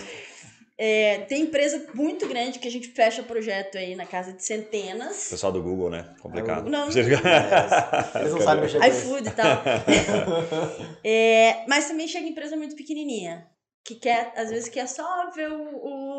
É, 0.80 1.22
tem 1.22 1.42
empresa 1.42 1.88
muito 1.96 2.28
grande 2.28 2.60
que 2.60 2.68
a 2.68 2.72
gente 2.72 2.90
fecha 2.90 3.24
projeto 3.24 3.78
aí 3.80 3.96
na 3.96 4.06
casa 4.06 4.32
de 4.32 4.44
centenas. 4.46 5.28
pessoal 5.30 5.52
do 5.52 5.62
Google, 5.64 5.90
né? 5.90 6.14
Complicado. 6.22 6.70
Não, 6.70 6.86
não- 6.86 6.92
Você 6.92 7.04
fica- 7.04 7.28
É, 7.28 8.20
Eles 8.20 8.34
não 8.34 8.42
sabem 8.42 8.62
mexer 8.64 8.78
com 8.80 8.86
iFood 8.86 9.28
e 9.28 9.32
tal. 9.32 9.64
É, 11.04 11.66
mas 11.68 11.88
também 11.88 12.08
chega 12.08 12.28
empresa 12.28 12.56
muito 12.56 12.76
pequenininha, 12.76 13.48
que 13.84 13.96
quer, 13.96 14.32
às 14.36 14.50
vezes 14.52 14.70
quer 14.70 14.88
só 14.88 15.32
ver 15.32 15.50
o, 15.52 15.62
o 15.62 16.17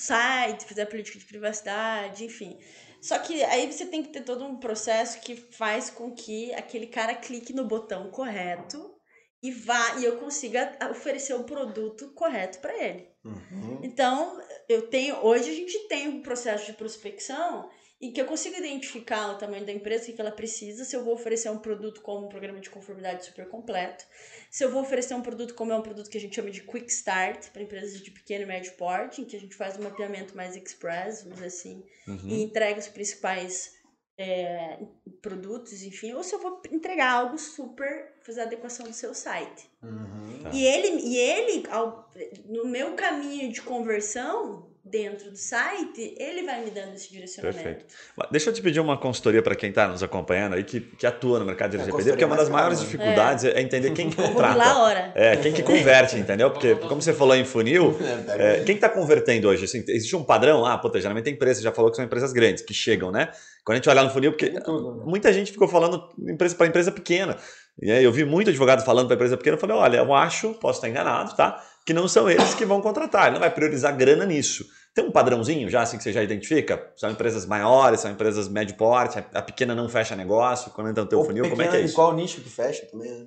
site, 0.00 0.64
fazer 0.64 0.82
a 0.82 0.86
política 0.86 1.18
de 1.18 1.24
privacidade, 1.24 2.24
enfim. 2.24 2.58
Só 3.00 3.18
que 3.18 3.42
aí 3.44 3.70
você 3.70 3.86
tem 3.86 4.02
que 4.02 4.10
ter 4.10 4.22
todo 4.22 4.44
um 4.44 4.56
processo 4.56 5.20
que 5.20 5.34
faz 5.34 5.90
com 5.90 6.14
que 6.14 6.52
aquele 6.54 6.86
cara 6.86 7.14
clique 7.14 7.52
no 7.52 7.64
botão 7.64 8.10
correto 8.10 8.94
e 9.42 9.50
vá 9.50 9.96
e 9.98 10.04
eu 10.04 10.18
consiga 10.18 10.76
oferecer 10.90 11.34
o 11.34 11.44
produto 11.44 12.12
correto 12.12 12.58
para 12.58 12.76
ele. 12.76 13.08
Uhum. 13.24 13.80
Então, 13.82 14.38
eu 14.68 14.88
tenho. 14.88 15.16
Hoje 15.24 15.48
a 15.48 15.54
gente 15.54 15.88
tem 15.88 16.08
um 16.08 16.20
processo 16.20 16.66
de 16.66 16.74
prospecção 16.74 17.70
em 18.00 18.10
que 18.12 18.20
eu 18.20 18.24
consigo 18.24 18.56
identificar 18.56 19.30
o 19.32 19.36
tamanho 19.38 19.66
da 19.66 19.72
empresa, 19.72 20.04
o 20.04 20.06
que 20.06 20.12
que 20.14 20.20
ela 20.20 20.30
precisa, 20.32 20.84
se 20.86 20.96
eu 20.96 21.04
vou 21.04 21.12
oferecer 21.12 21.50
um 21.50 21.58
produto 21.58 22.00
como 22.00 22.24
um 22.26 22.28
programa 22.30 22.58
de 22.58 22.70
conformidade 22.70 23.26
super 23.26 23.46
completo, 23.48 24.04
se 24.50 24.64
eu 24.64 24.70
vou 24.70 24.80
oferecer 24.80 25.12
um 25.14 25.20
produto 25.20 25.54
como 25.54 25.70
é 25.72 25.76
um 25.76 25.82
produto 25.82 26.08
que 26.08 26.16
a 26.16 26.20
gente 26.20 26.34
chama 26.34 26.50
de 26.50 26.62
Quick 26.62 26.90
Start, 26.90 27.50
para 27.50 27.60
empresas 27.62 28.00
de 28.00 28.10
pequeno 28.10 28.44
e 28.44 28.46
médio 28.46 28.72
porte, 28.72 29.20
em 29.20 29.24
que 29.26 29.36
a 29.36 29.40
gente 29.40 29.54
faz 29.54 29.76
um 29.78 29.82
mapeamento 29.82 30.34
mais 30.34 30.56
express, 30.56 31.22
vamos 31.24 31.34
dizer 31.40 31.48
assim, 31.48 31.84
Uhum. 32.08 32.28
e 32.28 32.42
entrega 32.42 32.80
os 32.80 32.88
principais 32.88 33.78
é, 34.22 34.78
produtos, 35.22 35.82
enfim, 35.82 36.12
ou 36.12 36.22
se 36.22 36.34
eu 36.34 36.38
vou 36.40 36.60
entregar 36.70 37.10
algo 37.12 37.38
super, 37.38 38.14
fazer 38.22 38.40
a 38.40 38.44
adequação 38.44 38.86
do 38.86 38.92
seu 38.92 39.14
site. 39.14 39.70
Uhum. 39.82 40.42
Tá. 40.42 40.50
E 40.52 40.64
ele, 40.66 40.88
e 41.06 41.16
ele 41.16 41.66
ao- 41.70 42.10
no 42.46 42.66
meu 42.66 42.94
caminho 42.94 43.50
de 43.50 43.62
conversão 43.62 44.69
dentro 44.90 45.30
do 45.30 45.36
site, 45.36 46.14
ele 46.18 46.42
vai 46.42 46.64
me 46.64 46.70
dando 46.70 46.94
esse 46.94 47.10
direcionamento. 47.10 47.62
Perfeito. 47.62 47.86
Deixa 48.30 48.50
eu 48.50 48.54
te 48.54 48.60
pedir 48.60 48.80
uma 48.80 48.98
consultoria 48.98 49.42
para 49.42 49.54
quem 49.54 49.70
está 49.70 49.86
nos 49.88 50.02
acompanhando 50.02 50.54
aí, 50.54 50.64
que, 50.64 50.80
que 50.80 51.06
atua 51.06 51.38
no 51.38 51.44
mercado 51.44 51.70
de 51.70 51.76
É, 51.76 51.80
LGPD, 51.80 52.10
porque 52.10 52.24
uma 52.24 52.36
das 52.36 52.48
maiores 52.48 52.80
dificuldades 52.80 53.44
é 53.44 53.60
entender 53.60 53.92
quem 53.92 54.10
Vou 54.20 54.24
lá 54.24 54.30
a 54.30 54.54
contrata. 54.54 54.78
hora. 54.78 55.12
É, 55.14 55.36
quem 55.36 55.52
que 55.52 55.62
converte, 55.62 56.16
entendeu? 56.16 56.50
Porque, 56.50 56.74
como 56.74 57.00
você 57.00 57.12
falou 57.12 57.34
em 57.34 57.44
funil, 57.44 57.96
é, 58.28 58.62
quem 58.64 58.74
está 58.74 58.88
convertendo 58.88 59.48
hoje? 59.48 59.64
Assim, 59.64 59.84
existe 59.88 60.14
um 60.16 60.24
padrão? 60.24 60.66
Ah, 60.66 60.76
puta, 60.76 61.00
geralmente 61.00 61.24
tem 61.24 61.34
empresas, 61.34 61.62
já 61.62 61.72
falou 61.72 61.90
que 61.90 61.96
são 61.96 62.04
empresas 62.04 62.32
grandes, 62.32 62.62
que 62.62 62.74
chegam, 62.74 63.10
né? 63.10 63.30
Quando 63.64 63.74
a 63.74 63.76
gente 63.76 63.88
olhar 63.88 64.02
no 64.02 64.10
funil, 64.10 64.32
porque 64.32 64.50
né? 64.50 64.60
muita 65.04 65.32
gente 65.32 65.52
ficou 65.52 65.68
falando 65.68 66.08
empresa 66.18 66.54
para 66.54 66.66
empresa 66.66 66.90
pequena. 66.90 67.36
E 67.80 67.90
aí 67.90 68.04
eu 68.04 68.12
vi 68.12 68.24
muito 68.24 68.50
advogado 68.50 68.84
falando 68.84 69.06
para 69.06 69.14
empresa 69.14 69.36
pequena, 69.36 69.56
eu 69.56 69.60
falei, 69.60 69.76
olha, 69.76 69.96
eu 69.98 70.14
acho, 70.14 70.54
posso 70.54 70.78
estar 70.78 70.88
enganado, 70.88 71.34
tá? 71.34 71.62
Que 71.86 71.94
não 71.94 72.06
são 72.06 72.28
eles 72.28 72.54
que 72.54 72.64
vão 72.66 72.80
contratar, 72.80 73.24
ele 73.24 73.34
não 73.34 73.40
vai 73.40 73.50
priorizar 73.50 73.96
grana 73.96 74.26
nisso. 74.26 74.66
Tem 74.92 75.04
um 75.04 75.12
padrãozinho 75.12 75.68
já 75.70 75.82
assim 75.82 75.96
que 75.96 76.02
você 76.02 76.12
já 76.12 76.22
identifica? 76.22 76.92
São 76.96 77.10
empresas 77.10 77.46
maiores, 77.46 78.00
são 78.00 78.10
empresas 78.10 78.48
médio 78.48 78.76
porte, 78.76 79.18
a- 79.18 79.42
pequena 79.42 79.74
não 79.74 79.88
fecha 79.88 80.16
negócio, 80.16 80.72
quando 80.72 80.90
entra 80.90 81.04
no 81.04 81.08
teu 81.08 81.20
Ou 81.20 81.24
funil, 81.24 81.48
como 81.48 81.62
é 81.62 81.68
que 81.68 81.76
é 81.76 81.80
E 81.80 81.84
isso? 81.84 81.94
qual 81.94 82.14
nicho 82.14 82.40
que 82.40 82.50
fecha 82.50 82.86
também, 82.86 83.10
né? 83.10 83.26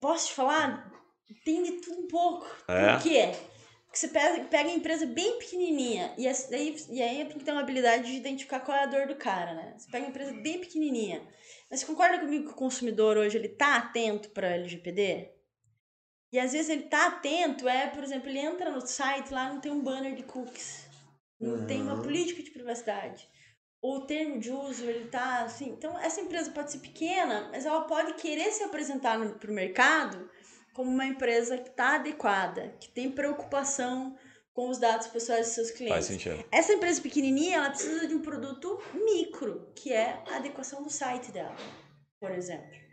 Posso 0.00 0.28
te 0.28 0.34
falar? 0.34 0.90
Tem 1.44 1.62
de 1.62 1.72
tudo 1.80 2.00
um 2.00 2.06
pouco. 2.08 2.46
É? 2.68 2.94
Por 2.94 3.02
quê? 3.02 3.32
que 3.92 3.98
você 3.98 4.06
pega, 4.06 4.44
pega 4.44 4.68
a 4.70 4.72
empresa 4.72 5.04
bem 5.04 5.36
pequenininha 5.40 6.14
e, 6.16 6.28
aí, 6.28 6.76
e 6.90 7.02
aí 7.02 7.24
tem 7.24 7.38
que 7.38 7.44
ter 7.44 7.50
uma 7.50 7.60
habilidade 7.62 8.04
de 8.06 8.16
identificar 8.18 8.60
qual 8.60 8.76
é 8.78 8.84
a 8.84 8.86
dor 8.86 9.08
do 9.08 9.16
cara, 9.16 9.52
né? 9.52 9.74
Você 9.76 9.90
pega 9.90 10.04
uma 10.04 10.10
empresa 10.10 10.32
bem 10.32 10.60
pequenininha. 10.60 11.20
Mas 11.68 11.80
você 11.80 11.86
concorda 11.86 12.20
comigo 12.20 12.44
que 12.44 12.52
o 12.52 12.56
consumidor 12.56 13.16
hoje 13.16 13.36
ele 13.36 13.48
tá 13.48 13.76
atento 13.76 14.30
para 14.30 14.54
LGPD? 14.54 15.28
E 16.32 16.38
às 16.38 16.52
vezes 16.52 16.68
ele 16.68 16.84
tá 16.84 17.08
atento, 17.08 17.68
é, 17.68 17.88
por 17.88 18.04
exemplo, 18.04 18.28
ele 18.28 18.38
entra 18.38 18.70
no 18.70 18.80
site, 18.86 19.32
lá 19.32 19.52
não 19.52 19.60
tem 19.60 19.72
um 19.72 19.82
banner 19.82 20.14
de 20.14 20.22
cookies. 20.22 20.86
Não 21.40 21.60
uhum. 21.60 21.66
tem 21.66 21.82
uma 21.82 21.94
uhum. 21.94 22.02
política 22.02 22.42
de 22.42 22.50
privacidade. 22.50 23.28
Ou 23.82 23.98
o 23.98 24.06
termo 24.06 24.38
de 24.38 24.50
uso, 24.50 24.84
ele 24.84 25.08
tá 25.08 25.42
assim. 25.42 25.70
Então, 25.70 25.98
essa 25.98 26.20
empresa 26.20 26.50
pode 26.50 26.70
ser 26.70 26.78
pequena, 26.78 27.48
mas 27.50 27.64
ela 27.64 27.82
pode 27.82 28.14
querer 28.14 28.52
se 28.52 28.62
apresentar 28.62 29.18
para 29.38 29.50
o 29.50 29.54
mercado 29.54 30.30
como 30.74 30.90
uma 30.90 31.06
empresa 31.06 31.56
que 31.58 31.70
está 31.70 31.96
adequada, 31.96 32.76
que 32.78 32.88
tem 32.90 33.10
preocupação 33.10 34.16
com 34.52 34.68
os 34.68 34.78
dados 34.78 35.06
pessoais 35.06 35.46
dos 35.46 35.54
seus 35.54 35.70
clientes. 35.70 35.94
Faz 35.94 36.04
sentido. 36.06 36.44
Essa 36.52 36.74
empresa 36.74 37.00
pequenininha, 37.00 37.56
ela 37.56 37.70
precisa 37.70 38.06
de 38.06 38.14
um 38.14 38.20
produto 38.20 38.78
micro, 38.92 39.72
que 39.74 39.92
é 39.92 40.22
a 40.28 40.36
adequação 40.36 40.82
do 40.82 40.90
site 40.90 41.32
dela, 41.32 41.56
por 42.20 42.30
exemplo. 42.30 42.89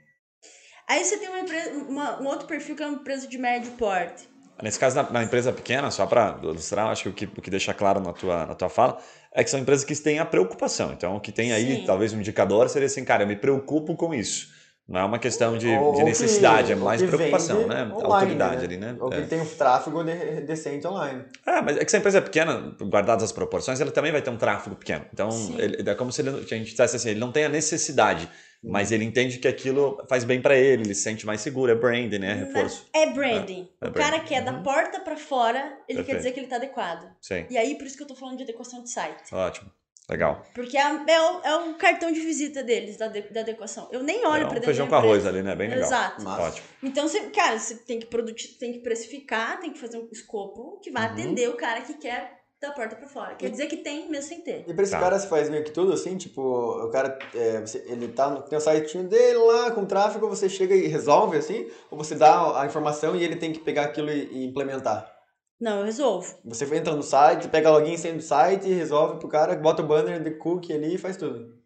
Aí 0.87 1.03
você 1.03 1.17
tem 1.17 1.27
uma 1.27 1.39
empresa, 1.39 1.71
uma, 1.71 2.21
um 2.21 2.27
outro 2.27 2.47
perfil 2.47 2.75
que 2.75 2.83
é 2.83 2.87
uma 2.87 2.95
empresa 2.95 3.27
de 3.27 3.37
médio 3.37 3.71
porte. 3.73 4.27
Nesse 4.61 4.79
caso, 4.79 4.95
na, 4.95 5.03
na 5.11 5.23
empresa 5.23 5.51
pequena, 5.51 5.91
só 5.91 6.05
para 6.05 6.39
ilustrar, 6.41 6.87
acho 6.87 7.03
que 7.03 7.09
o, 7.09 7.13
que 7.13 7.25
o 7.25 7.41
que 7.41 7.49
deixa 7.49 7.73
claro 7.73 7.99
na 7.99 8.13
tua, 8.13 8.45
na 8.45 8.55
tua 8.55 8.69
fala 8.69 8.97
é 9.31 9.43
que 9.43 9.49
são 9.49 9.59
empresas 9.59 9.85
que 9.85 9.95
têm 9.95 10.17
a 10.17 10.25
preocupação. 10.25 10.93
Então, 10.93 11.15
o 11.15 11.19
que 11.19 11.31
tem 11.31 11.51
aí, 11.51 11.77
Sim. 11.77 11.83
talvez 11.85 12.13
um 12.13 12.19
indicador 12.19 12.67
seria 12.69 12.87
assim, 12.87 13.05
cara, 13.05 13.23
eu 13.23 13.27
me 13.27 13.35
preocupo 13.35 13.95
com 13.95 14.13
isso. 14.13 14.55
Não 14.87 15.01
é 15.01 15.03
uma 15.03 15.19
questão 15.19 15.57
de, 15.57 15.67
ou, 15.67 15.95
de 15.95 16.03
necessidade, 16.03 16.67
que, 16.67 16.73
é 16.73 16.75
mais 16.77 17.03
preocupação, 17.03 17.67
né? 17.67 17.83
Online, 17.83 18.03
Autoridade 18.05 18.55
né? 18.55 18.63
ali, 18.63 18.77
né? 18.77 18.95
Ou 19.01 19.09
que 19.09 19.17
é. 19.17 19.21
tem 19.23 19.41
um 19.41 19.45
tráfego 19.45 20.01
de, 20.01 20.41
decente 20.41 20.87
online. 20.87 21.25
É, 21.45 21.61
mas 21.61 21.75
é 21.75 21.83
que 21.83 21.91
se 21.91 21.97
a 21.97 21.99
empresa 21.99 22.19
é 22.19 22.21
pequena, 22.21 22.73
guardadas 22.83 23.25
as 23.25 23.31
proporções, 23.33 23.81
ela 23.81 23.91
também 23.91 24.13
vai 24.13 24.21
ter 24.21 24.29
um 24.29 24.37
tráfego 24.37 24.77
pequeno. 24.77 25.05
Então, 25.13 25.29
ele, 25.57 25.89
é 25.89 25.93
como 25.93 26.09
se 26.09 26.21
ele, 26.21 26.29
a 26.29 26.39
gente 26.39 26.71
dissesse 26.71 26.95
assim, 26.95 27.09
ele 27.09 27.19
não 27.19 27.33
tem 27.33 27.43
a 27.43 27.49
necessidade, 27.49 28.29
mas 28.63 28.91
ele 28.91 29.05
entende 29.05 29.37
que 29.37 29.47
aquilo 29.47 30.03
faz 30.09 30.23
bem 30.23 30.41
para 30.41 30.57
ele, 30.57 30.83
ele 30.83 30.93
se 30.93 31.01
sente 31.01 31.25
mais 31.25 31.41
seguro, 31.41 31.71
é 31.71 31.75
branding, 31.75 32.19
né? 32.19 32.33
Reforço. 32.33 32.85
É 32.93 33.07
branding. 33.07 33.69
É, 33.81 33.85
é 33.85 33.89
o 33.89 33.91
branding. 33.91 34.11
cara 34.11 34.23
que 34.23 34.33
é 34.33 34.41
da 34.41 34.53
uhum. 34.53 34.63
porta 34.63 34.99
para 34.99 35.15
fora, 35.15 35.59
ele 35.87 35.97
Perfeito. 35.97 36.05
quer 36.05 36.15
dizer 36.17 36.31
que 36.31 36.39
ele 36.39 36.47
tá 36.47 36.55
adequado. 36.57 37.09
Sim. 37.21 37.45
E 37.49 37.57
aí, 37.57 37.75
por 37.75 37.85
isso 37.85 37.95
que 37.95 38.03
eu 38.03 38.07
tô 38.07 38.15
falando 38.15 38.37
de 38.37 38.43
adequação 38.43 38.83
de 38.83 38.89
site. 38.89 39.33
Ótimo. 39.33 39.71
Legal. 40.09 40.41
Porque 40.55 40.77
é, 40.77 40.81
é, 40.81 41.21
o, 41.21 41.41
é 41.43 41.57
o 41.57 41.73
cartão 41.73 42.11
de 42.13 42.21
visita 42.21 42.63
deles, 42.63 42.95
da, 42.95 43.09
de, 43.09 43.21
da 43.23 43.41
adequação. 43.41 43.89
Eu 43.91 44.01
nem 44.01 44.25
olho 44.25 44.43
é 44.43 44.45
um 44.45 44.49
para 44.49 44.61
feijão 44.61 44.87
com 44.87 44.95
arroz 44.95 45.25
ali, 45.25 45.43
né? 45.43 45.53
Bem 45.53 45.69
legal. 45.69 45.85
Exato. 45.85 46.23
Massa. 46.23 46.43
Ótimo. 46.43 46.67
Então, 46.81 47.07
você, 47.07 47.29
cara, 47.29 47.59
você 47.59 47.75
tem 47.75 47.99
que, 47.99 48.05
produzir, 48.05 48.47
tem 48.57 48.71
que 48.71 48.79
precificar, 48.79 49.59
tem 49.59 49.73
que 49.73 49.79
fazer 49.79 49.97
um 49.97 50.07
escopo 50.09 50.79
que 50.81 50.89
vai 50.91 51.07
uhum. 51.07 51.11
atender 51.11 51.49
o 51.49 51.57
cara 51.57 51.81
que 51.81 51.95
quer 51.95 52.36
da 52.59 52.71
porta 52.71 52.95
para 52.95 53.07
fora. 53.07 53.35
Quer 53.35 53.49
dizer 53.49 53.67
que 53.67 53.77
tem 53.77 54.09
mesmo 54.09 54.29
sem 54.29 54.41
ter. 54.41 54.65
E 54.67 54.73
pra 54.73 54.83
esse 54.83 54.91
tá. 54.91 54.99
cara 54.99 55.19
você 55.19 55.27
faz 55.27 55.49
meio 55.49 55.63
que 55.63 55.71
tudo 55.71 55.93
assim, 55.93 56.17
tipo, 56.17 56.41
o 56.41 56.89
cara, 56.89 57.17
é, 57.35 57.61
você, 57.61 57.83
ele 57.87 58.07
tá 58.07 58.29
no, 58.29 58.41
tem 58.41 58.57
o 58.57 58.61
site 58.61 58.97
dele 59.03 59.37
lá 59.37 59.71
com 59.71 59.85
tráfego, 59.85 60.27
você 60.27 60.49
chega 60.49 60.75
e 60.75 60.87
resolve 60.87 61.37
assim? 61.37 61.69
Ou 61.91 61.97
você 61.97 62.15
dá 62.15 62.59
a 62.59 62.65
informação 62.65 63.15
e 63.15 63.23
ele 63.23 63.35
tem 63.35 63.53
que 63.53 63.59
pegar 63.59 63.83
aquilo 63.83 64.09
e, 64.09 64.25
e 64.31 64.45
implementar? 64.45 65.11
Não, 65.59 65.79
eu 65.79 65.85
resolvo. 65.85 66.35
Você 66.45 66.65
entra 66.75 66.95
no 66.95 67.03
site, 67.03 67.47
pega 67.47 67.71
login 67.71 67.97
sem 67.97 68.15
do 68.15 68.21
site, 68.21 68.67
resolve 68.67 69.19
pro 69.19 69.29
cara, 69.29 69.55
bota 69.55 69.81
o 69.81 69.87
banner 69.87 70.21
de 70.21 70.31
cookie 70.31 70.73
ali 70.73 70.95
e 70.95 70.99
faz 70.99 71.17
tudo. 71.17 71.57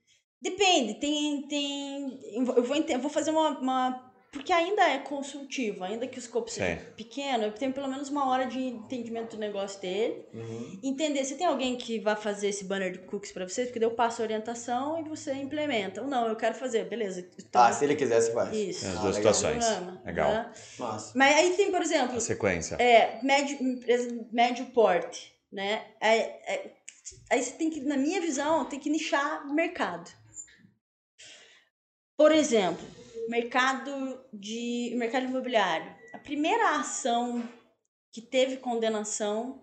Depende, 0.42 1.00
tem. 1.00 1.48
tem 1.48 2.20
eu, 2.36 2.46
vou, 2.46 2.76
eu 2.76 3.00
vou 3.00 3.10
fazer 3.10 3.32
uma, 3.32 3.60
uma 3.60 4.11
porque 4.32 4.54
ainda 4.54 4.90
é 4.90 4.98
consultivo, 4.98 5.84
ainda 5.84 6.08
que 6.08 6.18
o 6.18 6.20
escopo 6.20 6.50
seja 6.50 6.80
Sim. 6.80 6.86
pequeno, 6.96 7.44
eu 7.44 7.52
tenho 7.52 7.74
pelo 7.74 7.90
menos 7.90 8.08
uma 8.08 8.30
hora 8.30 8.46
de 8.46 8.60
entendimento 8.60 9.36
do 9.36 9.40
negócio 9.40 9.82
dele. 9.82 10.26
Uhum. 10.34 10.80
Entender 10.82 11.26
se 11.26 11.36
tem 11.36 11.46
alguém 11.46 11.76
que 11.76 12.00
vai 12.00 12.16
fazer 12.16 12.48
esse 12.48 12.64
banner 12.64 12.94
de 12.94 13.00
cookies 13.00 13.34
para 13.34 13.46
vocês, 13.46 13.68
porque 13.68 13.80
daí 13.80 13.90
eu 13.90 13.94
passo 13.94 14.22
a 14.22 14.24
orientação 14.24 14.98
e 15.02 15.04
você 15.04 15.34
implementa. 15.34 16.02
Ou 16.02 16.08
não, 16.08 16.28
eu 16.28 16.38
quero 16.38 16.56
fazer, 16.56 16.86
beleza. 16.86 17.28
Então, 17.38 17.62
ah, 17.62 17.74
se 17.74 17.84
ele 17.84 17.94
quiser, 17.94 18.22
você 18.22 18.32
faz. 18.32 18.56
Isso. 18.56 18.88
As 18.88 19.00
duas 19.00 19.06
ah, 19.06 19.14
situações. 19.14 19.66
legal. 20.06 20.32
Né? 20.32 20.52
Nossa. 20.80 21.12
Mas 21.14 21.36
aí 21.36 21.58
tem, 21.58 21.70
por 21.70 21.82
exemplo. 21.82 22.16
A 22.16 22.22
sequência. 22.22 22.76
É, 22.76 23.20
médio, 23.22 23.58
médio 24.32 24.66
porte, 24.68 25.36
né? 25.52 25.88
É, 26.00 26.16
é, 26.54 26.72
aí 27.30 27.44
você 27.44 27.52
tem 27.52 27.70
que, 27.70 27.82
na 27.82 27.98
minha 27.98 28.22
visão, 28.22 28.64
tem 28.64 28.80
que 28.80 28.90
nichar 28.90 29.46
mercado. 29.54 30.10
Por 32.16 32.32
exemplo, 32.32 33.01
mercado 33.32 34.20
de 34.34 34.94
mercado 34.98 35.26
imobiliário. 35.26 35.90
A 36.14 36.18
primeira 36.18 36.76
ação 36.76 37.42
que 38.12 38.22
teve 38.22 38.58
condenação 38.58 39.62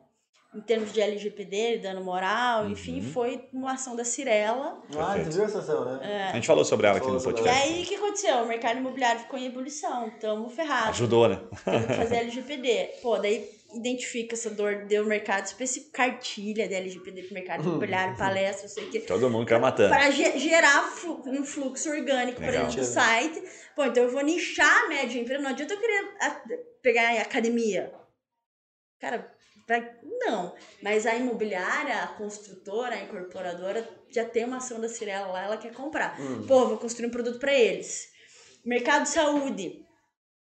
em 0.55 0.63
termos 0.63 0.91
de 0.95 1.01
LGPD, 1.03 1.77
dano 1.77 2.03
moral, 2.03 2.65
uhum. 2.65 2.71
enfim, 2.71 3.03
foi 3.03 3.47
uma 3.53 3.75
ação 3.75 3.95
da 3.95 4.03
Cirela. 4.03 4.83
Ah, 4.99 5.19
você 5.19 5.31
viu 5.31 5.45
essa 5.45 5.59
ação, 5.59 5.85
né? 5.85 6.01
É. 6.03 6.23
A 6.31 6.33
gente 6.33 6.47
falou 6.47 6.65
sobre 6.65 6.87
ela 6.87 6.97
aqui 6.97 7.07
no 7.07 7.23
podcast. 7.23 7.55
E 7.55 7.63
aí, 7.63 7.83
o 7.83 7.87
que 7.87 7.97
aconteceu? 7.97 8.39
O 8.39 8.49
mercado 8.49 8.79
imobiliário 8.79 9.21
ficou 9.21 9.39
em 9.39 9.45
ebulição, 9.45 10.11
tamo 10.19 10.49
ferrado. 10.49 10.89
Ajudou, 10.89 11.29
né? 11.29 11.39
Tem 11.67 11.87
que 11.87 11.93
fazer 11.93 12.17
LGPD. 12.25 13.01
Pô, 13.03 13.19
daí 13.19 13.58
identifica 13.75 14.35
essa 14.35 14.51
dor 14.51 14.87
do 14.87 15.05
mercado 15.05 15.45
específico, 15.45 15.93
cartilha 15.93 16.67
de 16.67 16.75
LGPD 16.75 17.25
pro 17.25 17.35
mercado 17.35 17.61
uhum. 17.63 17.71
imobiliário, 17.71 18.17
palestra, 18.17 18.63
não 18.63 18.75
sei 18.75 18.85
o 18.85 18.91
que. 18.91 19.01
Todo 19.01 19.29
mundo 19.29 19.47
quer 19.47 19.61
matando. 19.61 19.91
Para 19.91 20.11
gerar 20.11 20.91
um 21.27 21.45
fluxo 21.45 21.91
orgânico 21.91 22.41
para 22.41 22.53
dentro 22.53 22.77
do 22.77 22.85
site. 22.85 23.43
Pô, 23.77 23.85
então 23.85 24.05
eu 24.05 24.11
vou 24.11 24.23
nichar 24.23 24.85
a 24.85 24.89
média 24.89 25.21
empresa. 25.21 25.43
Não 25.43 25.51
adianta 25.51 25.75
eu 25.75 25.81
querer 25.81 26.17
pegar 26.83 27.11
a 27.11 27.23
academia. 27.23 27.93
Cara, 28.99 29.31
pra, 29.67 29.97
não. 30.03 30.55
Mas 30.83 31.07
a 31.07 31.15
imobiliária, 31.15 32.03
a 32.03 32.09
construtora, 32.09 32.95
a 32.95 33.03
incorporadora 33.03 33.89
já 34.11 34.25
tem 34.25 34.45
uma 34.45 34.57
ação 34.57 34.81
da 34.81 34.89
Cirela 34.89 35.29
lá, 35.29 35.45
ela 35.45 35.57
quer 35.59 35.73
comprar. 35.73 36.19
Hum. 36.19 36.47
Pô, 36.47 36.67
vou 36.67 36.79
construir 36.79 37.07
um 37.07 37.13
produto 37.13 37.39
para 37.39 37.53
eles. 37.53 38.09
Mercado 38.65 39.03
de 39.03 39.11
saúde. 39.11 39.85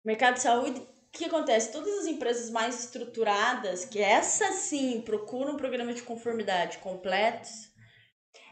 Mercado 0.04 0.34
de 0.34 0.42
saúde 0.42 0.88
que 1.18 1.24
acontece? 1.24 1.72
Todas 1.72 1.98
as 1.98 2.06
empresas 2.06 2.50
mais 2.50 2.84
estruturadas, 2.84 3.84
que 3.84 4.00
essas 4.00 4.54
sim 4.56 5.00
procuram 5.00 5.54
um 5.54 5.56
programa 5.56 5.92
de 5.92 6.02
conformidade 6.02 6.78
completos, 6.78 7.68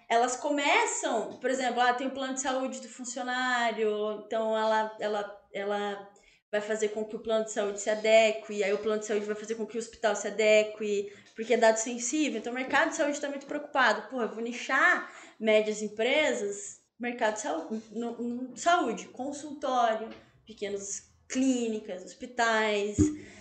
elas 0.08 0.36
começam, 0.36 1.38
por 1.38 1.50
exemplo, 1.50 1.80
ah, 1.80 1.94
tem 1.94 2.08
o 2.08 2.12
plano 2.12 2.34
de 2.34 2.40
saúde 2.40 2.80
do 2.80 2.88
funcionário, 2.88 4.22
então 4.26 4.56
ela, 4.56 4.96
ela, 5.00 5.42
ela 5.52 6.12
vai 6.50 6.60
fazer 6.60 6.88
com 6.90 7.04
que 7.04 7.16
o 7.16 7.20
plano 7.20 7.44
de 7.44 7.52
saúde 7.52 7.80
se 7.80 7.90
adeque, 7.90 8.62
aí 8.62 8.72
o 8.72 8.78
plano 8.78 9.00
de 9.00 9.06
saúde 9.06 9.26
vai 9.26 9.34
fazer 9.34 9.54
com 9.56 9.66
que 9.66 9.76
o 9.76 9.80
hospital 9.80 10.14
se 10.14 10.28
adeque, 10.28 11.12
porque 11.34 11.54
é 11.54 11.56
dado 11.56 11.76
sensível. 11.76 12.38
Então 12.38 12.52
o 12.52 12.56
mercado 12.56 12.90
de 12.90 12.96
saúde 12.96 13.14
está 13.14 13.28
muito 13.28 13.46
preocupado. 13.46 14.08
Porra, 14.08 14.24
eu 14.24 14.34
vou 14.34 14.42
nichar 14.42 15.12
médias 15.38 15.82
empresas, 15.82 16.80
mercado 16.98 17.34
de 17.34 17.40
saúde, 17.40 17.82
no, 17.90 18.22
no, 18.22 18.56
saúde 18.56 19.08
consultório, 19.08 20.08
pequenos 20.46 21.02
clínicas, 21.28 22.04
hospitais. 22.04 22.96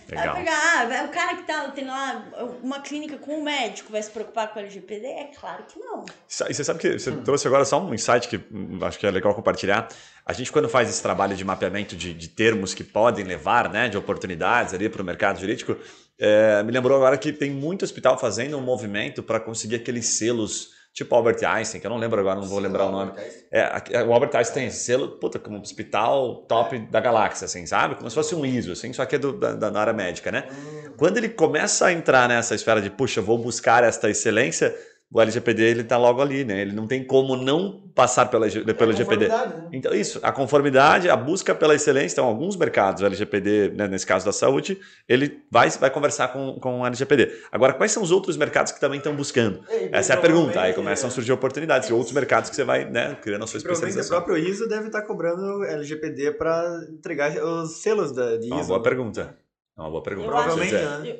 Legal. 0.08 0.34
Vai 0.34 0.44
pegar, 0.44 0.88
ah, 0.88 1.04
o 1.04 1.08
cara 1.08 1.36
que 1.36 1.42
tá 1.42 1.68
tendo 1.74 1.88
lá 1.88 2.24
uma 2.62 2.80
clínica 2.80 3.16
com 3.16 3.40
um 3.40 3.42
médico 3.42 3.90
vai 3.90 4.00
se 4.00 4.10
preocupar 4.10 4.52
com 4.52 4.60
o 4.60 4.62
LGPD? 4.62 5.04
É 5.04 5.30
claro 5.38 5.64
que 5.64 5.80
não. 5.80 6.04
E 6.48 6.54
você 6.54 6.62
sabe 6.62 6.78
que 6.78 6.96
você 6.96 7.10
hum. 7.10 7.24
trouxe 7.24 7.48
agora 7.48 7.64
só 7.64 7.82
um 7.82 7.92
insight 7.92 8.28
que 8.28 8.36
hum, 8.36 8.78
acho 8.82 8.98
que 9.00 9.06
é 9.06 9.10
legal 9.10 9.34
compartilhar. 9.34 9.88
A 10.24 10.32
gente, 10.32 10.52
quando 10.52 10.68
faz 10.68 10.88
esse 10.88 11.02
trabalho 11.02 11.34
de 11.34 11.44
mapeamento 11.44 11.96
de, 11.96 12.14
de 12.14 12.28
termos 12.28 12.72
que 12.72 12.84
podem 12.84 13.24
levar, 13.24 13.68
né, 13.68 13.88
de 13.88 13.96
oportunidades 13.96 14.74
ali 14.74 14.88
para 14.88 15.02
o 15.02 15.04
mercado 15.04 15.40
jurídico, 15.40 15.76
é, 16.18 16.62
me 16.62 16.70
lembrou 16.70 16.96
agora 16.96 17.18
que 17.18 17.32
tem 17.32 17.50
muito 17.50 17.84
hospital 17.84 18.16
fazendo 18.16 18.56
um 18.56 18.62
movimento 18.62 19.24
para 19.24 19.40
conseguir 19.40 19.76
aqueles 19.76 20.06
selos 20.06 20.75
tipo 20.96 21.14
Albert 21.14 21.44
Einstein, 21.44 21.78
que 21.78 21.86
eu 21.86 21.90
não 21.90 21.98
lembro 21.98 22.18
agora, 22.18 22.40
não 22.40 22.48
vou 22.48 22.58
lembrar 22.58 22.86
o 22.86 22.90
nome. 22.90 23.12
É, 23.52 24.02
o 24.02 24.14
Albert 24.14 24.34
Einstein 24.34 24.62
tem 24.62 24.70
selo, 24.70 25.08
puta, 25.18 25.38
como 25.38 25.60
hospital 25.60 26.36
top 26.48 26.78
da 26.90 27.00
galáxia, 27.00 27.44
assim, 27.44 27.66
sabe? 27.66 27.96
Como 27.96 28.08
se 28.08 28.14
fosse 28.14 28.34
um 28.34 28.46
ISO, 28.46 28.72
assim, 28.72 28.94
só 28.94 29.04
que 29.04 29.16
é 29.16 29.18
do, 29.18 29.34
da, 29.34 29.52
da 29.52 29.78
área 29.78 29.92
médica, 29.92 30.32
né? 30.32 30.48
Hum. 30.50 30.92
Quando 30.96 31.18
ele 31.18 31.28
começa 31.28 31.88
a 31.88 31.92
entrar 31.92 32.26
nessa 32.26 32.54
esfera 32.54 32.80
de, 32.80 32.88
puxa, 32.88 33.20
vou 33.20 33.36
buscar 33.36 33.84
esta 33.84 34.08
excelência, 34.08 34.74
o 35.10 35.20
LGPD 35.20 35.62
ele 35.62 35.80
está 35.82 35.96
logo 35.96 36.20
ali, 36.20 36.44
né? 36.44 36.60
Ele 36.60 36.72
não 36.72 36.86
tem 36.86 37.04
como 37.04 37.36
não 37.36 37.86
passar 37.94 38.26
pela, 38.26 38.48
pelo 38.48 38.92
é 38.92 38.94
LGPD. 38.94 39.28
Né? 39.28 39.68
Então, 39.72 39.94
isso, 39.94 40.18
a 40.22 40.32
conformidade, 40.32 41.08
a 41.08 41.16
busca 41.16 41.54
pela 41.54 41.74
excelência, 41.74 42.16
então, 42.16 42.26
alguns 42.26 42.56
mercados, 42.56 43.02
o 43.02 43.06
LGPD, 43.06 43.70
né, 43.70 43.86
nesse 43.86 44.04
caso 44.04 44.26
da 44.26 44.32
saúde, 44.32 44.78
ele 45.08 45.42
vai, 45.50 45.70
vai 45.70 45.90
conversar 45.90 46.28
com, 46.28 46.58
com 46.60 46.80
o 46.80 46.86
LGPD. 46.86 47.32
Agora, 47.52 47.72
quais 47.72 47.92
são 47.92 48.02
os 48.02 48.10
outros 48.10 48.36
mercados 48.36 48.72
que 48.72 48.80
também 48.80 48.98
estão 48.98 49.14
buscando? 49.14 49.64
É, 49.68 49.90
Essa 49.92 50.14
é 50.14 50.16
a 50.16 50.20
pergunta. 50.20 50.60
Aí 50.60 50.74
começam 50.74 51.08
a 51.08 51.10
surgir 51.10 51.32
oportunidades 51.32 51.86
de 51.86 51.94
outros 51.94 52.12
mercados 52.12 52.50
que 52.50 52.56
você 52.56 52.64
vai 52.64 52.84
né, 52.84 53.16
criando 53.22 53.44
a 53.44 53.46
sua 53.46 53.58
especialização. 53.58 54.18
O 54.18 54.22
próprio 54.22 54.44
ISO 54.44 54.68
deve 54.68 54.88
estar 54.88 55.02
cobrando 55.02 55.64
LGPD 55.64 56.32
para 56.32 56.80
entregar 56.90 57.32
os 57.42 57.80
selos 57.80 58.12
da, 58.12 58.36
de 58.36 58.46
ISO. 58.46 58.54
É 58.54 58.56
uma 58.56 58.64
boa 58.64 58.82
pergunta. 58.82 59.38
É 59.78 59.80
uma 59.80 59.90
boa 59.90 60.02
pergunta. 60.02 60.28
Provavelmente, 60.28 60.74
né? 60.74 61.18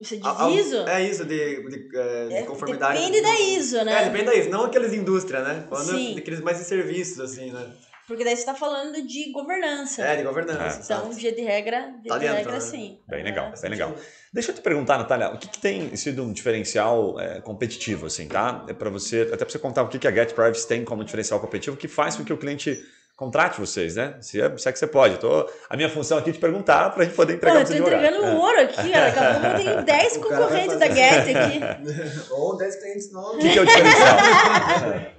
Você 0.00 0.16
diz 0.16 0.26
a, 0.26 0.46
a, 0.46 0.50
ISO? 0.50 0.76
É 0.88 1.02
ISO, 1.04 1.24
de, 1.24 1.68
de, 1.68 1.96
é, 1.96 2.28
de 2.28 2.34
é, 2.34 2.42
conformidade. 2.42 3.00
Depende 3.00 3.20
da 3.20 3.40
ISO, 3.40 3.84
né? 3.84 4.02
É, 4.02 4.04
depende 4.04 4.24
da 4.26 4.34
ISO, 4.34 4.48
não 4.48 4.64
aqueles 4.64 4.92
indústria, 4.92 5.42
né? 5.42 5.66
Falando 5.68 5.96
Sim. 5.96 6.14
daqueles 6.14 6.40
mais 6.40 6.58
de 6.58 6.64
serviços, 6.64 7.18
assim, 7.18 7.50
né? 7.50 7.72
Porque 8.06 8.24
daí 8.24 8.34
você 8.34 8.40
está 8.40 8.54
falando 8.54 9.06
de 9.06 9.30
governança. 9.32 10.02
É, 10.02 10.16
de 10.16 10.22
governança. 10.22 10.80
Então, 10.82 11.12
via 11.12 11.30
de 11.30 11.42
regra, 11.42 11.92
via 12.02 12.12
Tá 12.12 12.18
de 12.18 12.24
dentro, 12.24 12.36
regra, 12.38 12.52
né? 12.54 12.60
sim. 12.60 12.98
Bem 13.06 13.20
É. 13.20 13.22
legal, 13.22 13.52
bem 13.60 13.70
legal. 13.70 13.94
Deixa 14.32 14.50
eu 14.50 14.54
te 14.54 14.62
perguntar, 14.62 14.96
Natália, 14.96 15.28
o 15.30 15.36
que, 15.38 15.46
que 15.46 15.58
tem 15.58 15.94
sido 15.94 16.22
um 16.22 16.32
diferencial 16.32 17.20
é, 17.20 17.42
competitivo, 17.42 18.06
assim, 18.06 18.26
tá? 18.26 18.64
É 18.66 18.72
para 18.72 18.88
você, 18.88 19.28
até 19.30 19.44
para 19.44 19.50
você 19.50 19.58
contar 19.58 19.82
o 19.82 19.88
que, 19.88 19.98
que 19.98 20.08
a 20.08 20.10
Get 20.12 20.32
Privacy 20.32 20.66
tem 20.66 20.84
como 20.86 21.04
diferencial 21.04 21.38
competitivo 21.38 21.76
que 21.76 21.86
faz 21.86 22.16
com 22.16 22.24
que 22.24 22.32
o 22.32 22.38
cliente 22.38 22.82
contrate 23.18 23.60
vocês, 23.60 23.96
né? 23.96 24.16
Se 24.20 24.40
é, 24.40 24.56
se 24.56 24.68
é 24.68 24.72
que 24.72 24.78
você 24.78 24.86
pode. 24.86 25.14
Eu 25.14 25.20
Tô, 25.20 25.50
a 25.68 25.76
minha 25.76 25.90
função 25.90 26.16
aqui 26.16 26.30
é 26.30 26.32
te 26.32 26.38
perguntar 26.38 26.90
para 26.90 27.02
a 27.02 27.04
gente 27.04 27.16
poder 27.16 27.32
Pô, 27.32 27.48
entregar 27.48 27.60
eu 27.60 27.66
para 27.66 27.76
tô 27.76 27.82
entregando 27.82 28.24
um 28.24 28.36
ouro 28.38 28.60
aqui, 28.60 28.90
cara. 28.92 29.10
Daqui 29.10 29.18
a 29.18 29.40
pouco 29.40 29.46
eu 29.46 29.56
tenho 29.56 29.82
10 29.84 30.16
O 30.16 30.20
cara 30.20 30.30
vai 30.30 30.40
concorrentes 30.40 30.78
da 30.78 30.86
Get 30.86 31.36
aqui. 31.36 32.30
Ou 32.30 32.56
10 32.56 32.76
clientes 32.76 33.10
O 33.10 33.14
novos. 33.14 33.42
que, 33.42 33.50
que 33.50 33.58
é 33.58 33.62
o 33.62 33.66
diferencial? 33.66 34.16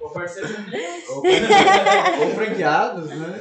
Ou 0.00 0.10
parceiro 0.10 0.48
ou, 1.10 2.34
franqueados, 2.34 3.10
né? 3.10 3.40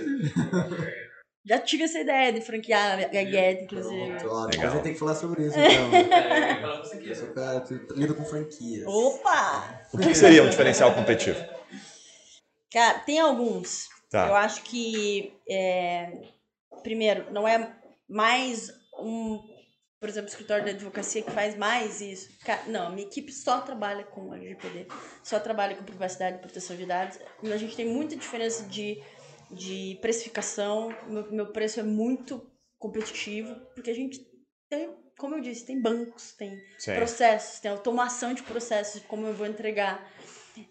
Já 1.46 1.58
tive 1.58 1.84
essa 1.84 2.00
ideia 2.00 2.34
de 2.34 2.42
franquear 2.42 3.00
a 3.00 3.12
Get, 3.12 3.64
inclusive. 3.64 4.12
Pronto, 4.20 4.30
ó, 4.30 4.46
Legal. 4.46 4.68
a 4.68 4.70
gente 4.74 4.84
tem 4.84 4.94
que 4.94 5.00
falar 5.00 5.16
sobre 5.16 5.48
isso, 5.48 5.58
então. 5.58 5.68
É, 5.68 6.02
eu 6.02 6.56
ia 6.56 6.62
falar 6.62 6.74
pra 6.76 6.84
você 6.84 6.96
aqui. 6.98 7.10
Eu 7.10 7.16
sou 7.16 7.28
cara 7.30 7.62
que 7.62 7.74
lida 7.96 8.14
com 8.14 8.26
franquias. 8.26 8.86
Opa! 8.86 9.82
o 9.94 9.98
que 9.98 10.14
seria 10.14 10.44
um 10.44 10.50
diferencial 10.50 10.94
competitivo? 10.94 11.40
Cara, 12.72 13.00
tem 13.00 13.20
alguns. 13.20 13.88
Tá. 14.10 14.28
Eu 14.28 14.36
acho 14.36 14.64
que, 14.64 15.34
é, 15.48 16.22
primeiro, 16.82 17.32
não 17.32 17.48
é 17.48 17.76
mais 18.08 18.72
um, 18.98 19.40
por 20.00 20.10
exemplo, 20.10 20.30
escritório 20.30 20.64
de 20.64 20.72
advocacia 20.72 21.22
que 21.22 21.32
faz 21.32 21.56
mais 21.56 22.02
isso. 22.02 22.30
Não, 22.68 22.92
minha 22.92 23.06
equipe 23.06 23.32
só 23.32 23.62
trabalha 23.62 24.04
com 24.04 24.34
LGPD, 24.34 24.88
só 25.24 25.40
trabalha 25.40 25.76
com 25.76 25.84
privacidade 25.84 26.38
e 26.38 26.40
proteção 26.40 26.76
de 26.76 26.86
dados. 26.86 27.20
A 27.44 27.58
gente 27.58 27.76
tem 27.76 27.88
muita 27.88 28.16
diferença 28.16 28.64
de, 28.66 29.02
de 29.52 29.98
precificação. 30.02 30.96
Meu, 31.08 31.32
meu 31.32 31.52
preço 31.52 31.80
é 31.80 31.84
muito 31.84 32.50
competitivo, 32.80 33.54
porque 33.76 33.92
a 33.92 33.96
gente 33.96 34.26
tem, 34.70 34.90
como 35.20 35.36
eu 35.36 35.42
disse, 35.42 35.66
tem 35.66 35.82
bancos, 35.82 36.32
tem 36.32 36.58
Sim. 36.78 36.96
processos, 36.96 37.60
tem 37.60 37.70
automação 37.70 38.34
de 38.34 38.42
processos, 38.42 39.02
de 39.02 39.08
como 39.08 39.28
eu 39.28 39.34
vou 39.34 39.46
entregar 39.46 40.10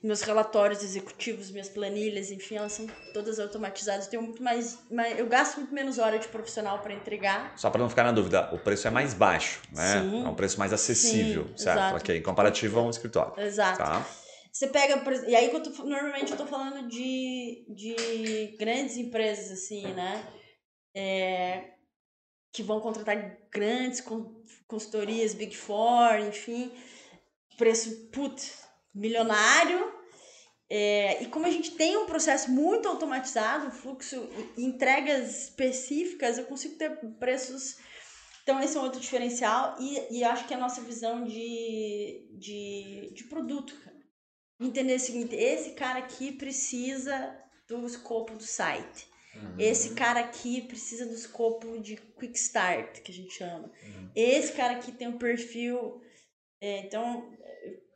meus 0.03 0.23
relatórios 0.23 0.83
executivos, 0.83 1.51
minhas 1.51 1.69
planilhas, 1.69 2.31
enfim, 2.31 2.57
elas 2.57 2.73
são 2.73 2.87
todas 3.13 3.39
automatizadas. 3.39 4.05
Eu 4.07 4.11
tenho 4.11 4.23
muito 4.23 4.43
mais, 4.43 4.79
mais 4.91 5.19
eu 5.19 5.27
gasto 5.27 5.57
muito 5.59 5.73
menos 5.75 5.99
hora 5.99 6.19
de 6.19 6.29
profissional 6.29 6.79
para 6.81 6.95
entregar. 6.95 7.53
Só 7.57 7.71
para 7.71 7.81
não 7.81 7.89
ficar 7.89 8.05
na 8.05 8.13
dúvida, 8.13 8.49
o 8.55 8.59
preço 8.59 8.87
é 8.89 8.91
mais 8.91 9.15
baixo, 9.15 9.61
né? 9.73 10.01
Sim. 10.03 10.25
É 10.25 10.29
um 10.29 10.35
preço 10.35 10.59
mais 10.59 10.73
acessível, 10.73 11.47
Sim, 11.49 11.57
certo? 11.65 11.79
exato. 11.79 11.97
Ok, 11.97 12.17
em 12.17 12.23
comparativo 12.23 12.79
a 12.79 12.83
um 12.83 12.91
escritório. 12.91 13.41
Exato. 13.43 13.79
Tá? 13.79 14.07
Você 14.53 14.67
pega, 14.67 15.03
e 15.29 15.37
aí 15.37 15.53
eu 15.53 15.63
tô, 15.63 15.71
normalmente 15.85 16.33
eu 16.33 16.37
tô 16.39 16.47
falando 16.47 16.89
de, 16.89 17.65
de 17.69 18.57
grandes 18.59 18.97
empresas 18.97 19.53
assim, 19.53 19.87
né? 19.93 20.27
É, 20.95 21.75
que 22.53 22.63
vão 22.63 22.81
contratar 22.81 23.37
grandes 23.53 24.01
con- 24.01 24.43
consultorias, 24.67 25.35
Big 25.35 25.57
Four, 25.57 26.19
enfim, 26.27 26.73
preço, 27.57 28.09
putz, 28.11 28.67
milionário. 28.95 29.93
É, 30.71 31.23
e 31.23 31.27
como 31.27 31.47
a 31.47 31.51
gente 31.51 31.73
tem 31.73 31.97
um 31.97 32.07
processo 32.07 32.51
muito 32.51 32.87
automatizado, 32.89 33.71
fluxo 33.71 34.29
e 34.57 34.65
entregas 34.65 35.45
específicas, 35.45 36.37
eu 36.37 36.45
consigo 36.45 36.77
ter 36.77 36.91
preços. 37.19 37.79
Então, 38.43 38.61
esse 38.61 38.77
é 38.77 38.81
um 38.81 38.85
outro 38.85 39.01
diferencial. 39.01 39.77
E, 39.81 40.19
e 40.19 40.25
acho 40.25 40.47
que 40.47 40.55
a 40.55 40.59
nossa 40.59 40.83
visão 40.83 41.25
de, 41.25 42.29
de, 42.39 43.13
de 43.15 43.25
produto, 43.25 43.75
cara. 43.83 43.97
Entender 44.61 44.97
o 44.97 45.01
seguinte: 45.01 45.35
esse 45.35 45.71
cara 45.71 46.01
aqui 46.01 46.33
precisa 46.33 47.35
do 47.67 47.87
escopo 47.87 48.35
do 48.35 48.43
site. 48.43 49.09
Esse 49.59 49.95
cara 49.95 50.21
aqui 50.21 50.63
precisa 50.63 51.07
do 51.07 51.15
escopo 51.15 51.79
de 51.81 51.97
quick 51.97 52.37
start, 52.37 53.01
que 53.03 53.13
a 53.13 53.15
gente 53.15 53.35
chama. 53.35 53.71
Esse 54.15 54.53
cara 54.53 54.75
aqui 54.75 54.93
tem 54.93 55.09
um 55.09 55.19
perfil. 55.19 56.01
é, 56.61 56.81
então, 56.81 57.31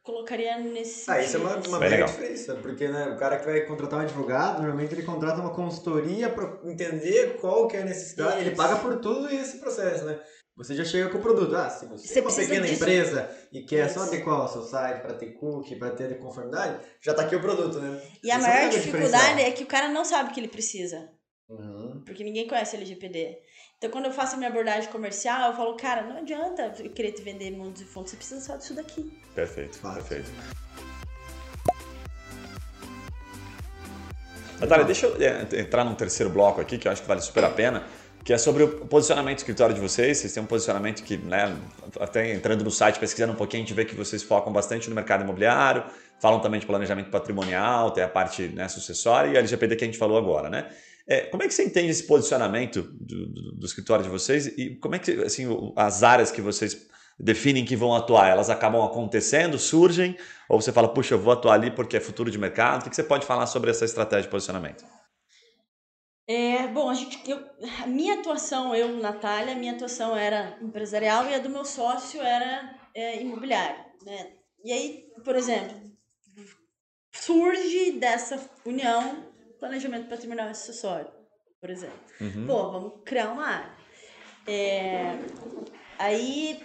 colocaria 0.02 0.58
nesse. 0.58 1.10
Ah, 1.10 1.22
isso 1.22 1.36
é 1.36 1.40
uma, 1.40 1.56
uma 1.56 1.78
mega 1.78 1.90
legal. 1.90 2.08
diferença, 2.08 2.54
porque 2.56 2.88
né, 2.88 3.08
o 3.08 3.16
cara 3.16 3.38
que 3.38 3.46
vai 3.46 3.60
contratar 3.62 4.00
um 4.00 4.02
advogado, 4.02 4.58
normalmente 4.58 4.94
ele 4.94 5.02
contrata 5.02 5.40
uma 5.40 5.54
consultoria 5.54 6.28
para 6.28 6.60
entender 6.64 7.36
qual 7.40 7.68
que 7.68 7.76
é 7.76 7.82
a 7.82 7.84
necessidade, 7.84 8.40
ele 8.40 8.50
Isso. 8.50 8.56
paga 8.56 8.76
por 8.76 8.98
tudo 9.00 9.28
esse 9.28 9.58
processo, 9.58 10.04
né? 10.04 10.20
Você 10.54 10.74
já 10.74 10.84
chega 10.84 11.08
com 11.08 11.16
o 11.16 11.22
produto. 11.22 11.56
Ah, 11.56 11.70
se 11.70 11.86
você, 11.86 12.06
Você 12.06 12.18
é 12.18 12.22
uma 12.22 12.30
pequena 12.30 12.66
disso. 12.66 12.82
empresa 12.82 13.30
e 13.50 13.62
quer 13.62 13.88
só 13.88 14.04
Isso. 14.04 14.12
adequar 14.12 14.44
o 14.44 14.48
seu 14.48 14.62
site 14.62 15.00
para 15.00 15.14
ter 15.14 15.32
cookie, 15.32 15.76
para 15.76 15.90
ter 15.90 16.18
conformidade, 16.18 16.84
já 17.00 17.14
tá 17.14 17.22
aqui 17.22 17.34
o 17.34 17.40
produto, 17.40 17.80
né? 17.80 18.02
E 18.22 18.30
a 18.30 18.34
é 18.34 18.38
o 18.38 18.42
maior 18.42 18.70
dificuldade 18.70 19.40
é 19.40 19.50
que 19.50 19.64
o 19.64 19.66
cara 19.66 19.88
não 19.88 20.04
sabe 20.04 20.30
o 20.30 20.34
que 20.34 20.40
ele 20.40 20.48
precisa. 20.48 21.08
Uhum. 21.48 22.02
Porque 22.04 22.22
ninguém 22.22 22.46
conhece 22.46 22.76
LGPD. 22.76 23.38
Então, 23.82 23.90
quando 23.90 24.04
eu 24.04 24.12
faço 24.12 24.36
a 24.36 24.38
minha 24.38 24.48
abordagem 24.48 24.88
comercial, 24.92 25.50
eu 25.50 25.56
falo, 25.56 25.74
cara, 25.74 26.02
não 26.02 26.18
adianta 26.18 26.72
eu 26.78 26.88
querer 26.90 27.10
te 27.10 27.20
vender 27.20 27.50
mundos 27.50 27.82
e 27.82 27.84
fontes, 27.84 28.12
você 28.12 28.16
precisa 28.16 28.40
só 28.40 28.56
disso 28.56 28.74
daqui. 28.74 29.12
Perfeito, 29.34 29.76
Fato. 29.76 29.96
perfeito. 29.96 30.30
Natália, 34.60 34.84
deixa 34.84 35.06
eu 35.06 35.16
é, 35.20 35.60
entrar 35.60 35.82
num 35.82 35.96
terceiro 35.96 36.30
bloco 36.30 36.60
aqui, 36.60 36.78
que 36.78 36.86
eu 36.86 36.92
acho 36.92 37.02
que 37.02 37.08
vale 37.08 37.20
super 37.20 37.42
a 37.42 37.50
pena, 37.50 37.82
que 38.24 38.32
é 38.32 38.38
sobre 38.38 38.62
o 38.62 38.86
posicionamento 38.86 39.38
do 39.38 39.40
escritório 39.40 39.74
de 39.74 39.80
vocês. 39.80 40.18
Vocês 40.18 40.32
têm 40.32 40.40
um 40.40 40.46
posicionamento 40.46 41.02
que, 41.02 41.16
né, 41.16 41.52
até 41.98 42.32
entrando 42.32 42.62
no 42.62 42.70
site, 42.70 43.00
pesquisando 43.00 43.32
um 43.32 43.36
pouquinho, 43.36 43.64
a 43.64 43.66
gente 43.66 43.74
vê 43.74 43.84
que 43.84 43.96
vocês 43.96 44.22
focam 44.22 44.52
bastante 44.52 44.88
no 44.88 44.94
mercado 44.94 45.24
imobiliário, 45.24 45.82
falam 46.20 46.38
também 46.38 46.60
de 46.60 46.66
planejamento 46.66 47.10
patrimonial, 47.10 47.90
tem 47.90 48.04
a 48.04 48.08
parte 48.08 48.46
né, 48.46 48.68
sucessória 48.68 49.30
e 49.30 49.36
a 49.36 49.40
LGPD 49.40 49.74
que 49.74 49.82
a 49.82 49.86
gente 49.88 49.98
falou 49.98 50.16
agora, 50.16 50.48
né? 50.48 50.68
É, 51.06 51.22
como 51.22 51.42
é 51.42 51.48
que 51.48 51.54
você 51.54 51.64
entende 51.64 51.90
esse 51.90 52.06
posicionamento 52.06 52.82
do, 52.82 53.26
do- 53.28 53.52
do 53.56 53.66
escritório 53.66 54.04
de 54.04 54.10
vocês 54.10 54.46
e 54.46 54.76
como 54.76 54.94
é 54.94 54.98
que, 54.98 55.10
assim, 55.22 55.46
as 55.76 56.02
áreas 56.02 56.30
que 56.30 56.40
vocês 56.40 56.86
definem 57.18 57.64
que 57.64 57.76
vão 57.76 57.94
atuar, 57.94 58.28
elas 58.28 58.48
acabam 58.50 58.82
acontecendo, 58.82 59.58
surgem, 59.58 60.16
ou 60.48 60.60
você 60.60 60.72
fala, 60.72 60.92
puxa, 60.92 61.14
eu 61.14 61.18
vou 61.20 61.32
atuar 61.32 61.54
ali 61.54 61.70
porque 61.70 61.96
é 61.96 62.00
futuro 62.00 62.30
de 62.30 62.38
mercado? 62.38 62.86
O 62.86 62.90
que 62.90 62.96
você 62.96 63.04
pode 63.04 63.26
falar 63.26 63.46
sobre 63.46 63.70
essa 63.70 63.84
estratégia 63.84 64.22
de 64.24 64.28
posicionamento? 64.28 64.84
É, 66.26 66.66
bom, 66.68 66.88
a 66.88 66.94
gente, 66.94 67.20
eu, 67.28 67.44
a 67.82 67.86
minha 67.86 68.20
atuação, 68.20 68.74
eu, 68.74 68.96
Natália, 68.96 69.56
minha 69.56 69.72
atuação 69.72 70.16
era 70.16 70.56
empresarial 70.62 71.26
e 71.28 71.34
a 71.34 71.38
do 71.38 71.50
meu 71.50 71.64
sócio 71.64 72.20
era 72.22 72.74
é, 72.94 73.22
né? 74.04 74.32
E 74.64 74.72
aí, 74.72 75.06
por 75.24 75.34
exemplo, 75.34 75.76
surge 77.12 77.92
dessa 77.92 78.40
união 78.64 79.31
planejamento 79.62 80.08
patrimonial 80.08 80.50
e 80.50 80.54
sucessório, 80.56 81.06
por 81.60 81.70
exemplo. 81.70 82.00
Uhum. 82.20 82.46
Pô, 82.48 82.72
vamos 82.72 82.92
criar 83.04 83.30
uma 83.30 83.46
área. 83.46 83.70
É, 84.44 85.16
aí 85.96 86.60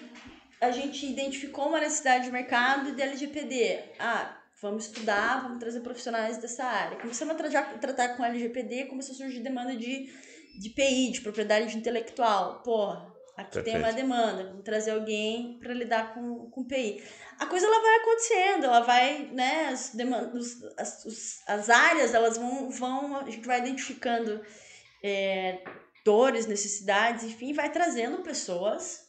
a 0.60 0.72
gente 0.72 1.06
identificou 1.06 1.68
uma 1.68 1.80
necessidade 1.80 2.26
de 2.26 2.32
mercado 2.32 2.96
de 2.96 3.00
LGPD. 3.00 3.84
Ah, 4.00 4.36
vamos 4.60 4.88
estudar, 4.88 5.44
vamos 5.44 5.60
trazer 5.60 5.82
profissionais 5.82 6.40
dessa 6.40 6.64
área. 6.64 6.98
Começamos 6.98 7.36
a 7.36 7.38
tratar, 7.38 7.80
tratar 7.80 8.10
com 8.18 8.26
LGPD, 8.26 8.86
começou 8.86 9.14
a 9.14 9.18
surgir 9.20 9.42
demanda 9.42 9.76
de, 9.76 10.12
de 10.60 10.70
PI, 10.72 11.12
de 11.12 11.22
propriedade 11.22 11.78
intelectual. 11.78 12.64
Pô, 12.64 12.98
aqui 13.38 13.62
tem 13.62 13.76
uma 13.76 13.84
Perfeito. 13.84 13.96
demanda, 13.96 14.44
vamos 14.46 14.64
trazer 14.64 14.92
alguém 14.92 15.60
para 15.60 15.74
lidar 15.74 16.14
com, 16.14 16.50
com 16.50 16.64
PI. 16.66 17.04
A 17.40 17.46
coisa 17.46 17.68
ela 17.68 17.80
vai 17.80 17.96
acontecendo, 18.00 18.66
ela 18.66 18.80
vai, 18.82 19.30
né, 19.32 19.68
as, 19.68 19.94
demandas, 19.94 20.58
as, 20.78 21.06
os- 21.06 21.48
as 21.48 21.70
áreas, 21.70 22.14
elas 22.14 22.38
vão, 22.38 22.70
vão, 22.72 23.18
a 23.18 23.30
gente 23.30 23.46
vai 23.48 23.60
identificando 23.60 24.44
é, 25.04 25.64
dores, 26.04 26.48
necessidades, 26.48 27.24
enfim, 27.24 27.54
vai 27.54 27.72
trazendo 27.72 28.24
pessoas 28.24 29.08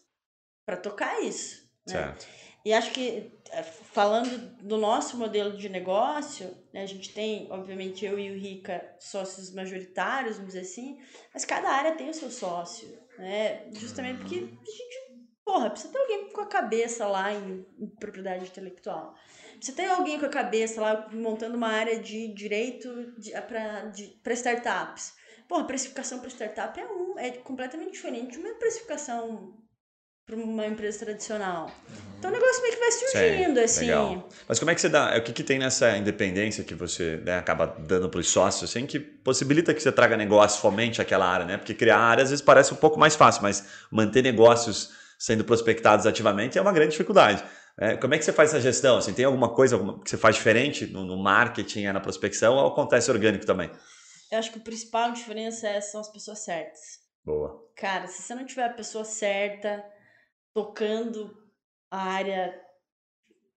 para 0.67 0.77
tocar 0.77 1.23
isso. 1.23 1.67
Né? 1.87 1.95
Certo. 1.95 2.27
E 2.65 2.73
acho 2.75 2.91
que, 2.91 3.33
eh, 3.51 3.63
falando 3.63 4.37
do 4.63 4.77
nosso 4.77 5.17
modelo 5.17 5.57
de 5.57 5.69
negócio, 5.71 6.55
né, 6.71 6.83
a 6.83 6.87
gente 6.87 7.15
tem, 7.15 7.51
obviamente, 7.51 8.05
eu 8.05 8.19
e 8.19 8.31
o 8.31 8.39
Rica, 8.39 8.95
sócios 8.99 9.51
majoritários, 9.55 10.37
vamos 10.37 10.53
dizer 10.53 10.67
assim, 10.67 11.01
mas 11.33 11.47
cada 11.47 11.71
área 11.71 11.93
tem 11.97 12.11
o 12.11 12.15
seu 12.15 12.31
sócio, 12.31 12.99
né? 13.19 13.71
Justamente 13.73 14.19
porque 14.19 14.37
a 14.37 14.39
gente, 14.41 15.29
porra, 15.45 15.71
precisa 15.71 15.93
ter 15.93 15.99
alguém 15.99 16.31
com 16.31 16.41
a 16.41 16.47
cabeça 16.47 17.07
lá 17.07 17.33
em, 17.33 17.67
em 17.79 17.89
propriedade 17.99 18.47
intelectual. 18.47 19.15
Precisa 19.57 19.77
ter 19.77 19.87
alguém 19.87 20.19
com 20.19 20.27
a 20.27 20.31
cabeça 20.31 20.81
lá 20.81 21.09
montando 21.13 21.57
uma 21.57 21.69
área 21.69 21.99
de 22.01 22.33
direito 22.33 22.89
para 23.49 24.33
startups. 24.35 25.15
Porra, 25.49 25.67
precificação 25.67 26.21
para 26.21 26.29
startup 26.29 26.79
é 26.79 26.87
um, 26.87 27.19
é 27.19 27.31
completamente 27.33 27.93
diferente 27.93 28.33
de 28.33 28.39
uma 28.39 28.55
precificação 28.55 29.55
para 30.25 30.37
uma 30.37 30.67
empresa 30.67 31.07
tradicional. 31.07 31.71
Então 32.19 32.31
o 32.31 32.35
negócio 32.35 32.63
meio 32.63 32.75
que 32.75 32.81
vai 32.81 32.91
surgindo, 32.91 33.59
Sim, 33.59 33.65
assim. 33.65 33.81
legal. 33.87 34.29
Mas 34.49 34.59
como 34.59 34.71
é 34.71 34.75
que 34.75 34.81
você 34.81 34.89
dá? 34.89 35.17
O 35.17 35.23
que, 35.23 35.33
que 35.33 35.45
tem 35.45 35.59
nessa 35.59 35.97
independência 35.97 36.65
que 36.65 36.75
você 36.75 37.19
né, 37.25 37.39
acaba 37.39 37.67
dando 37.67 38.09
para 38.09 38.19
os 38.19 38.29
sócios, 38.29 38.69
assim, 38.69 38.87
que 38.87 38.99
possibilita 38.99 39.73
que 39.73 39.81
você 39.81 39.93
traga 39.93 40.17
negócio, 40.17 40.61
fomente 40.61 41.01
aquela 41.01 41.27
área, 41.27 41.47
né? 41.47 41.57
Porque 41.57 41.75
criar 41.75 41.99
área 41.99 42.25
às 42.25 42.31
vezes 42.31 42.45
parece 42.45 42.75
um 42.75 42.77
pouco 42.77 42.99
mais 42.99 43.15
fácil, 43.15 43.43
mas 43.43 43.65
manter 43.91 44.23
negócios 44.23 44.91
sendo 45.19 45.45
prospectados 45.45 46.07
ativamente 46.07 46.59
é 46.59 46.61
uma 46.61 46.73
grande 46.73 46.91
dificuldade. 46.93 47.45
É, 47.81 47.97
como 47.97 48.13
é 48.15 48.19
que 48.19 48.25
você 48.25 48.33
faz 48.33 48.51
essa 48.51 48.61
gestão? 48.61 48.99
Assim, 48.99 49.13
tem 49.13 49.25
alguma 49.25 49.51
coisa 49.55 49.77
alguma- 49.77 50.01
que 50.03 50.11
você 50.11 50.17
faz 50.17 50.35
diferente 50.35 50.87
no, 50.87 51.05
no 51.05 51.17
marketing, 51.17 51.85
é, 51.85 51.93
na 51.93 52.01
prospecção, 52.01 52.55
ou 52.57 52.67
acontece 52.67 53.09
orgânico 53.11 53.47
também? 53.47 53.71
Eu 54.33 54.39
acho 54.41 54.51
que 54.53 54.59
a 54.59 54.63
principal 54.63 55.13
diferença 55.13 55.69
é, 55.69 55.81
são 55.81 56.01
as 56.01 56.09
pessoas 56.11 56.41
certas. 56.41 56.81
Boa. 57.25 57.63
Cara, 57.77 58.09
se 58.09 58.23
você 58.23 58.35
não 58.35 58.45
tiver 58.45 58.65
a 58.65 58.71
pessoa 58.71 59.05
certa, 59.05 59.85
tocando 60.53 61.33
a 61.91 61.99
área 62.03 62.61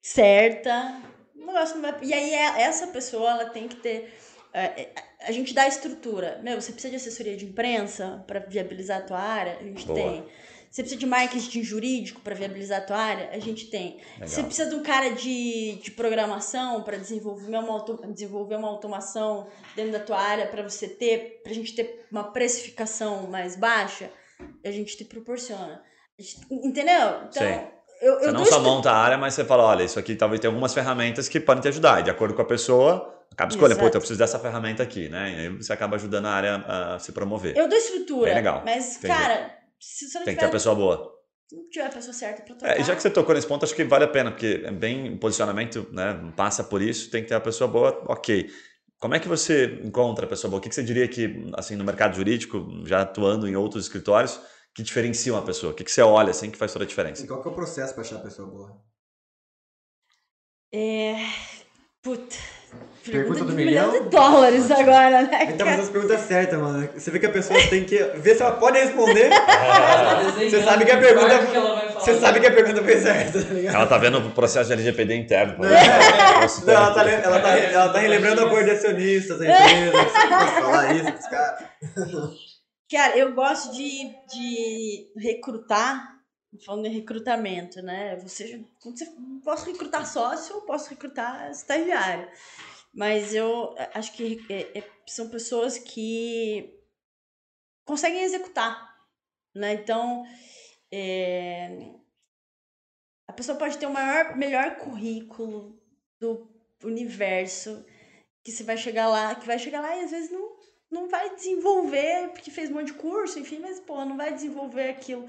certa, 0.01 1.01
o 1.35 1.45
negócio 1.45 1.75
não 1.77 1.91
vai. 1.91 1.99
E 2.03 2.13
aí, 2.13 2.33
é- 2.33 2.61
essa 2.61 2.87
pessoa, 2.87 3.29
ela 3.31 3.45
tem 3.49 3.67
que 3.67 3.75
ter. 3.77 4.13
é, 4.53 4.81
é, 4.81 4.93
A 5.27 5.31
gente 5.31 5.53
dá 5.53 5.67
estrutura. 5.67 6.39
Meu, 6.43 6.59
você 6.59 6.71
precisa 6.71 6.89
de 6.89 6.95
assessoria 6.97 7.37
de 7.37 7.45
imprensa 7.45 8.23
para 8.27 8.39
viabilizar 8.39 8.97
a 8.99 9.01
tua 9.03 9.19
área? 9.19 9.57
A 9.59 9.63
gente 9.63 9.85
Boa. 9.85 9.99
tem. 9.99 10.25
Você 10.69 10.81
precisa 10.83 10.99
de 10.99 11.05
marketing 11.05 11.61
jurídico 11.63 12.21
para 12.21 12.33
viabilizar 12.33 12.79
a 12.79 12.83
tua 12.85 12.97
área? 12.97 13.29
A 13.31 13.39
gente 13.39 13.67
tem. 13.69 13.97
Legal. 14.13 14.27
Você 14.27 14.41
precisa 14.41 14.69
de 14.69 14.75
um 14.75 14.81
cara 14.81 15.09
de, 15.09 15.73
de 15.83 15.91
programação 15.91 16.81
para 16.83 16.97
desenvolver 16.97 17.45
uma, 17.55 17.71
auto- 17.71 18.01
desenvolver 18.11 18.55
uma 18.55 18.67
automação 18.69 19.47
dentro 19.75 19.91
da 19.91 19.99
tua 19.99 20.17
área 20.19 20.47
para 20.47 20.63
você 20.63 20.87
ter, 20.87 21.41
pra 21.43 21.53
gente 21.53 21.75
ter 21.75 22.07
uma 22.11 22.31
precificação 22.31 23.27
mais 23.27 23.55
baixa? 23.55 24.09
A 24.65 24.71
gente 24.71 24.97
te 24.97 25.05
proporciona. 25.05 25.83
A 26.17 26.21
gente- 26.21 26.47
entendeu? 26.49 27.25
Então, 27.29 27.47
Sim. 27.47 27.67
Eu, 28.01 28.19
Você 28.19 28.27
eu 28.27 28.33
não 28.33 28.45
só 28.45 28.59
monta 28.59 28.91
a 28.91 28.97
área, 28.97 29.17
mas 29.17 29.33
você 29.33 29.45
fala, 29.45 29.63
olha, 29.63 29.83
isso 29.83 29.99
aqui 29.99 30.15
talvez 30.15 30.39
tenha 30.39 30.49
algumas 30.49 30.73
ferramentas 30.73 31.29
que 31.29 31.39
podem 31.39 31.61
te 31.61 31.67
ajudar. 31.67 31.99
E 31.99 32.03
de 32.03 32.09
acordo 32.09 32.33
com 32.33 32.41
a 32.41 32.45
pessoa, 32.45 33.23
acaba 33.31 33.51
escolhendo, 33.51 33.79
pô, 33.79 33.85
eu 33.85 33.91
preciso 33.91 34.17
dessa 34.17 34.39
ferramenta 34.39 34.81
aqui, 34.81 35.07
né? 35.07 35.31
E 35.31 35.39
aí 35.39 35.49
você 35.49 35.71
acaba 35.71 35.95
ajudando 35.95 36.25
a 36.25 36.31
área 36.31 36.55
a 36.57 36.99
se 36.99 37.11
promover. 37.11 37.55
Eu 37.55 37.67
dou 37.67 37.77
estrutura. 37.77 38.25
Bem 38.25 38.35
legal. 38.35 38.63
Mas, 38.65 38.97
Entendi. 38.97 39.13
cara, 39.13 39.55
se 39.79 40.09
você 40.09 40.17
não 40.19 40.25
Tem 40.25 40.33
que 40.33 40.39
ter 40.39 40.45
tiver, 40.45 40.49
a 40.49 40.51
pessoa 40.51 40.75
boa. 40.75 41.11
se 41.47 41.55
não 41.55 41.69
tiver 41.69 41.85
a 41.85 41.89
pessoa 41.89 42.13
certa 42.13 42.41
pra 42.41 42.55
tocar. 42.55 42.77
É, 42.77 42.81
e 42.81 42.83
já 42.83 42.95
que 42.95 43.01
você 43.01 43.09
tocou 43.09 43.35
nesse 43.35 43.47
ponto, 43.47 43.63
acho 43.65 43.75
que 43.75 43.83
vale 43.83 44.05
a 44.05 44.07
pena, 44.07 44.31
porque 44.31 44.61
é 44.65 44.71
bem 44.71 45.15
posicionamento, 45.17 45.87
né? 45.91 46.31
Passa 46.35 46.63
por 46.63 46.81
isso, 46.81 47.09
tem 47.11 47.21
que 47.21 47.29
ter 47.29 47.35
a 47.35 47.39
pessoa 47.41 47.67
boa, 47.67 48.03
ok. 48.07 48.49
Como 48.99 49.15
é 49.15 49.19
que 49.19 49.27
você 49.27 49.79
encontra 49.83 50.25
a 50.25 50.29
pessoa 50.29 50.49
boa? 50.49 50.59
O 50.59 50.61
que 50.61 50.73
você 50.73 50.83
diria 50.83 51.07
que, 51.07 51.49
assim, 51.55 51.75
no 51.75 51.83
mercado 51.83 52.15
jurídico, 52.15 52.67
já 52.85 53.01
atuando 53.01 53.47
em 53.47 53.55
outros 53.55 53.85
escritórios, 53.85 54.39
que 54.73 54.83
diferencia 54.83 55.33
uma 55.33 55.41
pessoa? 55.41 55.71
O 55.71 55.75
que, 55.75 55.83
que 55.83 55.91
você 55.91 56.01
olha, 56.01 56.31
assim, 56.31 56.49
que 56.49 56.57
faz 56.57 56.71
toda 56.73 56.85
a 56.85 56.87
diferença? 56.87 57.23
E 57.23 57.27
qual 57.27 57.41
que 57.41 57.47
é 57.47 57.51
o 57.51 57.55
processo 57.55 57.93
pra 57.93 58.03
achar 58.03 58.15
a 58.17 58.19
pessoa 58.19 58.47
boa? 58.47 58.81
É. 60.73 61.15
Puta. 62.01 62.35
Pergunta 63.03 63.43
do 63.43 63.49
de 63.49 63.55
milhão? 63.55 63.91
de 63.91 64.09
dólares 64.09 64.71
agora, 64.71 65.23
né? 65.23 65.35
A 65.35 65.45
gente 65.45 65.57
tá 65.57 65.65
fazendo 65.65 65.81
as 65.83 65.89
perguntas 65.89 66.21
certas, 66.21 66.59
mano. 66.59 66.87
Você 66.95 67.11
vê 67.11 67.19
que 67.19 67.25
a 67.25 67.31
pessoa 67.31 67.59
tem 67.67 67.83
que 67.83 67.97
ver 67.97 68.35
se 68.35 68.41
ela 68.41 68.53
pode 68.53 68.77
responder. 68.79 69.29
Você 70.49 70.63
sabe 70.63 70.85
que 70.85 70.91
a 70.91 70.97
pergunta- 70.99 71.99
Você 71.99 72.19
sabe 72.19 72.39
que 72.39 72.47
a 72.47 72.51
pergunta 72.53 72.81
foi 72.83 72.97
certa, 72.97 73.43
tá 73.43 73.53
ligado? 73.53 73.75
Ela 73.75 73.87
tá 73.87 73.97
vendo 73.97 74.19
o 74.19 74.31
processo 74.31 74.67
de 74.67 74.73
LGPD 74.73 75.15
interno. 75.15 75.57
Não, 75.57 75.65
ela, 75.67 76.93
tá, 76.93 77.03
ela, 77.09 77.39
tá, 77.41 77.57
ela 77.57 77.89
tá 77.89 77.99
relembrando 77.99 78.45
a 78.45 78.49
cor 78.49 78.63
de 78.63 78.71
acionistas 78.71 79.37
da 79.39 79.45
empresa. 79.45 79.91
Você 79.91 80.27
pode 80.27 80.51
falar 80.51 80.95
isso 80.95 81.11
pros 81.11 81.27
caras. 81.27 81.63
Cara, 82.91 83.17
eu 83.17 83.33
gosto 83.33 83.71
de, 83.71 84.13
de 84.27 85.13
recrutar, 85.15 86.21
falando 86.65 86.87
em 86.87 86.93
recrutamento, 86.93 87.81
né? 87.81 88.17
Você, 88.17 88.65
você 88.83 89.05
posso 89.45 89.65
recrutar 89.65 90.05
sócio, 90.05 90.55
eu 90.55 90.61
posso 90.63 90.89
recrutar 90.89 91.49
estagiário. 91.49 92.29
Mas 92.93 93.33
eu 93.33 93.73
acho 93.93 94.11
que 94.11 94.45
é- 94.49 94.79
é- 94.79 94.91
são 95.07 95.29
pessoas 95.29 95.77
que 95.77 96.77
conseguem 97.85 98.23
executar, 98.23 98.93
né? 99.55 99.75
Então, 99.75 100.25
é, 100.91 101.93
a 103.25 103.31
pessoa 103.31 103.57
pode 103.57 103.77
ter 103.77 103.85
o 103.85 103.93
maior, 103.93 104.35
melhor 104.35 104.75
currículo 104.75 105.81
do 106.19 106.45
universo, 106.83 107.85
que 108.43 108.51
você 108.51 108.63
vai 108.65 108.75
chegar 108.75 109.07
lá, 109.07 109.33
que 109.35 109.47
vai 109.47 109.57
chegar 109.57 109.79
lá 109.79 109.95
e 109.95 110.03
às 110.03 110.11
vezes 110.11 110.29
não 110.29 110.50
não 110.91 111.07
vai 111.07 111.33
desenvolver, 111.35 112.29
porque 112.29 112.51
fez 112.51 112.69
um 112.69 112.73
monte 112.73 112.87
de 112.87 112.93
curso, 112.93 113.39
enfim, 113.39 113.59
mas, 113.59 113.79
pô, 113.79 114.03
não 114.03 114.17
vai 114.17 114.33
desenvolver 114.33 114.89
aquilo. 114.89 115.27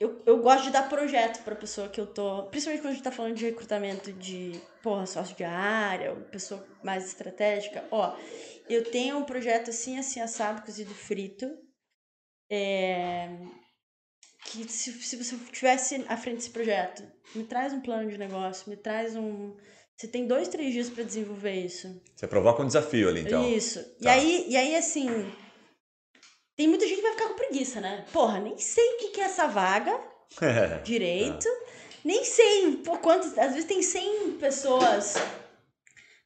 Eu, 0.00 0.20
eu 0.26 0.42
gosto 0.42 0.64
de 0.64 0.70
dar 0.70 0.88
projeto 0.88 1.44
pra 1.44 1.54
pessoa 1.54 1.88
que 1.88 2.00
eu 2.00 2.06
tô. 2.06 2.48
Principalmente 2.48 2.82
quando 2.82 2.90
a 2.90 2.94
gente 2.94 3.04
tá 3.04 3.12
falando 3.12 3.36
de 3.36 3.44
recrutamento 3.44 4.12
de, 4.12 4.60
porra, 4.82 5.06
sócio 5.06 5.36
de 5.36 5.44
área, 5.44 6.12
pessoa 6.32 6.66
mais 6.82 7.06
estratégica. 7.06 7.86
Ó, 7.88 8.16
eu 8.68 8.90
tenho 8.90 9.18
um 9.18 9.24
projeto 9.24 9.70
assim, 9.70 9.98
assim, 9.98 10.20
assado, 10.20 10.62
cozido 10.62 10.92
frito. 10.92 11.48
É, 12.50 13.28
que 14.44 14.68
se, 14.68 14.92
se 14.92 15.16
você 15.16 15.36
tivesse 15.52 16.04
à 16.08 16.16
frente 16.16 16.38
desse 16.38 16.50
projeto, 16.50 17.02
me 17.34 17.44
traz 17.44 17.72
um 17.72 17.80
plano 17.80 18.10
de 18.10 18.18
negócio, 18.18 18.68
me 18.68 18.76
traz 18.76 19.14
um. 19.14 19.56
Você 20.02 20.08
tem 20.08 20.26
dois, 20.26 20.48
três 20.48 20.72
dias 20.72 20.90
pra 20.90 21.04
desenvolver 21.04 21.52
isso. 21.52 22.02
Você 22.16 22.26
provoca 22.26 22.60
um 22.60 22.66
desafio 22.66 23.08
ali, 23.08 23.20
então. 23.20 23.48
Isso. 23.48 23.78
E, 24.00 24.02
Tá. 24.02 24.10
aí, 24.10 24.46
e 24.48 24.56
aí, 24.56 24.74
assim. 24.74 25.32
Tem 26.56 26.66
muita 26.66 26.84
gente 26.88 26.96
que 26.96 27.02
vai 27.02 27.12
ficar 27.12 27.28
com 27.28 27.34
preguiça, 27.36 27.80
né? 27.80 28.04
Porra, 28.12 28.40
nem 28.40 28.58
sei 28.58 28.84
o 28.94 28.96
que 28.98 29.08
que 29.10 29.20
é 29.20 29.24
essa 29.26 29.46
vaga 29.46 29.96
direito. 30.82 31.46
Nem 32.04 32.24
sei 32.24 32.78
por 32.78 32.98
quantos. 32.98 33.38
Às 33.38 33.50
vezes 33.52 33.64
tem 33.64 33.80
100 33.80 34.32
pessoas 34.40 35.14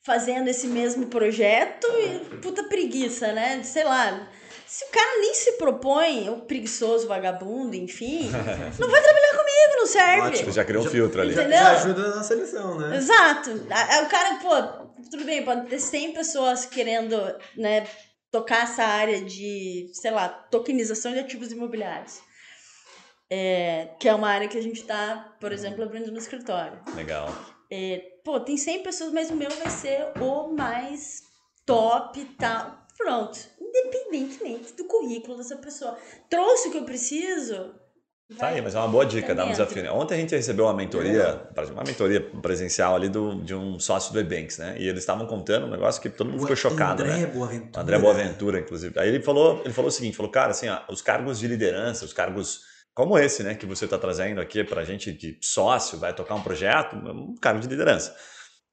fazendo 0.02 0.48
esse 0.48 0.68
mesmo 0.68 1.08
projeto 1.08 1.86
e 1.98 2.36
puta 2.38 2.64
preguiça, 2.64 3.30
né? 3.34 3.62
Sei 3.62 3.84
lá. 3.84 4.26
Se 4.66 4.86
o 4.86 4.88
cara 4.88 5.20
nem 5.20 5.34
se 5.34 5.52
propõe, 5.52 6.30
o 6.30 6.40
preguiçoso, 6.40 7.06
vagabundo, 7.06 7.76
enfim, 7.76 8.30
não 8.80 8.88
vai 8.88 9.02
trabalhar 9.02 9.34
comigo, 9.56 9.80
não 9.80 9.86
serve. 9.86 10.36
Você 10.36 10.52
já 10.52 10.64
criou 10.64 10.84
um 10.84 10.88
filtro 10.88 11.20
ali. 11.20 11.32
Já, 11.32 11.42
Entendeu? 11.42 11.58
já 11.58 11.70
ajuda 11.72 12.14
na 12.16 12.22
seleção, 12.22 12.78
né? 12.78 12.96
Exato. 12.96 13.50
O 13.50 14.08
cara, 14.08 14.34
pô, 14.36 14.86
tudo 15.10 15.24
bem, 15.24 15.44
pode 15.44 15.66
ter 15.68 15.78
100 15.78 16.12
pessoas 16.12 16.66
querendo, 16.66 17.16
né, 17.56 17.86
tocar 18.30 18.64
essa 18.64 18.84
área 18.84 19.22
de, 19.22 19.90
sei 19.94 20.10
lá, 20.10 20.28
tokenização 20.28 21.12
de 21.12 21.20
ativos 21.20 21.52
imobiliários. 21.52 22.20
É, 23.28 23.88
que 23.98 24.08
é 24.08 24.14
uma 24.14 24.28
área 24.28 24.46
que 24.46 24.56
a 24.56 24.62
gente 24.62 24.84
tá, 24.84 25.34
por 25.40 25.50
exemplo, 25.50 25.82
abrindo 25.82 26.12
no 26.12 26.18
escritório. 26.18 26.80
Legal. 26.94 27.28
Pô, 28.24 28.38
tem 28.38 28.56
100 28.56 28.82
pessoas, 28.82 29.12
mas 29.12 29.30
o 29.30 29.36
meu 29.36 29.50
vai 29.50 29.70
ser 29.70 30.12
o 30.20 30.52
mais 30.52 31.22
top 31.64 32.20
e 32.20 32.24
tal. 32.36 32.86
Pronto. 32.96 33.38
Independentemente 33.60 34.72
do 34.74 34.84
currículo 34.84 35.36
dessa 35.36 35.56
pessoa. 35.56 35.98
Trouxe 36.30 36.68
o 36.68 36.70
que 36.70 36.78
eu 36.78 36.84
preciso. 36.84 37.74
Tá 38.38 38.48
aí, 38.48 38.60
mas 38.60 38.74
é 38.74 38.78
uma 38.78 38.88
boa 38.88 39.06
dica, 39.06 39.34
dá 39.36 39.44
um 39.44 39.52
desafio. 39.52 39.84
né? 39.84 39.90
Ontem 39.90 40.14
a 40.14 40.16
gente 40.18 40.34
recebeu 40.34 40.64
uma 40.64 40.74
mentoria, 40.74 41.48
uma 41.70 41.84
mentoria 41.84 42.20
presencial 42.20 42.96
ali 42.96 43.08
do, 43.08 43.40
de 43.42 43.54
um 43.54 43.78
sócio 43.78 44.12
do 44.12 44.18
Ebanks, 44.18 44.58
né? 44.58 44.74
E 44.78 44.88
eles 44.88 45.00
estavam 45.00 45.26
contando 45.26 45.66
um 45.66 45.70
negócio 45.70 46.02
que 46.02 46.10
todo 46.10 46.28
mundo 46.28 46.40
ficou 46.40 46.56
chocado, 46.56 47.04
André 47.04 47.18
né? 47.18 47.26
Boaventura. 47.26 47.82
André 47.82 47.98
Boaventura, 47.98 48.58
inclusive. 48.58 48.98
Aí 48.98 49.08
ele 49.10 49.22
falou, 49.22 49.62
ele 49.64 49.72
falou 49.72 49.88
o 49.88 49.92
seguinte, 49.92 50.16
falou, 50.16 50.32
cara, 50.32 50.50
assim, 50.50 50.68
ó, 50.68 50.80
os 50.90 51.00
cargos 51.00 51.38
de 51.38 51.46
liderança, 51.46 52.04
os 52.04 52.12
cargos 52.12 52.62
como 52.96 53.18
esse, 53.18 53.42
né, 53.42 53.54
que 53.54 53.66
você 53.66 53.84
está 53.84 53.98
trazendo 53.98 54.40
aqui 54.40 54.64
para 54.64 54.82
gente 54.82 55.12
de 55.12 55.38
sócio, 55.42 55.98
vai 55.98 56.14
tocar 56.14 56.34
um 56.34 56.40
projeto, 56.40 56.96
é 56.96 57.12
um 57.12 57.34
cargo 57.34 57.60
de 57.60 57.68
liderança. 57.68 58.16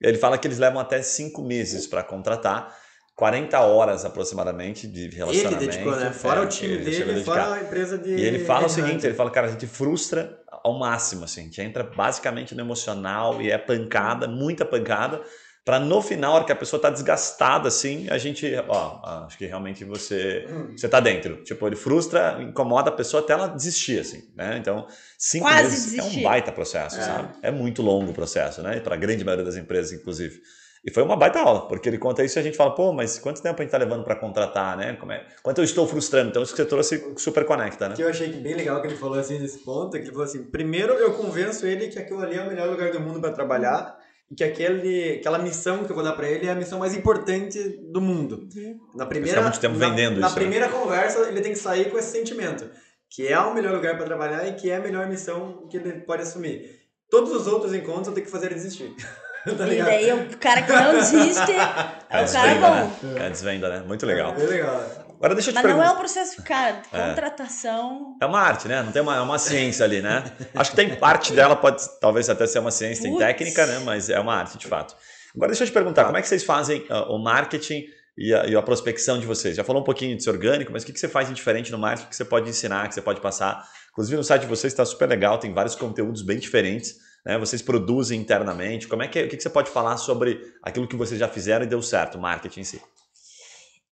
Ele 0.01 0.17
fala 0.17 0.37
que 0.37 0.47
eles 0.47 0.57
levam 0.57 0.79
até 0.79 1.01
cinco 1.01 1.43
meses 1.43 1.85
para 1.85 2.01
contratar, 2.01 2.73
40 3.15 3.59
horas 3.59 4.05
aproximadamente 4.05 4.87
de 4.87 5.05
Ele 5.05 5.15
relacionamento. 5.15 5.59
dedicou, 5.59 5.95
né? 5.95 6.11
Fora 6.11 6.41
É, 6.41 6.43
o 6.43 6.47
time 6.49 6.73
ele 6.73 6.83
dele, 6.85 7.23
fora 7.23 7.53
a 7.53 7.61
empresa 7.61 7.97
de. 7.97 8.09
E 8.15 8.21
ele 8.21 8.39
fala 8.43 8.65
o 8.65 8.69
seguinte, 8.69 9.05
ele 9.05 9.13
fala, 9.15 9.29
cara, 9.29 9.47
a 9.47 9.51
gente 9.51 9.67
frustra 9.67 10.39
ao 10.63 10.77
máximo, 10.79 11.25
assim, 11.25 11.41
a 11.41 11.43
gente 11.43 11.61
entra 11.61 11.83
basicamente 11.83 12.55
no 12.55 12.61
emocional 12.61 13.41
e 13.41 13.51
é 13.51 13.57
pancada, 13.57 14.27
muita 14.27 14.63
pancada, 14.65 15.21
para 15.65 15.79
no 15.79 16.01
final, 16.01 16.33
a 16.33 16.35
hora 16.37 16.43
que 16.45 16.51
a 16.51 16.55
pessoa 16.55 16.81
tá 16.81 16.89
desgastada, 16.89 17.67
assim, 17.69 18.07
a 18.09 18.17
gente, 18.17 18.51
ó, 18.67 18.99
acho 19.25 19.37
que 19.37 19.45
realmente 19.45 19.83
você, 19.85 20.45
você 20.75 20.89
tá 20.89 20.99
dentro. 20.99 21.41
Tipo, 21.43 21.67
ele 21.67 21.75
frustra, 21.75 22.37
incomoda 22.41 22.89
a 22.89 22.93
pessoa 22.93 23.21
até 23.23 23.31
ela 23.33 23.47
desistir, 23.47 23.99
assim, 23.99 24.23
né? 24.35 24.57
Então, 24.57 24.85
cinco 25.17 25.45
Quase 25.45 25.63
meses 25.69 25.93
é 25.93 26.01
um 26.01 26.05
desistir. 26.05 26.23
baita 26.23 26.51
processo, 26.51 26.97
É. 26.99 27.01
sabe? 27.03 27.33
É 27.41 27.51
muito 27.51 27.81
longo 27.81 28.11
o 28.11 28.13
processo, 28.13 28.61
né? 28.61 28.79
Para 28.81 28.95
a 28.95 28.97
grande 28.97 29.23
maioria 29.23 29.45
das 29.45 29.55
empresas, 29.55 29.91
inclusive. 29.93 30.41
E 30.85 30.91
foi 30.91 31.01
uma 31.01 31.15
baita 31.15 31.39
aula, 31.39 31.65
porque 31.67 31.87
ele 31.87 31.97
conta 31.97 32.25
isso 32.25 32.37
e 32.37 32.41
a 32.41 32.43
gente 32.43 32.57
fala, 32.57 32.75
pô, 32.75 32.91
mas 32.91 33.17
quanto 33.17 33.41
tempo 33.41 33.57
a 33.57 33.63
gente 33.63 33.71
tá 33.71 33.77
levando 33.77 34.03
para 34.03 34.17
contratar, 34.17 34.75
né? 34.75 34.93
Como 34.97 35.13
é? 35.13 35.25
Quanto 35.41 35.59
eu 35.59 35.63
estou 35.63 35.87
frustrando? 35.87 36.29
Então, 36.29 36.43
isso 36.43 36.53
que 36.53 36.61
você 36.61 36.67
trouxe 36.67 37.13
super 37.15 37.45
conecta, 37.45 37.87
né? 37.87 37.95
que 37.95 38.03
eu 38.03 38.09
achei 38.09 38.27
bem 38.27 38.53
legal 38.53 38.81
que 38.81 38.87
ele 38.87 38.97
falou 38.97 39.17
assim 39.17 39.39
nesse 39.39 39.59
ponto, 39.59 39.95
é 39.95 39.99
que 39.99 40.07
ele 40.07 40.11
falou 40.11 40.25
assim, 40.25 40.43
primeiro 40.43 40.93
eu 40.93 41.13
convenço 41.13 41.65
ele 41.65 41.87
que 41.87 41.97
aquilo 41.97 42.19
ali 42.21 42.35
é 42.35 42.43
o 42.43 42.49
melhor 42.49 42.69
lugar 42.69 42.91
do 42.91 42.99
mundo 42.99 43.21
para 43.21 43.31
trabalhar 43.31 43.97
e 44.29 44.35
que 44.35 44.43
aquele, 44.43 45.19
aquela 45.19 45.39
missão 45.39 45.85
que 45.85 45.91
eu 45.91 45.95
vou 45.95 46.03
dar 46.03 46.13
para 46.13 46.27
ele 46.27 46.47
é 46.47 46.51
a 46.51 46.55
missão 46.55 46.79
mais 46.79 46.93
importante 46.93 47.79
do 47.89 48.01
mundo. 48.01 48.49
Uhum. 48.53 48.79
Na 48.93 49.05
primeira, 49.05 49.41
muito 49.41 49.61
tempo 49.61 49.77
na, 49.77 49.87
vendendo 49.87 50.19
na 50.19 50.27
isso, 50.27 50.35
né? 50.35 50.41
primeira 50.41 50.67
conversa 50.67 51.29
ele 51.29 51.39
tem 51.39 51.53
que 51.53 51.59
sair 51.59 51.89
com 51.91 51.97
esse 51.97 52.11
sentimento, 52.11 52.69
que 53.09 53.25
é 53.25 53.39
o 53.39 53.53
melhor 53.53 53.73
lugar 53.73 53.95
para 53.95 54.05
trabalhar 54.05 54.45
e 54.49 54.53
que 54.55 54.69
é 54.69 54.75
a 54.75 54.81
melhor 54.81 55.07
missão 55.07 55.65
que 55.69 55.77
ele 55.77 56.01
pode 56.01 56.23
assumir. 56.23 56.83
Todos 57.09 57.31
os 57.31 57.47
outros 57.47 57.73
encontros 57.73 58.07
eu 58.07 58.13
tenho 58.13 58.25
que 58.25 58.31
fazer 58.31 58.47
ele 58.47 58.55
desistir. 58.55 58.93
tá 59.57 59.67
E 59.67 59.81
daí 59.83 60.13
o 60.13 60.37
cara 60.37 60.61
que 60.61 60.71
não 60.71 60.93
desiste 60.93 61.51
é 62.09 62.23
o 62.23 62.31
cara 62.31 62.53
desvenda, 62.53 62.67
bom. 62.69 62.75
né? 62.75 62.91
É 63.17 63.25
a 63.25 63.29
desvenda, 63.29 63.69
né? 63.69 63.83
Muito 63.85 64.05
legal. 64.05 64.33
Bem 64.33 64.47
legal. 64.47 65.03
Agora 65.23 65.35
deixa 65.35 65.51
eu 65.51 65.53
te 65.53 65.55
Mas 65.55 65.63
não 65.63 65.71
é 65.71 65.73
perguntar. 65.75 65.93
um 65.93 65.99
processo, 65.99 66.43
cara, 66.43 66.81
contratação. 66.91 68.17
É 68.21 68.25
uma 68.25 68.41
arte, 68.41 68.67
né? 68.67 68.83
Não 68.83 68.91
tem 68.91 69.01
uma, 69.01 69.15
é 69.15 69.21
uma 69.21 69.39
ciência 69.39 69.85
ali, 69.85 70.01
né? 70.01 70.23
Acho 70.53 70.71
que 70.71 70.75
tem 70.75 70.95
parte 70.95 71.31
dela, 71.31 71.55
pode 71.55 71.81
talvez 72.01 72.29
até 72.29 72.45
ser 72.45 72.59
uma 72.59 72.71
ciência, 72.71 73.03
tem 73.03 73.17
técnica, 73.17 73.65
né? 73.65 73.79
Mas 73.85 74.09
é 74.09 74.19
uma 74.19 74.35
arte, 74.35 74.57
de 74.57 74.67
fato. 74.67 74.95
Agora 75.33 75.49
deixa 75.49 75.63
eu 75.63 75.67
te 75.67 75.73
perguntar, 75.73 76.05
como 76.05 76.17
é 76.17 76.21
que 76.21 76.27
vocês 76.27 76.43
fazem 76.43 76.85
ah, 76.89 77.11
o 77.11 77.17
marketing 77.17 77.85
e 78.17 78.33
a, 78.33 78.45
e 78.47 78.55
a 78.55 78.61
prospecção 78.61 79.17
de 79.17 79.25
vocês? 79.25 79.55
Já 79.55 79.63
falou 79.63 79.81
um 79.81 79.85
pouquinho 79.85 80.17
de 80.17 80.29
orgânico, 80.29 80.71
mas 80.73 80.83
o 80.83 80.85
que, 80.85 80.91
que 80.91 80.99
você 80.99 81.07
faz 81.07 81.29
de 81.29 81.33
diferente 81.33 81.71
no 81.71 81.77
marketing 81.77 82.09
que 82.09 82.15
você 82.15 82.25
pode 82.25 82.49
ensinar, 82.49 82.87
que 82.89 82.93
você 82.93 83.01
pode 83.01 83.21
passar? 83.21 83.65
Inclusive 83.91 84.17
no 84.17 84.23
site 84.23 84.41
de 84.41 84.47
vocês 84.47 84.73
está 84.73 84.83
super 84.83 85.07
legal, 85.07 85.37
tem 85.37 85.53
vários 85.53 85.75
conteúdos 85.75 86.21
bem 86.21 86.37
diferentes. 86.37 86.95
Né? 87.25 87.37
Vocês 87.37 87.61
produzem 87.61 88.19
internamente. 88.19 88.87
Como 88.87 89.03
é 89.03 89.07
que, 89.07 89.23
o 89.23 89.29
que, 89.29 89.39
você 89.39 89.49
pode 89.49 89.69
falar 89.69 89.97
sobre 89.97 90.53
aquilo 90.61 90.87
que 90.87 90.95
vocês 90.95 91.19
já 91.19 91.27
fizeram 91.27 91.65
e 91.65 91.69
deu 91.69 91.81
certo, 91.81 92.17
marketing 92.17 92.61
em 92.61 92.63
si? 92.63 92.81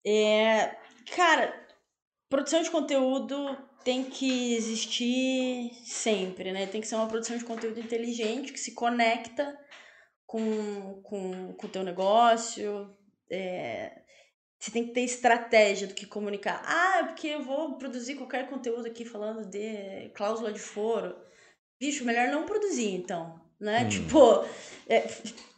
É, 0.05 0.77
cara, 1.15 1.55
produção 2.29 2.63
de 2.63 2.71
conteúdo 2.71 3.57
tem 3.85 4.05
que 4.05 4.55
existir 4.55 5.71
sempre, 5.85 6.53
né? 6.53 6.67
Tem 6.67 6.81
que 6.81 6.87
ser 6.87 6.97
uma 6.97 7.09
produção 7.09 7.37
de 7.37 7.45
conteúdo 7.45 7.81
inteligente 7.81 8.53
que 8.53 8.61
se 8.61 8.75
conecta 8.75 9.59
com, 10.27 11.01
com, 11.03 11.55
com 11.55 11.67
o 11.67 11.71
teu 11.71 11.83
negócio. 11.83 12.95
É, 13.31 14.01
você 14.59 14.71
tem 14.71 14.87
que 14.87 14.93
ter 14.93 15.01
estratégia 15.01 15.89
do 15.89 15.95
que 15.95 16.07
comunicar. 16.07 16.63
Ah, 16.65 16.99
é 16.99 17.05
porque 17.05 17.29
eu 17.29 17.43
vou 17.43 17.79
produzir 17.79 18.17
qualquer 18.17 18.49
conteúdo 18.49 18.87
aqui 18.87 19.05
falando 19.07 19.49
de 19.49 20.11
cláusula 20.15 20.53
de 20.53 20.61
foro. 20.61 21.17
Bicho, 21.81 22.05
melhor 22.05 22.29
não 22.29 22.45
produzir, 22.45 22.95
então. 22.95 23.41
Né? 23.59 23.85
Hum. 23.85 23.89
Tipo, 23.89 24.45
é, 24.87 25.09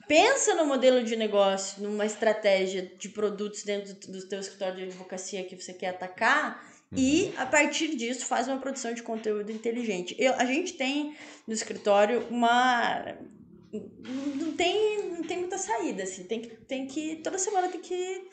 pensa 0.07 0.55
no 0.55 0.64
modelo 0.64 1.03
de 1.03 1.16
negócio, 1.16 1.83
numa 1.83 2.07
estratégia 2.07 2.91
de 2.97 3.09
produtos 3.09 3.64
dentro 3.64 3.95
do, 3.95 4.12
do 4.12 4.29
teu 4.29 4.39
escritório 4.39 4.77
de 4.77 4.85
advocacia 4.85 5.45
que 5.45 5.61
você 5.61 5.73
quer 5.73 5.89
atacar 5.89 6.73
e 6.95 7.33
a 7.37 7.47
partir 7.47 7.97
disso 7.97 8.27
faz 8.27 8.49
uma 8.49 8.59
produção 8.59 8.93
de 8.93 9.03
conteúdo 9.03 9.51
inteligente. 9.51 10.14
Eu, 10.18 10.35
a 10.35 10.45
gente 10.45 10.75
tem 10.75 11.16
no 11.47 11.55
escritório 11.55 12.27
uma 12.29 13.16
não 14.37 14.53
tem 14.53 15.09
não 15.09 15.23
tem 15.23 15.39
muita 15.39 15.57
saída 15.57 16.03
assim, 16.03 16.25
tem 16.25 16.43
que 16.43 16.49
tem 16.49 16.87
que 16.87 17.16
toda 17.16 17.39
semana 17.39 17.68
tem 17.68 17.81
que 17.81 18.29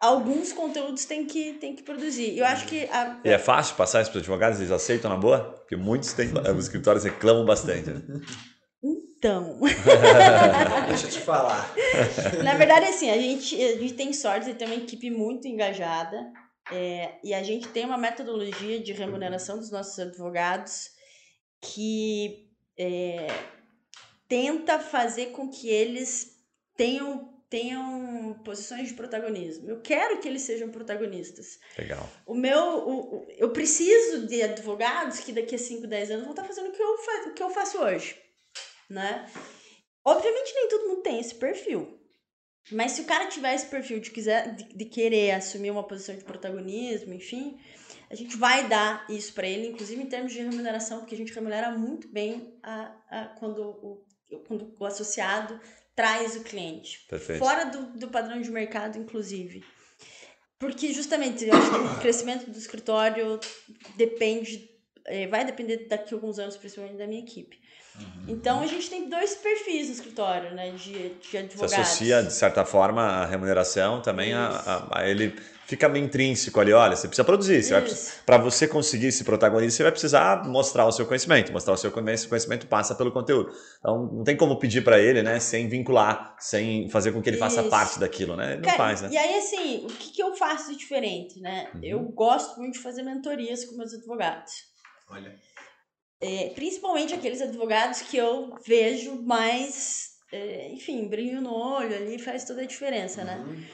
alguns 0.00 0.52
conteúdos 0.52 1.04
tem 1.04 1.26
que 1.26 1.54
tem 1.54 1.76
que 1.76 1.82
produzir. 1.82 2.36
Eu 2.36 2.46
acho 2.46 2.66
que 2.66 2.84
a, 2.84 3.20
E 3.24 3.28
é 3.28 3.38
fácil 3.38 3.76
passar 3.76 4.00
isso 4.00 4.10
para 4.10 4.18
os 4.18 4.22
advogados? 4.22 4.58
Eles 4.58 4.72
aceitam 4.72 5.10
na 5.10 5.16
boa? 5.16 5.40
Porque 5.40 5.76
muitos 5.76 6.12
têm, 6.12 6.32
os 6.56 6.64
escritórios 6.64 7.04
reclamam 7.04 7.44
bastante. 7.44 7.90
Né? 7.90 8.02
então, 8.82 9.60
Deixa 10.88 11.06
eu 11.06 11.10
te 11.10 11.20
falar. 11.20 11.70
Na 12.42 12.54
verdade, 12.54 12.86
assim, 12.86 13.10
a 13.10 13.18
gente, 13.18 13.54
a 13.62 13.78
gente 13.78 13.94
tem 13.94 14.12
sorte 14.12 14.46
de 14.46 14.54
ter 14.54 14.64
uma 14.64 14.74
equipe 14.74 15.10
muito 15.10 15.46
engajada 15.46 16.32
é, 16.72 17.18
e 17.22 17.34
a 17.34 17.42
gente 17.42 17.68
tem 17.68 17.84
uma 17.84 17.98
metodologia 17.98 18.80
de 18.80 18.92
remuneração 18.92 19.58
dos 19.58 19.70
nossos 19.70 19.98
advogados 19.98 20.88
que 21.60 22.48
é, 22.78 23.26
tenta 24.28 24.78
fazer 24.78 25.26
com 25.26 25.50
que 25.50 25.68
eles 25.68 26.36
tenham, 26.76 27.28
tenham 27.50 28.40
posições 28.44 28.88
de 28.88 28.94
protagonismo. 28.94 29.68
Eu 29.68 29.80
quero 29.80 30.18
que 30.20 30.28
eles 30.28 30.42
sejam 30.42 30.70
protagonistas. 30.70 31.58
Legal. 31.76 32.08
O 32.24 32.32
meu, 32.34 32.58
o, 32.58 33.16
o- 33.16 33.26
eu 33.36 33.50
preciso 33.50 34.26
de 34.28 34.40
advogados 34.42 35.18
que 35.20 35.32
daqui 35.32 35.56
a 35.56 35.58
5, 35.58 35.86
10 35.86 36.10
anos 36.12 36.22
vão 36.22 36.32
estar 36.32 36.44
fazendo 36.44 36.68
o 36.68 36.72
que 36.72 36.80
eu, 36.82 36.96
fa 36.98 37.28
o 37.28 37.34
que 37.34 37.42
eu 37.42 37.50
faço 37.50 37.78
hoje, 37.78 38.16
né? 38.88 39.28
Obviamente 40.04 40.54
nem 40.54 40.68
todo 40.68 40.88
mundo 40.88 41.02
tem 41.02 41.18
esse 41.20 41.34
perfil. 41.34 41.98
Mas 42.70 42.92
se 42.92 43.00
o 43.00 43.04
cara 43.04 43.26
tiver 43.26 43.54
esse 43.54 43.66
perfil 43.66 43.98
de, 43.98 44.10
quiser, 44.10 44.54
de, 44.54 44.64
de 44.64 44.84
querer 44.84 45.32
assumir 45.32 45.70
uma 45.72 45.82
posição 45.86 46.14
de 46.14 46.22
protagonismo, 46.22 47.12
enfim, 47.12 47.58
a 48.08 48.14
gente 48.14 48.36
vai 48.36 48.68
dar 48.68 49.04
isso 49.10 49.32
para 49.34 49.48
ele, 49.48 49.68
inclusive 49.68 50.00
em 50.00 50.06
termos 50.06 50.32
de 50.32 50.38
remuneração, 50.40 51.00
porque 51.00 51.14
a 51.14 51.18
gente 51.18 51.32
remunera 51.32 51.70
muito 51.72 52.06
bem 52.08 52.56
a, 52.62 52.94
a, 53.10 53.24
quando, 53.40 53.60
o, 53.62 54.06
quando 54.46 54.72
o 54.78 54.84
associado 54.84 55.60
traz 56.00 56.34
o 56.34 56.40
cliente. 56.40 57.04
Perfeito. 57.10 57.38
Fora 57.38 57.66
do, 57.66 57.98
do 57.98 58.08
padrão 58.08 58.40
de 58.40 58.50
mercado, 58.50 58.96
inclusive. 58.96 59.62
Porque 60.58 60.94
justamente 60.94 61.44
eu 61.44 61.54
acho 61.54 61.70
que 61.70 61.76
o 61.76 62.00
crescimento 62.00 62.50
do 62.50 62.56
escritório 62.56 63.38
depende, 63.96 64.70
vai 65.30 65.44
depender 65.44 65.86
daqui 65.88 66.14
a 66.14 66.16
alguns 66.16 66.38
anos, 66.38 66.56
principalmente 66.56 66.96
da 66.98 67.06
minha 67.06 67.20
equipe. 67.20 67.58
Então 68.28 68.60
a 68.60 68.66
gente 68.66 68.88
tem 68.88 69.08
dois 69.08 69.34
perfis 69.34 69.88
no 69.88 69.92
escritório, 69.94 70.54
né? 70.54 70.70
De, 70.70 71.10
de 71.10 71.26
Se 71.26 71.36
advogados. 71.36 71.74
associa, 71.78 72.22
de 72.22 72.32
certa 72.32 72.64
forma, 72.64 73.02
a 73.02 73.26
remuneração 73.26 74.00
também 74.00 74.32
a, 74.32 74.46
a- 74.48 75.00
a 75.00 75.08
ele 75.08 75.34
fica 75.66 75.88
meio 75.88 76.04
intrínseco 76.06 76.58
ali. 76.60 76.72
Olha, 76.72 76.96
você 76.96 77.08
precisa 77.08 77.24
produzir. 77.24 77.62
Você. 77.62 78.12
Para 78.24 78.38
você 78.38 78.66
conseguir 78.66 79.08
esse 79.08 79.22
protagonismo, 79.24 79.72
você 79.76 79.82
vai 79.82 79.92
precisar 79.92 80.44
mostrar 80.48 80.86
o 80.86 80.92
seu 80.92 81.04
conhecimento. 81.04 81.52
Mostrar 81.52 81.74
o 81.74 81.76
seu 81.76 81.90
conhecimento, 81.90 82.28
conhecimento 82.28 82.66
passa 82.68 82.94
pelo 82.94 83.12
conteúdo. 83.12 83.52
Então, 83.80 84.06
não 84.12 84.24
tem 84.24 84.36
como 84.36 84.58
pedir 84.58 84.82
para 84.82 84.98
ele, 84.98 85.22
né? 85.22 85.38
Sem 85.40 85.68
vincular, 85.68 86.36
sem 86.38 86.88
fazer 86.88 87.12
com 87.12 87.20
que 87.20 87.28
ele 87.28 87.36
faça 87.36 87.60
Isso. 87.60 87.70
parte 87.70 87.98
daquilo, 87.98 88.34
né? 88.36 88.52
Ele 88.52 88.56
não 88.62 88.64
Cara, 88.64 88.76
faz, 88.78 89.02
né? 89.02 89.08
E 89.12 89.18
aí, 89.18 89.38
assim, 89.38 89.84
o 89.84 89.88
que, 89.88 90.12
que 90.12 90.22
eu 90.22 90.34
faço 90.34 90.70
de 90.70 90.76
diferente, 90.78 91.38
né? 91.40 91.68
Uhum. 91.74 91.80
Eu 91.82 92.00
gosto 92.04 92.58
muito 92.58 92.74
de 92.74 92.80
fazer 92.80 93.02
mentorias 93.02 93.64
com 93.64 93.76
meus 93.76 93.92
advogados. 93.92 94.69
Olha. 95.10 95.38
É, 96.20 96.50
principalmente 96.50 97.14
aqueles 97.14 97.40
advogados 97.40 98.02
que 98.02 98.16
eu 98.16 98.56
vejo 98.66 99.22
mais, 99.22 100.18
é, 100.30 100.68
enfim, 100.70 101.08
brilho 101.08 101.40
no 101.40 101.52
olho 101.52 101.96
ali 101.96 102.18
faz 102.18 102.44
toda 102.44 102.62
a 102.62 102.66
diferença, 102.66 103.24
né? 103.24 103.36
Uhum. 103.38 103.64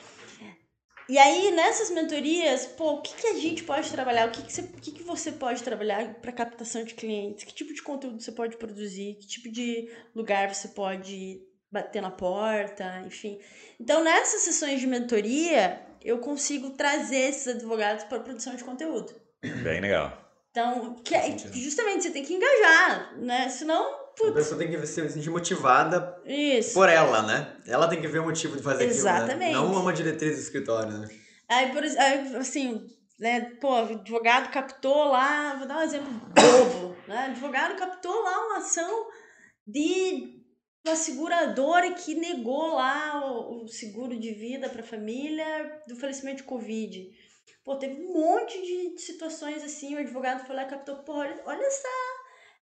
E 1.08 1.18
aí, 1.18 1.52
nessas 1.52 1.90
mentorias, 1.90 2.66
pô, 2.66 2.94
o 2.94 3.00
que, 3.00 3.14
que 3.14 3.26
a 3.28 3.34
gente 3.34 3.62
pode 3.62 3.90
trabalhar? 3.92 4.26
O 4.26 4.32
que, 4.32 4.42
que, 4.42 4.52
você, 4.52 4.62
o 4.62 4.80
que, 4.80 4.90
que 4.90 5.02
você 5.04 5.30
pode 5.30 5.62
trabalhar 5.62 6.14
para 6.14 6.32
captação 6.32 6.82
de 6.82 6.94
clientes? 6.94 7.44
Que 7.44 7.54
tipo 7.54 7.72
de 7.72 7.80
conteúdo 7.80 8.20
você 8.20 8.32
pode 8.32 8.56
produzir? 8.56 9.14
Que 9.14 9.26
tipo 9.26 9.48
de 9.48 9.88
lugar 10.16 10.52
você 10.52 10.66
pode 10.66 11.40
bater 11.70 12.02
na 12.02 12.10
porta? 12.10 13.04
Enfim. 13.06 13.38
Então, 13.78 14.02
nessas 14.02 14.42
sessões 14.42 14.80
de 14.80 14.86
mentoria, 14.88 15.80
eu 16.02 16.18
consigo 16.18 16.70
trazer 16.70 17.28
esses 17.28 17.46
advogados 17.46 18.02
para 18.04 18.18
produção 18.18 18.56
de 18.56 18.64
conteúdo. 18.64 19.14
Bem 19.62 19.80
legal. 19.80 20.25
Então, 20.56 20.94
que 21.04 21.14
é- 21.14 21.36
justamente, 21.52 22.04
você 22.04 22.10
tem 22.10 22.24
que 22.24 22.32
engajar, 22.32 23.14
né? 23.18 23.46
Senão, 23.50 23.84
A 23.92 23.98
putz, 24.16 24.32
pessoa 24.32 24.58
tem 24.58 24.70
que 24.70 24.86
se 24.86 25.06
sentir 25.10 25.28
motivada 25.28 26.18
isso. 26.24 26.72
por 26.72 26.88
ela, 26.88 27.20
né? 27.20 27.56
Ela 27.66 27.86
tem 27.86 28.00
que 28.00 28.08
ver 28.08 28.20
o 28.20 28.24
motivo 28.24 28.56
de 28.56 28.62
fazer 28.62 28.84
Exatamente. 28.86 29.50
aquilo, 29.50 29.66
né? 29.66 29.74
Não 29.74 29.82
uma 29.82 29.92
diretriz 29.92 30.36
do 30.36 30.40
escritório, 30.40 30.92
né? 30.96 31.08
Aí, 31.46 31.70
por 31.72 31.82
aí, 31.82 32.36
assim, 32.36 32.86
né, 33.20 33.42
pô, 33.60 33.68
o 33.70 33.92
advogado 33.92 34.50
captou 34.50 35.04
lá, 35.08 35.56
vou 35.58 35.68
dar 35.68 35.76
um 35.76 35.82
exemplo 35.82 36.10
bobo, 36.10 36.96
né? 37.06 37.26
Advogado 37.26 37.76
captou 37.76 38.22
lá 38.22 38.46
uma 38.46 38.56
ação 38.56 39.08
de 39.66 40.40
uma 40.86 40.96
seguradora 40.96 41.92
que 41.92 42.14
negou 42.14 42.76
lá 42.76 43.20
o, 43.26 43.64
o 43.64 43.68
seguro 43.68 44.18
de 44.18 44.32
vida 44.32 44.70
para 44.70 44.80
a 44.80 44.86
família 44.86 45.82
do 45.86 45.96
falecimento 45.96 46.38
de 46.38 46.44
Covid. 46.44 47.10
Pô, 47.64 47.76
teve 47.76 48.00
um 48.00 48.12
monte 48.12 48.60
de 48.60 48.98
situações 49.00 49.62
assim, 49.64 49.94
o 49.94 49.98
advogado 49.98 50.46
foi 50.46 50.54
lá 50.54 50.62
e 50.62 50.68
captou, 50.68 50.96
pô, 50.96 51.14
olha, 51.14 51.64
essa, 51.64 51.88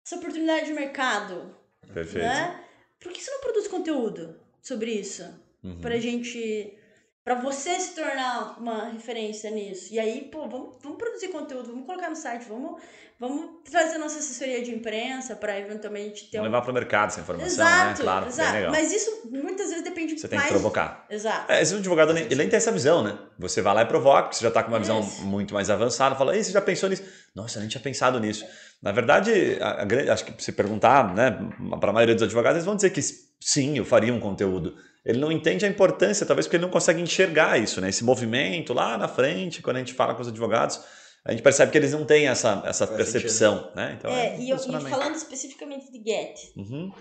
essa 0.06 0.16
oportunidade 0.16 0.68
de 0.68 0.74
mercado, 0.74 1.56
Perfeito. 1.94 2.26
né? 2.26 2.64
Por 3.00 3.12
que 3.12 3.22
você 3.22 3.32
não 3.32 3.42
produz 3.42 3.68
conteúdo 3.68 4.40
sobre 4.62 4.92
isso? 4.92 5.24
Uhum. 5.64 5.80
pra 5.80 5.98
gente. 5.98 6.78
Pra 7.24 7.36
você 7.36 7.80
se 7.80 7.95
tornar 7.95 8.57
uma 8.59 8.89
referência 8.89 9.49
nisso. 9.49 9.93
E 9.93 9.97
aí, 9.99 10.28
pô, 10.30 10.47
vamos, 10.49 10.76
vamos 10.84 10.97
produzir 10.97 11.30
conteúdo, 11.30 11.69
vamos 11.69 11.86
colocar 11.86 12.09
no 12.09 12.17
site, 12.17 12.45
vamos, 12.49 12.82
vamos 13.17 13.61
trazer 13.63 13.97
nossa 13.97 14.19
assessoria 14.19 14.61
de 14.61 14.71
imprensa 14.76 15.34
para 15.34 15.57
eventualmente 15.57 16.30
ter 16.30 16.38
Vamos 16.39 16.49
um. 16.49 16.51
levar 16.51 16.61
para 16.63 16.71
o 16.71 16.74
mercado 16.74 17.07
essa 17.11 17.21
informação, 17.21 17.47
Exato, 17.47 17.88
né? 17.88 17.95
Claro, 18.03 18.28
exato. 18.28 18.53
legal. 18.53 18.71
Mas 18.71 18.91
isso 18.91 19.21
muitas 19.32 19.69
vezes 19.69 19.86
depende 19.86 20.19
Você 20.19 20.28
tem 20.28 20.38
mais. 20.38 20.49
que 20.49 20.53
provocar. 20.53 21.05
Exato. 21.09 21.49
É, 21.49 21.61
esse 21.61 21.74
advogado 21.74 22.11
nem, 22.13 22.26
ele 22.26 22.36
nem 22.36 22.49
tem 22.49 22.57
essa 22.57 22.74
visão, 22.74 23.01
né? 23.01 23.17
Você 23.39 23.61
vai 23.61 23.74
lá 23.74 23.84
e 23.84 23.86
provoca, 23.86 24.34
você 24.34 24.41
já 24.41 24.49
está 24.49 24.61
com 24.61 24.67
uma 24.69 24.80
visão 24.80 24.99
Isso. 24.99 25.24
muito 25.24 25.53
mais 25.53 25.69
avançada, 25.69 26.15
fala, 26.15 26.36
Ei, 26.36 26.43
você 26.43 26.51
já 26.51 26.61
pensou 26.61 26.89
nisso? 26.89 27.03
Nossa, 27.36 27.58
eu 27.58 27.62
nem 27.62 27.70
tinha 27.70 27.82
pensado 27.82 28.20
nisso. 28.20 28.46
Na 28.82 28.92
verdade, 28.92 29.58
a, 29.60 29.84
a 29.84 30.14
acho 30.14 30.26
que 30.26 30.44
se 30.44 30.52
perguntar, 30.52 31.14
né, 31.16 31.32
para 31.80 31.90
a 31.90 31.94
maioria 31.94 32.14
dos 32.14 32.24
advogados, 32.24 32.58
eles 32.58 32.66
vão 32.66 32.76
dizer 32.76 32.92
que 32.92 33.02
sim, 33.02 33.78
eu 33.78 33.86
faria 33.86 34.14
um 34.14 34.20
conteúdo. 34.20 34.76
Ele 35.04 35.20
não 35.20 35.32
entende 35.32 35.66
a 35.66 35.70
importância, 35.70 36.26
talvez 36.26 36.46
porque 36.46 36.58
ele 36.58 36.64
não 36.64 36.72
consegue 36.72 37.02
enxergar 37.02 37.58
isso, 37.58 37.82
né? 37.82 37.90
Esse 37.90 38.04
movimento 38.04 38.74
lá 38.74 38.98
na 38.98 39.08
frente, 39.08 39.62
quando 39.62 39.78
a 39.78 39.80
gente 39.80 39.94
fala 39.94 40.16
com 40.16 40.22
os 40.22 40.28
advogados, 40.28 40.80
a 41.26 41.32
gente 41.32 41.42
percebe 41.42 41.72
que 41.72 41.78
eles 41.78 41.92
não 41.92 42.06
têm 42.06 42.28
essa, 42.28 42.62
essa 42.66 42.88
Faz 42.88 42.98
percepção, 42.98 43.72
né? 43.76 43.96
Então, 43.98 44.12
É, 44.12 44.36
um 44.36 44.42
e, 44.42 44.50
eu, 44.50 44.58
e 44.58 44.90
falando 44.90 45.16
especificamente 45.16 45.92
de 45.92 45.98
Get, 45.98 46.38
Uhum, 46.56 46.92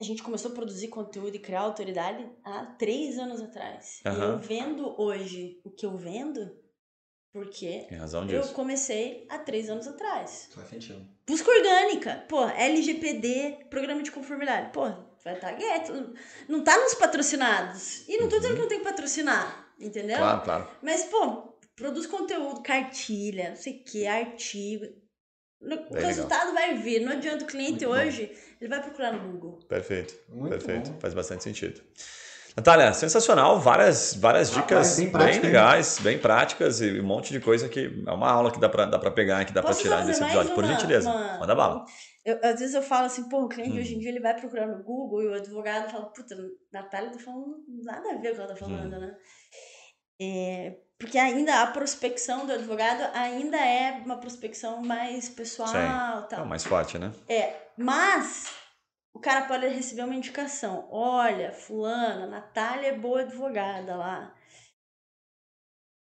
a 0.00 0.04
gente 0.04 0.22
começou 0.22 0.52
a 0.52 0.54
produzir 0.54 0.88
conteúdo 0.88 1.34
e 1.34 1.40
criar 1.40 1.62
autoridade 1.62 2.24
há 2.44 2.66
três 2.78 3.18
anos 3.18 3.40
atrás. 3.40 4.00
E 4.04 4.08
Aham. 4.08 4.32
eu 4.32 4.38
vendo 4.38 4.94
hoje 5.00 5.60
o 5.64 5.70
que 5.70 5.84
eu 5.84 5.96
vendo, 5.96 6.56
porque 7.32 7.86
eu 8.30 8.42
comecei 8.48 9.26
há 9.28 9.38
três 9.38 9.68
anos 9.68 9.86
atrás. 9.86 10.48
Faz 10.54 10.68
sentido. 10.68 11.06
Busca 11.26 11.50
orgânica. 11.50 12.24
Pô, 12.28 12.42
LGPD, 12.48 13.66
programa 13.70 14.02
de 14.02 14.10
conformidade. 14.10 14.72
Pô, 14.72 14.88
vai 15.24 15.34
estar 15.34 15.52
gueto. 15.52 16.14
Não 16.48 16.64
tá 16.64 16.76
nos 16.78 16.94
patrocinados. 16.94 18.08
E 18.08 18.18
não 18.18 18.28
tô 18.28 18.36
dizendo 18.36 18.54
que 18.54 18.60
não 18.62 18.68
tem 18.68 18.78
que 18.78 18.84
patrocinar, 18.84 19.72
entendeu? 19.78 20.16
Uhum. 20.16 20.22
Claro, 20.22 20.42
claro. 20.42 20.70
Mas, 20.82 21.04
pô, 21.04 21.54
produz 21.76 22.06
conteúdo, 22.06 22.62
cartilha, 22.62 23.50
não 23.50 23.56
sei 23.56 23.74
o 23.74 23.84
que, 23.84 24.06
artigo. 24.06 24.86
No- 25.60 25.86
o 25.90 25.94
resultado 25.94 26.52
vai 26.54 26.76
vir. 26.76 27.00
Não 27.00 27.12
adianta 27.12 27.44
o 27.44 27.46
cliente 27.48 27.84
Muito 27.84 27.86
bom. 27.88 27.92
hoje, 27.94 28.32
ele 28.60 28.70
vai 28.70 28.80
procurar 28.80 29.12
no 29.12 29.28
Google. 29.32 29.58
Perfeito. 29.68 30.14
Muito 30.28 30.50
Perfeito. 30.50 30.90
bom. 30.92 31.00
Faz 31.00 31.12
bastante 31.14 31.44
sentido. 31.44 31.82
Natália, 32.58 32.92
sensacional, 32.92 33.60
várias, 33.60 34.14
várias 34.14 34.50
Rapaz, 34.50 34.96
dicas 34.96 34.96
bem 34.98 35.12
bem, 35.12 35.40
legais, 35.40 36.00
bem 36.00 36.18
práticas 36.18 36.80
e 36.80 36.98
um 37.00 37.04
monte 37.04 37.32
de 37.32 37.38
coisa 37.38 37.68
que 37.68 38.02
é 38.04 38.10
uma 38.10 38.28
aula 38.28 38.50
que 38.50 38.58
dá 38.58 38.68
pra, 38.68 38.84
dá 38.84 38.98
pra 38.98 39.12
pegar, 39.12 39.44
que 39.44 39.52
dá 39.52 39.60
pra 39.62 39.70
Posso 39.70 39.82
tirar 39.82 40.04
desse 40.04 40.20
episódio. 40.20 40.56
Por 40.56 40.64
uma- 40.64 40.72
gentileza, 40.72 41.08
uma- 41.08 41.38
manda 41.38 41.54
bala. 41.54 41.84
Eu, 42.24 42.36
às 42.42 42.58
vezes 42.58 42.74
eu 42.74 42.82
falo 42.82 43.06
assim, 43.06 43.28
pô, 43.28 43.44
o 43.44 43.48
cliente 43.48 43.76
Hum. 43.76 43.80
hoje 43.80 43.94
em 43.94 44.00
dia 44.00 44.08
ele 44.10 44.18
vai 44.18 44.34
procurar 44.34 44.66
no 44.66 44.82
Google 44.82 45.22
e 45.22 45.28
o 45.28 45.34
advogado 45.34 45.88
fala, 45.88 46.06
puta, 46.06 46.34
Natália 46.72 47.12
tá 47.12 47.18
falando 47.20 47.58
nada 47.84 48.10
a 48.10 48.14
ver 48.14 48.14
com 48.14 48.18
o 48.18 48.22
que 48.34 48.40
ela 48.40 48.48
tá 48.48 48.56
falando, 48.56 48.96
Hum. 48.96 49.00
né? 49.02 49.14
É, 50.20 50.74
porque 50.98 51.16
ainda 51.16 51.62
a 51.62 51.66
prospecção 51.68 52.44
do 52.44 52.52
advogado 52.52 53.08
ainda 53.14 53.56
é 53.56 54.02
uma 54.04 54.16
prospecção 54.18 54.82
mais 54.82 55.28
pessoal 55.28 55.68
É 55.76 56.26
tal. 56.28 56.42
o 56.44 56.48
mais 56.48 56.64
forte, 56.64 56.98
né? 56.98 57.12
É, 57.28 57.54
mas 57.78 58.48
o 59.12 59.18
cara 59.18 59.46
pode 59.46 59.66
receber 59.68 60.02
uma 60.02 60.14
indicação. 60.14 60.88
Olha, 60.90 61.52
fulana, 61.52 62.26
Natália 62.26 62.88
é 62.88 62.98
boa 62.98 63.22
advogada 63.22 63.96
lá. 63.96 64.34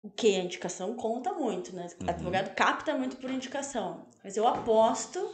O 0.03 0.09
que? 0.09 0.35
A 0.35 0.43
indicação 0.43 0.95
conta 0.95 1.33
muito, 1.33 1.75
né? 1.75 1.87
Uhum. 2.01 2.09
Advogado 2.09 2.53
capta 2.55 2.95
muito 2.95 3.17
por 3.17 3.29
indicação. 3.31 4.07
Mas 4.23 4.37
eu 4.37 4.47
aposto 4.47 5.33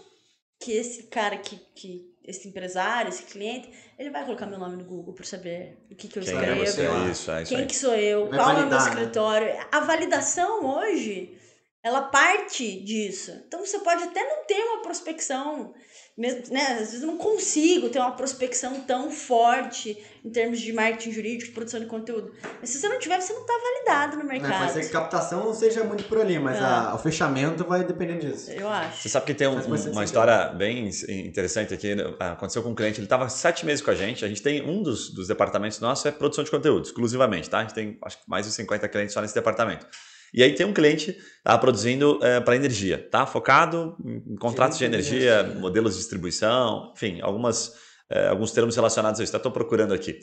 que 0.62 0.72
esse 0.72 1.04
cara 1.08 1.38
que, 1.38 1.58
que 1.76 2.12
esse 2.24 2.48
empresário, 2.48 3.10
esse 3.10 3.24
cliente, 3.24 3.70
ele 3.98 4.12
vai 4.12 4.24
colocar 4.24 4.46
meu 4.46 4.60
nome 4.60 4.78
no 4.78 4.86
Google 4.86 5.14
para 5.14 5.26
saber 5.26 5.86
o 5.90 5.96
que, 5.96 6.08
que 6.08 6.20
eu 6.20 6.24
Quem 6.24 6.34
escrevo. 6.34 6.62
é 6.62 6.66
você? 6.66 6.88
lá. 6.88 7.10
Isso, 7.10 7.32
é 7.32 7.42
isso 7.42 7.50
Quem 7.50 7.62
aí. 7.62 7.68
que 7.68 7.76
sou 7.76 7.96
eu? 7.96 8.30
Vai 8.30 8.38
Qual 8.38 8.50
é 8.52 8.54
o 8.64 8.68
meu 8.68 8.70
né? 8.70 8.78
escritório? 8.78 9.68
A 9.72 9.80
validação 9.82 10.64
hoje, 10.66 11.38
ela 11.84 12.02
parte 12.04 12.80
disso. 12.84 13.32
Então 13.48 13.66
você 13.66 13.80
pode 13.80 14.04
até 14.04 14.22
não 14.24 14.46
ter 14.46 14.62
uma 14.64 14.82
prospecção, 14.84 15.74
mesmo, 16.16 16.54
né? 16.54 16.62
Às 16.74 16.78
vezes 16.92 17.02
eu 17.02 17.08
não 17.08 17.18
consigo 17.18 17.90
ter 17.90 17.98
uma 17.98 18.12
prospecção 18.12 18.82
tão 18.82 19.10
forte 19.10 19.98
em 20.24 20.30
termos 20.30 20.60
de 20.60 20.72
marketing 20.72 21.12
jurídico, 21.12 21.54
produção 21.54 21.80
de 21.80 21.88
conteúdo. 21.88 22.32
Mas 22.60 22.70
se 22.70 22.80
você 22.80 22.88
não 22.88 23.00
tiver, 23.00 23.20
você 23.20 23.34
não 23.34 23.42
está 23.42 23.54
validado 23.58 24.18
no 24.18 24.24
Né, 24.26 24.34
mercado. 24.34 24.60
pode 24.60 24.74
ser 24.74 24.82
que 24.82 24.96
a 24.96 25.00
captação 25.00 25.44
não 25.46 25.54
seja 25.56 25.84
muito 25.84 26.04
por 26.04 26.20
ali, 26.20 26.38
mas 26.38 26.58
É. 26.58 26.60
a- 26.60 26.94
o 26.94 27.00
fechamento 27.00 27.64
vai 27.66 27.84
depender 27.84 28.20
disso. 28.20 28.52
Eu 28.52 28.70
acho. 28.70 29.02
Você 29.02 29.10
sabe 29.10 29.26
que 29.26 29.34
tem 29.34 29.48
um- 29.48 29.56
bastante 29.56 29.90
uma 29.94 30.04
história 30.04 30.50
bem 30.50 30.90
interessante 31.10 31.74
aqui. 31.74 31.96
né? 31.96 32.04
Aconteceu 32.20 32.62
com 32.62 32.70
um 32.70 32.76
cliente, 32.76 33.00
ele 33.00 33.06
estava 33.08 33.28
sete 33.28 33.66
meses 33.66 33.84
com 33.84 33.90
a 33.90 33.96
gente. 33.96 34.24
A 34.24 34.28
gente 34.28 34.42
tem 34.44 34.62
um 34.62 34.84
dos, 34.84 35.10
dos 35.12 35.28
departamentos 35.28 35.80
nossos 35.80 36.06
é 36.06 36.12
produção 36.12 36.44
de 36.44 36.52
conteúdo, 36.52 36.86
exclusivamente, 36.86 37.50
tá? 37.50 37.58
A 37.60 37.62
gente 37.62 37.74
tem 37.74 37.98
acho 38.04 38.18
que 38.18 38.30
mais 38.30 38.46
de 38.46 38.52
50 38.52 38.88
clientes 38.88 39.14
só 39.14 39.22
nesse 39.22 39.34
departamento. 39.34 39.88
E 40.34 40.42
aí 40.44 40.54
tem 40.56 40.66
um 40.66 40.74
cliente 40.74 41.18
estava 41.38 41.58
produzindo 41.60 42.20
para 42.46 42.56
energia, 42.56 43.08
tá? 43.12 43.26
Focado 43.26 43.96
em 44.06 44.36
contratos 44.36 44.78
de 44.78 44.86
energia, 44.86 45.40
energia. 45.42 45.60
modelos 45.60 45.94
de 45.94 46.00
distribuição, 46.00 46.94
enfim, 46.96 47.20
algumas, 47.22 47.74
eh, 48.10 48.28
alguns 48.28 48.52
termos 48.52 48.76
relacionados 48.76 49.20
a 49.20 49.24
isso. 49.24 49.36
Estou 49.36 49.52
procurando 49.52 49.94
aqui. 49.94 50.20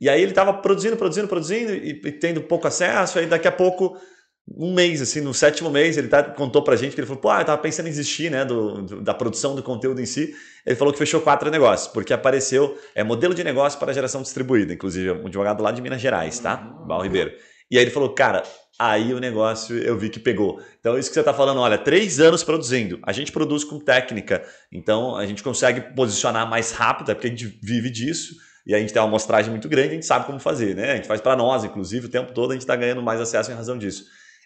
E 0.00 0.08
aí 0.08 0.20
ele 0.20 0.30
estava 0.32 0.52
produzindo, 0.52 0.96
produzindo, 0.96 1.26
produzindo 1.26 1.72
e, 1.72 2.00
e 2.04 2.12
tendo 2.12 2.42
pouco 2.42 2.68
acesso. 2.68 3.18
Aí 3.18 3.26
daqui 3.26 3.48
a 3.48 3.52
pouco 3.52 3.96
um 4.56 4.72
mês, 4.72 5.02
assim, 5.02 5.20
no 5.20 5.34
sétimo 5.34 5.70
mês, 5.70 5.96
ele 5.98 6.08
tá, 6.08 6.22
contou 6.22 6.62
pra 6.62 6.76
gente 6.76 6.94
que 6.94 7.00
ele 7.00 7.06
falou, 7.06 7.20
pô, 7.20 7.32
eu 7.34 7.44
tava 7.44 7.60
pensando 7.60 7.86
em 7.86 7.90
desistir, 7.90 8.30
né, 8.30 8.44
do, 8.44 8.82
do- 8.82 9.00
da 9.02 9.12
produção 9.12 9.54
do 9.54 9.62
conteúdo 9.62 10.00
em 10.00 10.06
si. 10.06 10.34
Ele 10.64 10.76
falou 10.76 10.92
que 10.92 10.98
fechou 10.98 11.20
quatro 11.20 11.50
negócios, 11.50 11.92
porque 11.92 12.12
apareceu, 12.14 12.78
é 12.94 13.02
modelo 13.02 13.34
de 13.34 13.42
negócio 13.44 13.78
para 13.78 13.92
geração 13.92 14.22
distribuída, 14.22 14.72
inclusive, 14.72 15.10
um 15.12 15.26
advogado 15.26 15.62
lá 15.62 15.70
de 15.70 15.82
Minas 15.82 16.00
Gerais, 16.00 16.38
tá? 16.38 16.56
Val 16.86 17.02
Ribeiro. 17.02 17.32
E 17.70 17.76
aí 17.76 17.84
ele 17.84 17.90
falou, 17.90 18.14
cara, 18.14 18.42
aí 18.78 19.12
o 19.12 19.18
negócio 19.18 19.76
eu 19.76 19.98
vi 19.98 20.08
que 20.08 20.20
pegou. 20.20 20.60
Então, 20.78 20.98
isso 20.98 21.10
que 21.10 21.14
você 21.14 21.22
tá 21.22 21.34
falando, 21.34 21.60
olha, 21.60 21.76
três 21.76 22.20
anos 22.20 22.44
produzindo. 22.44 22.98
A 23.02 23.12
gente 23.12 23.32
produz 23.32 23.64
com 23.64 23.78
técnica, 23.78 24.42
então 24.72 25.16
a 25.16 25.26
gente 25.26 25.42
consegue 25.42 25.94
posicionar 25.94 26.48
mais 26.48 26.72
rápido, 26.72 27.10
é 27.10 27.14
porque 27.14 27.26
a 27.26 27.30
gente 27.30 27.46
vive 27.62 27.90
disso. 27.90 28.34
E 28.66 28.74
a 28.74 28.78
gente 28.78 28.92
tem 28.92 29.00
uma 29.00 29.08
amostragem 29.08 29.50
muito 29.50 29.66
grande, 29.66 29.88
a 29.88 29.94
gente 29.94 30.04
sabe 30.04 30.26
como 30.26 30.38
fazer, 30.38 30.76
né? 30.76 30.92
A 30.92 30.96
gente 30.96 31.08
faz 31.08 31.22
para 31.22 31.34
nós, 31.34 31.64
inclusive, 31.64 32.06
o 32.06 32.10
tempo 32.10 32.34
todo 32.34 32.50
a 32.50 32.54
gente 32.54 32.62
está 32.62 32.76
ganhando 32.76 33.02
mais 33.02 33.18
acesso 33.18 33.50
em 33.50 33.54
razão 33.54 33.78
disso. 33.78 34.04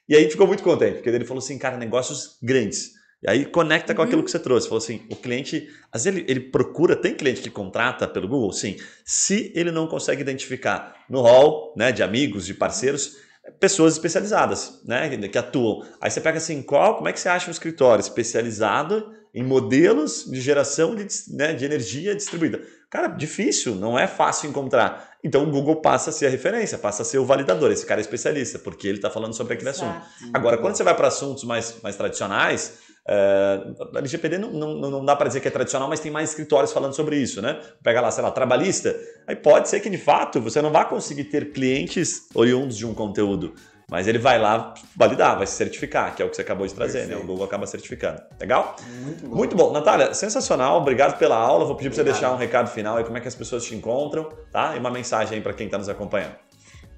E 0.09 0.15
aí 0.15 0.31
ficou 0.31 0.47
muito 0.47 0.63
contente, 0.63 0.95
porque 0.95 1.09
ele 1.09 1.25
falou 1.25 1.43
assim, 1.43 1.59
cara, 1.59 1.77
negócios 1.77 2.39
grandes. 2.41 2.93
E 3.23 3.31
aí 3.31 3.45
conecta 3.47 3.95
com 3.95 4.01
Uhum. 4.03 4.07
aquilo 4.09 4.23
que 4.25 4.31
você 4.31 4.39
trouxe. 4.39 4.67
Falou 4.69 4.83
assim, 4.83 5.03
o 5.11 5.15
cliente, 5.17 5.69
às 5.93 6.05
vezes 6.05 6.19
ele, 6.21 6.31
ele 6.31 6.41
procura, 6.41 6.97
tem 6.97 7.15
cliente 7.15 7.41
que 7.41 7.51
contrata 7.51 8.09
pelo 8.09 8.27
Google? 8.27 8.53
Sim. 8.53 8.77
Se 9.05 9.53
ele 9.55 9.71
não 9.71 9.87
consegue 9.87 10.21
identificar 10.23 10.97
no 11.09 11.21
hall, 11.21 11.73
né, 11.77 11.93
de 11.93 12.03
amigos, 12.03 12.45
de 12.47 12.55
parceiros, 12.55 13.17
pessoas 13.61 13.93
especializadas, 13.95 14.81
né, 14.85 15.09
que- 15.29 15.39
atuam. 15.39 15.85
Aí 16.01 16.11
você 16.11 16.21
pega 16.21 16.39
assim, 16.39 16.63
qual, 16.63 16.97
como 16.97 17.09
é 17.09 17.13
que 17.13 17.21
você 17.21 17.29
acha 17.29 17.49
um 17.49 17.53
escritório 17.53 18.01
especializado 18.01 19.13
em 19.35 19.43
modelos 19.43 20.25
de 20.31 20.41
geração 20.41 20.95
de, 20.95 21.07
né, 21.31 21.53
de 21.55 21.65
energia 21.65 22.15
distribuída? 22.15 22.61
Cara, 22.91 23.09
difícil, 23.09 23.75
não 23.77 23.99
é 23.99 24.07
fácil 24.07 24.51
encontrar. 24.51 25.13
Então 25.25 25.45
o 25.45 25.51
Google 25.51 25.77
passa 25.77 26.11
a 26.11 26.13
ser 26.13 26.27
a 26.27 26.29
referência, 26.29 26.77
passa 26.77 27.03
a 27.03 27.05
ser 27.05 27.19
o 27.19 27.25
validador. 27.25 27.71
Esse 27.73 27.87
cara 27.87 28.01
é 28.01 28.03
especialista, 28.03 28.59
porque 28.59 28.87
ele 28.87 28.99
está 28.99 29.09
falando 29.09 29.33
sobre 29.35 29.55
aquele 29.55 29.71
assunto. 29.71 29.95
Exato. 29.97 30.31
Agora, 30.35 30.59
quando 30.59 30.77
você 30.77 30.83
vai 30.85 30.95
para 30.95 31.09
assuntos 31.09 31.43
mais, 31.45 31.77
mais 31.83 31.97
tradicionais, 31.97 32.81
é, 33.07 33.61
a 33.95 33.99
LGPD 33.99 34.39
não, 34.39 34.53
não, 34.53 34.91
não 34.91 35.05
dá 35.05 35.17
para 35.17 35.27
dizer 35.27 35.41
que 35.41 35.49
é 35.49 35.51
tradicional, 35.51 35.89
mas 35.89 36.01
tem 36.01 36.11
mais 36.11 36.31
escritórios 36.31 36.73
falando 36.73 36.95
sobre 36.95 37.17
isso, 37.17 37.43
né? 37.43 37.61
Pega 37.83 38.01
lá, 38.01 38.11
sei 38.11 38.23
lá, 38.23 38.31
trabalhista, 38.31 38.95
aí 39.27 39.35
pode 39.35 39.69
ser 39.69 39.81
que 39.81 39.91
de 39.91 39.99
fato 39.99 40.41
você 40.41 40.63
não 40.63 40.71
vá 40.71 40.85
conseguir 40.85 41.25
ter 41.25 41.53
clientes 41.53 42.29
oriundos 42.35 42.77
de 42.77 42.87
um 42.87 42.95
conteúdo, 42.95 43.55
mas 43.91 44.07
ele 44.07 44.19
vai 44.19 44.39
lá 44.39 44.73
validar, 44.97 45.37
vai 45.37 45.47
se 45.47 45.55
certificar, 45.55 46.15
que 46.15 46.23
é 46.23 46.25
o 46.25 46.31
que 46.31 46.37
você 46.37 46.43
acabou 46.43 46.67
de 46.67 46.73
trazer, 46.73 47.01
né? 47.01 47.05
O 47.05 47.09
Perfeito. 47.09 47.27
Google 47.27 47.45
acaba 47.45 47.67
certificando. 47.67 48.23
Legal? 48.41 48.77
Muito 49.03 49.27
bom. 49.27 49.37
Muito 49.37 49.57
bom. 49.57 49.73
Natália, 49.73 50.15
sensacional. 50.15 50.79
Obrigado 50.79 51.19
pela 51.19 51.37
aula. 51.37 51.65
Vou 51.65 51.75
pedir 51.75 51.91
para 51.91 51.97
você 51.97 52.05
deixar 52.05 52.33
um 52.33 52.37
recado 52.37 52.71
final 52.71 52.97
aí, 52.97 53.05
como 53.05 53.19
é 53.19 53.21
que 53.21 53.29
as 53.29 53.35
pessoas 53.35 53.65
te 53.65 53.75
encontram, 53.75 54.31
tá? 54.51 54.77
E 54.77 54.79
uma 54.79 54.91
mensagem 54.91 55.37
aí 55.37 55.43
para 55.43 55.53
quem 55.53 55.67
está 55.67 55.77
nos 55.77 55.89
acompanhando. 55.89 56.37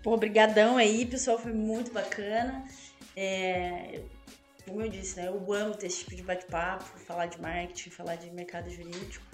Pô, 0.04 0.12
obrigadão 0.12 0.76
aí, 0.76 1.06
pessoal, 1.06 1.38
foi 1.38 1.52
muito 1.52 1.90
bacana. 1.92 2.62
É, 3.16 4.00
como 4.66 4.82
eu 4.82 4.88
disse, 4.88 5.16
né, 5.16 5.28
eu 5.28 5.52
amo 5.52 5.74
ter 5.74 5.86
esse 5.86 6.00
tipo 6.00 6.14
de 6.16 6.22
bate-papo, 6.22 6.84
falar 6.98 7.26
de 7.26 7.40
marketing, 7.40 7.90
falar 7.90 8.16
de 8.16 8.30
mercado 8.30 8.70
jurídico. 8.70 9.24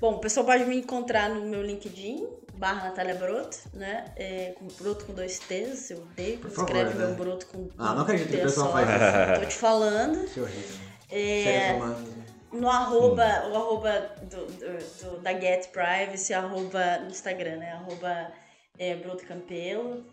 Bom, 0.00 0.14
o 0.14 0.18
pessoal 0.18 0.44
pode 0.44 0.64
me 0.64 0.76
encontrar 0.78 1.28
no 1.30 1.46
meu 1.46 1.62
LinkedIn, 1.62 2.26
barra 2.54 2.88
Natália 2.88 3.14
Broto, 3.14 3.56
né, 3.72 4.04
é, 4.16 4.54
com 4.58 4.66
Broto 4.82 5.04
com 5.06 5.12
dois 5.14 5.38
T's, 5.38 5.88
quando 5.92 6.40
Por 6.40 6.50
favor, 6.50 6.68
escreve 6.70 6.98
né? 6.98 7.06
meu 7.06 7.14
Broto 7.14 7.46
com 7.46 7.68
Ah, 7.78 7.94
não 7.94 8.02
acredito 8.02 8.28
que 8.30 8.36
o 8.36 8.42
pessoal 8.42 8.72
faz 8.72 8.88
isso. 8.88 9.40
Tô 9.40 9.46
te 9.48 9.54
falando. 9.56 10.28
Que 10.32 10.40
horrível. 10.40 10.76
É, 11.10 11.72
humanos. 11.74 12.08
no 12.52 12.68
arroba, 12.68 13.24
o 13.50 13.54
arroba 13.56 14.10
do, 14.22 14.46
do- 14.46 15.10
do- 15.10 15.18
da 15.20 15.32
Get 15.38 15.68
Privacy, 15.68 16.34
arroba 16.34 16.98
no 16.98 17.10
Instagram, 17.10 17.56
né? 17.58 17.72
Arroba 17.72 18.32
é, 18.78 18.96
Broto 18.96 19.24
Campelo. 19.26 20.04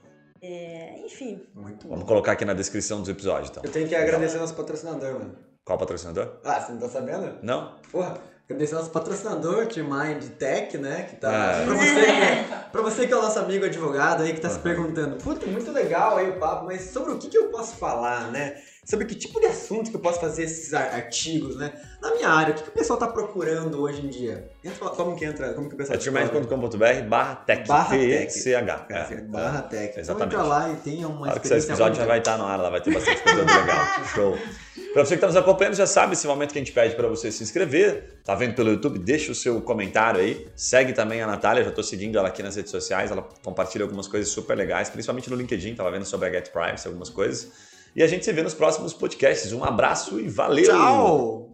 É, 0.41 0.95
enfim, 1.05 1.41
Muito 1.53 1.87
Vamos 1.87 2.01
bom. 2.03 2.07
colocar 2.07 2.31
aqui 2.31 2.43
na 2.45 2.53
descrição 2.53 2.99
dos 2.99 3.09
episódios, 3.09 3.49
então. 3.51 3.61
Eu 3.63 3.71
tenho 3.71 3.87
que 3.87 3.95
agradecer 3.95 4.37
nosso 4.39 4.55
patrocinador, 4.55 5.13
mano. 5.13 5.35
Qual 5.63 5.77
patrocinador? 5.77 6.39
Ah, 6.43 6.59
você 6.59 6.71
não 6.71 6.79
tá 6.79 6.89
sabendo? 6.89 7.37
Não? 7.43 7.75
Porra, 7.91 8.17
agradecer 8.49 8.73
nosso 8.73 8.89
patrocinador, 8.89 9.67
T-Mind 9.67 10.23
Tech, 10.39 10.75
né? 10.79 11.03
Que 11.03 11.15
tá. 11.17 11.29
Ah. 11.61 11.65
Pra, 11.65 11.75
você 11.75 11.95
que 11.95 12.09
é, 12.09 12.43
pra 12.71 12.81
você 12.81 13.07
que 13.07 13.13
é 13.13 13.17
o 13.17 13.21
nosso 13.21 13.37
amigo 13.39 13.65
advogado 13.65 14.23
aí, 14.23 14.33
que 14.33 14.41
tá 14.41 14.49
se 14.49 14.57
Uhum. 14.57 14.63
perguntando, 14.63 15.17
puta, 15.17 15.45
muito 15.45 15.71
legal 15.71 16.17
aí 16.17 16.31
o 16.31 16.39
papo, 16.39 16.65
mas 16.65 16.81
sobre 16.89 17.11
o 17.13 17.19
que, 17.19 17.27
que 17.29 17.37
eu 17.37 17.49
posso 17.49 17.75
falar, 17.75 18.31
né? 18.31 18.59
Sobre 18.83 19.05
que 19.05 19.13
tipo 19.13 19.39
de 19.39 19.45
assunto 19.45 19.91
que 19.91 19.95
eu 19.95 20.01
posso 20.01 20.19
fazer 20.19 20.43
esses 20.43 20.73
ar- 20.73 20.91
artigos, 20.95 21.55
né? 21.55 21.71
Na 22.01 22.15
minha 22.15 22.27
área, 22.27 22.51
o 22.51 22.57
que, 22.57 22.63
que 22.63 22.69
o 22.69 22.71
pessoal 22.71 22.97
tá 22.97 23.07
procurando 23.07 23.79
hoje 23.79 24.03
em 24.03 24.09
dia? 24.09 24.49
Entra, 24.63 24.89
como 24.89 25.15
que 25.15 25.23
entra? 25.23 25.53
Como 25.53 25.69
que 25.69 25.75
o 25.75 25.77
pessoal 25.77 25.95
É 26.97 27.01
barra 27.03 27.35
tech. 27.35 27.67
Barra 27.67 27.95
T-E-C-H. 27.95 28.87
É, 28.89 29.21
Barra 29.21 29.61
Tech. 29.61 29.89
Então 29.91 30.01
Exatamente. 30.01 30.33
entra 30.33 30.43
lá 30.47 30.69
e 30.71 30.75
tenha 30.77 31.07
uma 31.07 31.27
Na 31.27 31.31
hora 31.33 31.39
que 31.39 31.45
esse 31.45 31.55
experiência 31.57 31.71
episódio 31.73 31.95
já 31.97 32.05
vai 32.07 32.17
estar 32.19 32.37
no 32.39 32.45
ar, 32.45 32.59
lá 32.59 32.69
vai 32.71 32.81
ter 32.81 32.91
bastante 32.91 33.21
conteúdo 33.21 33.53
legal. 33.53 33.85
Show. 34.15 34.37
Pra 34.93 35.05
você 35.05 35.09
que 35.09 35.13
está 35.15 35.27
nos 35.27 35.35
acompanhando, 35.35 35.75
já 35.75 35.85
sabe 35.87 36.13
esse 36.13 36.25
momento 36.25 36.51
que 36.51 36.57
a 36.57 36.61
gente 36.61 36.73
pede 36.73 36.95
para 36.95 37.07
você 37.07 37.31
se 37.31 37.43
inscrever. 37.43 38.19
Tá 38.25 38.33
vendo 38.33 38.55
pelo 38.55 38.71
YouTube? 38.71 38.97
Deixa 38.97 39.31
o 39.31 39.35
seu 39.35 39.61
comentário 39.61 40.19
aí. 40.19 40.47
Segue 40.55 40.91
também 40.91 41.21
a 41.21 41.27
Natália, 41.27 41.63
já 41.63 41.69
estou 41.69 41.83
seguindo 41.83 42.17
ela 42.17 42.29
aqui 42.29 42.41
nas 42.41 42.55
redes 42.55 42.71
sociais. 42.71 43.11
Ela 43.11 43.21
compartilha 43.43 43.85
algumas 43.85 44.07
coisas 44.07 44.29
super 44.33 44.57
legais, 44.57 44.89
principalmente 44.89 45.29
no 45.29 45.35
LinkedIn. 45.35 45.75
Tava 45.75 45.91
vendo 45.91 46.03
sobre 46.05 46.27
a 46.29 46.31
Get 46.31 46.49
Privacy, 46.51 46.87
algumas 46.87 47.09
coisas. 47.11 47.69
E 47.95 48.01
a 48.01 48.07
gente 48.07 48.23
se 48.23 48.31
vê 48.31 48.41
nos 48.41 48.53
próximos 48.53 48.93
podcasts. 48.93 49.51
Um 49.51 49.63
abraço 49.63 50.19
e 50.19 50.27
valeu! 50.27 50.65
Tchau! 50.65 51.50